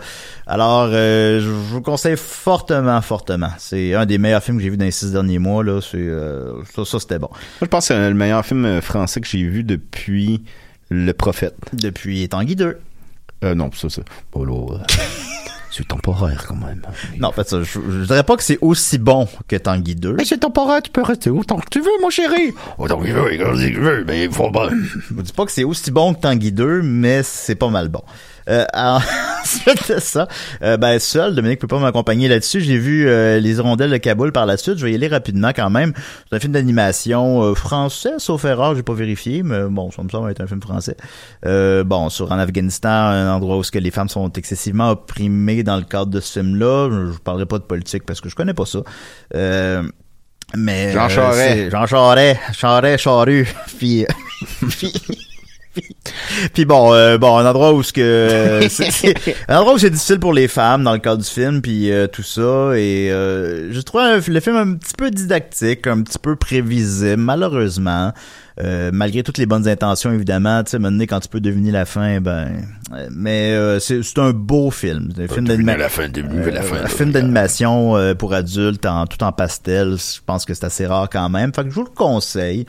Alors, 0.48 0.89
euh, 0.91 1.39
je 1.41 1.48
vous 1.50 1.82
conseille 1.82 2.18
fortement, 2.18 3.02
fortement. 3.02 3.50
C'est 3.58 3.94
un 3.94 4.06
des 4.06 4.18
meilleurs 4.18 4.44
films 4.44 4.58
que 4.58 4.64
j'ai 4.64 4.70
vu 4.70 4.78
dans 4.78 4.86
les 4.86 4.91
six 4.91 5.12
derniers 5.12 5.39
mois. 5.39 5.64
Là, 5.64 5.80
c'est 5.82 5.98
euh, 5.98 6.62
ça, 6.76 6.86
ça 6.86 7.00
c'était 7.00 7.20
bon. 7.20 7.30
Moi, 7.32 7.39
je 7.62 7.66
pense 7.68 7.88
que 7.88 7.94
c'est 7.94 8.10
le 8.10 8.16
meilleur 8.16 8.46
film 8.46 8.82
français 8.82 9.22
que 9.22 9.28
j'ai 9.28 9.44
vu 9.44 9.64
depuis 9.64 10.44
Le 10.89 11.12
Prophète. 11.14 11.56
Depuis 11.74 12.28
Tanguy 12.30 12.56
2. 12.56 12.78
Euh, 13.44 13.56
non, 13.56 13.70
ça, 13.74 13.89
ça. 13.89 14.02
Oh 14.34 14.78
c'est 15.76 15.88
temporaire 15.88 16.45
quand 16.47 16.55
même. 16.55 16.82
Non, 17.19 17.30
en 17.30 17.32
fait, 17.32 17.49
ça, 17.49 17.63
je, 17.63 17.80
je 17.80 18.05
dirais 18.05 18.24
pas 18.24 18.38
que 18.38 18.43
c'est 18.43 18.59
aussi 18.61 18.97
bon 18.99 19.28
que 19.47 19.55
Tanguy 19.55 19.95
2. 19.95 20.13
Mais 20.13 20.26
c'est 20.26 20.38
temporaire, 20.38 20.82
tu 20.82 20.91
peux 20.91 21.01
rester 21.01 21.30
autant 21.30 21.57
que 21.57 21.69
tu 21.69 21.80
veux, 21.82 21.89
mon 22.01 22.09
chéri. 22.09 22.53
Autant 22.78 22.99
que 22.99 23.05
tu 23.05 23.11
veux, 23.11 23.38
quand 23.38 23.55
tu 23.57 23.74
veux, 23.74 24.03
mais 24.05 24.26
il 24.26 24.32
faut 24.32 24.51
pas. 24.51 24.69
Je 24.69 25.13
vous 25.13 25.21
dis 25.24 25.34
pas 25.34 25.45
que 25.45 25.51
c'est 25.51 25.63
aussi 25.63 25.91
bon 25.91 26.13
que 26.13 26.21
Tanguy 26.21 26.51
2, 26.51 26.82
mais 26.84 27.24
c'est 27.24 27.55
pas 27.55 27.69
mal 27.69 27.89
bon. 27.89 28.03
Euh, 28.50 28.66
ensuite 29.44 29.91
de 29.91 30.00
ça, 30.00 30.28
euh, 30.62 30.78
ben 30.78 31.00
seul, 31.00 31.36
Dominique 31.36 31.60
peut 31.60 31.68
pas 31.68 31.80
m'accompagner 31.80 32.28
là-dessus. 32.28 32.62
J'ai 32.62 32.78
vu 32.78 33.08
euh, 33.08 33.39
Les 33.39 33.58
Hirondelles 33.58 33.91
de 33.91 33.98
Kaboul 33.98 34.32
par 34.32 34.46
la 34.46 34.58
suite. 34.58 34.78
Je 34.78 34.86
vais 34.86 34.91
y 34.91 34.96
aller 34.96 35.08
rapidement 35.08 35.52
quand 35.56 35.70
même. 35.70 35.94
C'est 36.30 36.36
un 36.36 36.39
film 36.39 36.54
d'animation 36.54 37.44
euh, 37.44 37.56
français, 37.56 38.14
sauf 38.18 38.46
erreur, 38.46 38.76
j'ai 38.76 38.84
pas 38.84 38.94
vérifié, 38.94 39.44
mais 39.44 39.64
bon, 39.70 39.91
ça 39.91 40.04
me 40.04 40.10
semble 40.10 40.30
être 40.32 40.41
un 40.41 40.48
film 40.48 40.62
français. 40.62 40.98
Euh, 41.46 41.84
bon, 41.84 42.10
sur 42.10 42.32
en 42.32 42.39
Afghanistan, 42.39 42.89
un 42.89 43.34
endroit 43.34 43.58
où 43.58 43.64
ce 43.64 43.72
que 43.72 43.80
les 43.80 43.91
femmes 43.91 44.10
sont 44.10 44.32
excessivement 44.34 44.91
opprimées 44.91 45.64
dans 45.64 45.78
le 45.78 45.84
cadre 45.84 46.12
de 46.12 46.20
ce 46.20 46.39
film-là. 46.39 46.89
Je, 46.91 47.12
je 47.14 47.18
parlerai 47.20 47.46
pas 47.46 47.60
de 47.60 47.64
politique 47.64 48.04
parce 48.06 48.22
que 48.22 48.30
je 48.30 48.36
connais 48.36 48.54
pas 48.54 48.66
ça. 48.66 48.80
Euh, 49.36 49.84
mais 50.56 50.91
Jean 50.91 51.10
Charest. 51.10 51.72
Jean 51.72 51.86
Charest, 51.88 52.39
Charest, 52.54 53.04
Charru, 53.04 53.48
puis, 53.80 54.06
puis 54.70 54.94
Puis 56.53 56.65
bon, 56.65 56.93
euh, 56.93 57.17
bon, 57.17 57.38
un 57.38 57.45
endroit 57.45 57.74
où 57.74 57.82
ce 57.84 57.93
que 57.93 58.01
euh, 58.01 58.61
c'est- 58.69 58.91
c'est- 58.91 59.36
un 59.47 59.57
endroit 59.57 59.74
où 59.76 59.78
c'est 59.78 59.89
difficile 59.89 60.19
pour 60.19 60.34
les 60.34 60.47
femmes 60.47 60.84
dans 60.84 60.93
le 60.93 60.99
cadre 60.99 61.21
du 61.24 61.30
film, 61.30 61.61
puis 61.61 61.91
euh, 61.91 62.07
tout 62.07 62.24
ça. 62.24 62.74
Et 62.76 63.11
euh, 63.11 63.71
je 63.71 63.82
trouve 63.82 64.01
le 64.28 64.39
film 64.39 64.55
un 64.55 64.74
petit 64.76 64.93
peu 64.97 65.09
didactique, 65.11 65.88
un 65.88 66.01
petit 66.01 66.19
peu 66.19 66.36
prévisible, 66.36 67.17
malheureusement. 67.17 68.11
Euh, 68.61 68.91
malgré 68.93 69.24
toutes 69.24 69.39
les 69.39 69.47
bonnes 69.47 69.67
intentions, 69.67 70.11
évidemment, 70.13 70.63
tu 70.63 70.69
sais, 70.71 70.80
maintenant 70.80 71.05
quand 71.05 71.19
tu 71.19 71.28
peux 71.28 71.39
deviner 71.39 71.71
la 71.71 71.86
fin, 71.86 72.21
ben, 72.21 72.49
euh, 72.93 73.07
mais 73.11 73.53
euh, 73.53 73.80
c'est 73.80 74.03
c'est 74.03 74.19
un 74.19 74.30
beau 74.30 74.69
film, 74.69 75.09
c'est 75.15 75.24
un 75.24 75.28
film 75.28 75.47
d'animation, 75.47 75.80
un 76.84 76.88
film 76.88 77.11
d'animation 77.11 78.15
pour 78.19 78.34
adultes, 78.36 78.86
en 78.86 79.07
tout 79.07 79.24
en 79.24 79.32
pastel. 79.32 79.95
Je 79.97 80.19
pense 80.24 80.45
que 80.45 80.53
c'est 80.53 80.65
assez 80.65 80.86
rare 80.86 81.09
quand 81.11 81.30
même. 81.30 81.51
Fait 81.51 81.63
que 81.63 81.69
je 81.71 81.74
vous 81.76 81.84
le 81.84 81.89
conseille. 81.89 82.67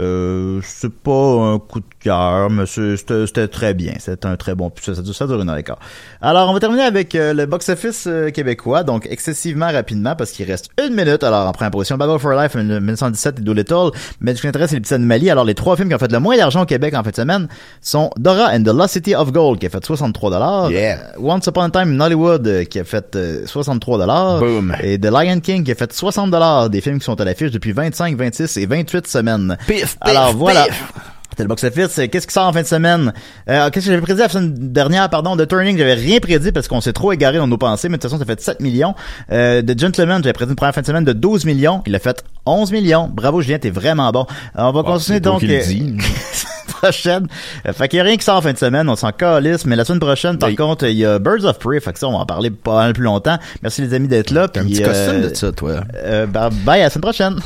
Euh, 0.00 0.60
c'est 0.64 0.92
pas 0.92 1.10
un 1.54 1.58
coup 1.58 1.80
de 1.80 1.84
cœur, 2.00 2.50
mais 2.50 2.66
c'est- 2.66 2.96
c'était 2.96 3.26
c'était 3.26 3.48
très 3.48 3.74
bien. 3.74 3.92
C'était 4.00 4.26
un 4.26 4.36
très 4.36 4.54
bon. 4.54 4.70
Ça, 4.82 4.94
ça, 4.94 5.26
dure- 5.26 5.40
une 5.40 5.48
heure 5.48 5.56
et 5.56 5.62
quart. 5.62 5.78
Alors, 6.20 6.50
on 6.50 6.52
va 6.52 6.60
terminer 6.60 6.82
avec 6.82 7.14
euh, 7.14 7.32
le 7.32 7.46
box-office 7.46 8.06
euh, 8.08 8.30
québécois, 8.30 8.82
donc 8.82 9.06
excessivement 9.10 9.70
rapidement 9.70 10.14
parce 10.16 10.30
qu'il 10.32 10.46
reste 10.50 10.70
une 10.84 10.94
minute. 10.94 11.22
Alors, 11.22 11.46
en 11.46 11.52
première 11.52 11.70
position, 11.70 11.96
Battle 11.96 12.18
for 12.18 12.32
Life, 12.32 12.54
1917 12.56 13.38
et 13.38 13.42
Doolittle. 13.42 13.90
Mais 14.20 14.34
ce 14.34 14.40
qui 14.40 14.46
m'intéresse, 14.48 14.70
c'est 14.70 14.76
les 14.76 14.80
petites 14.80 14.94
anomalies. 14.94 15.30
Alors, 15.30 15.44
les 15.44 15.54
trois 15.54 15.76
films 15.76 15.88
qui 15.88 15.94
ont 15.94 15.98
fait 15.98 16.10
le 16.10 16.18
moins 16.20 16.36
d'argent 16.36 16.62
au 16.62 16.66
Québec 16.66 16.94
en 16.94 17.02
fin 17.04 17.10
de 17.10 17.16
semaine 17.16 17.48
sont 17.80 18.10
Dora 18.18 18.50
and 18.52 18.62
the 18.64 18.68
Lost 18.74 18.94
City 18.94 19.14
of 19.14 19.30
Gold, 19.32 19.58
qui 19.60 19.66
a 19.66 19.70
fait 19.70 19.84
63 19.84 20.30
dollars. 20.30 20.70
Once 21.18 21.46
Upon 21.46 21.62
a 21.62 21.70
Time 21.70 21.92
in 21.94 22.00
Hollywood, 22.04 22.46
euh, 22.48 22.64
qui 22.64 22.80
a 22.80 22.84
fait 22.84 23.14
euh, 23.16 23.46
63 23.46 23.98
dollars. 23.98 24.40
Boom. 24.40 24.74
Et 24.82 24.98
The 24.98 25.06
Lion 25.06 25.40
King, 25.40 25.62
qui 25.64 25.72
a 25.72 25.74
fait 25.74 25.92
60 25.92 26.30
dollars. 26.30 26.68
Des 26.70 26.80
films 26.80 26.98
qui 26.98 27.04
sont 27.04 27.20
à 27.20 27.24
l'affiche 27.24 27.50
depuis 27.52 27.72
25, 27.72 28.16
26 28.16 28.56
et 28.56 28.66
28 28.66 29.06
semaines. 29.06 29.56
Pif, 29.92 29.96
Alors 30.00 30.28
pif, 30.30 30.36
voilà. 30.38 30.64
pif. 30.64 30.84
C'était 31.30 31.42
le 31.42 31.48
box-office. 31.48 32.00
Qu'est-ce 32.12 32.28
qui 32.28 32.32
sort 32.32 32.46
en 32.46 32.52
fin 32.52 32.62
de 32.62 32.66
semaine? 32.66 33.12
Euh, 33.50 33.68
Qu'est-ce 33.70 33.86
que 33.86 33.90
j'avais 33.90 34.00
prédit 34.02 34.20
la 34.20 34.28
semaine 34.28 34.54
dernière, 34.56 35.10
pardon? 35.10 35.36
The 35.36 35.48
Turning, 35.48 35.76
j'avais 35.76 35.94
rien 35.94 36.20
prédit 36.20 36.52
parce 36.52 36.68
qu'on 36.68 36.80
s'est 36.80 36.92
trop 36.92 37.10
égaré 37.12 37.38
dans 37.38 37.48
nos 37.48 37.58
pensées, 37.58 37.88
mais 37.88 37.96
de 37.96 38.02
toute 38.02 38.08
façon, 38.08 38.20
ça 38.20 38.24
fait 38.24 38.40
7 38.40 38.60
millions. 38.60 38.94
Euh, 39.32 39.60
The 39.60 39.76
Gentleman, 39.76 40.22
j'avais 40.22 40.32
prédit 40.32 40.50
une 40.52 40.56
première 40.56 40.74
fin 40.76 40.82
de 40.82 40.86
semaine 40.86 41.04
de 41.04 41.12
12 41.12 41.44
millions. 41.44 41.82
Il 41.86 41.94
a 41.96 41.98
fait 41.98 42.22
11 42.46 42.70
millions. 42.70 43.10
Bravo, 43.12 43.40
Julien, 43.40 43.58
t'es 43.58 43.70
vraiment 43.70 44.12
bon. 44.12 44.26
Alors, 44.54 44.70
on 44.70 44.72
va 44.74 44.82
continuer 44.84 45.16
c'est 45.16 45.22
toi 45.22 45.32
donc. 45.32 45.42
euh, 45.42 45.60
prochaine. 46.80 47.26
Euh, 47.66 47.72
fait 47.72 47.88
qu'il 47.88 47.96
y 47.96 48.00
a 48.00 48.04
rien 48.04 48.16
qui 48.16 48.24
sort 48.24 48.36
en 48.36 48.42
fin 48.42 48.52
de 48.52 48.58
semaine, 48.58 48.88
on 48.88 48.94
s'en 48.94 49.10
calisse, 49.10 49.64
mais 49.66 49.74
la 49.74 49.84
semaine 49.84 49.98
prochaine, 50.00 50.38
par 50.38 50.50
Oui. 50.50 50.54
contre, 50.54 50.84
il 50.86 50.96
y 50.98 51.04
a 51.04 51.18
Birds 51.18 51.44
of 51.46 51.58
Prey, 51.58 51.80
fait 51.80 51.92
que 51.94 51.98
ça, 51.98 52.06
on 52.06 52.12
va 52.12 52.18
en 52.18 52.26
parler 52.26 52.50
pas 52.52 52.76
mal 52.76 52.92
plus 52.92 53.02
longtemps. 53.02 53.38
Merci 53.62 53.82
les 53.82 53.92
amis 53.94 54.06
d'être 54.06 54.30
là. 54.30 54.46
T'as 54.46 54.60
un 54.60 54.66
petit 54.66 54.82
costume 54.82 55.14
euh, 55.24 55.30
de 55.30 55.34
ça, 55.34 55.50
toi. 55.50 55.80
euh, 55.96 56.26
bah, 56.26 56.50
bye, 56.64 56.80
à 56.80 56.84
la 56.84 56.90
semaine 56.90 57.02
prochaine. 57.02 57.40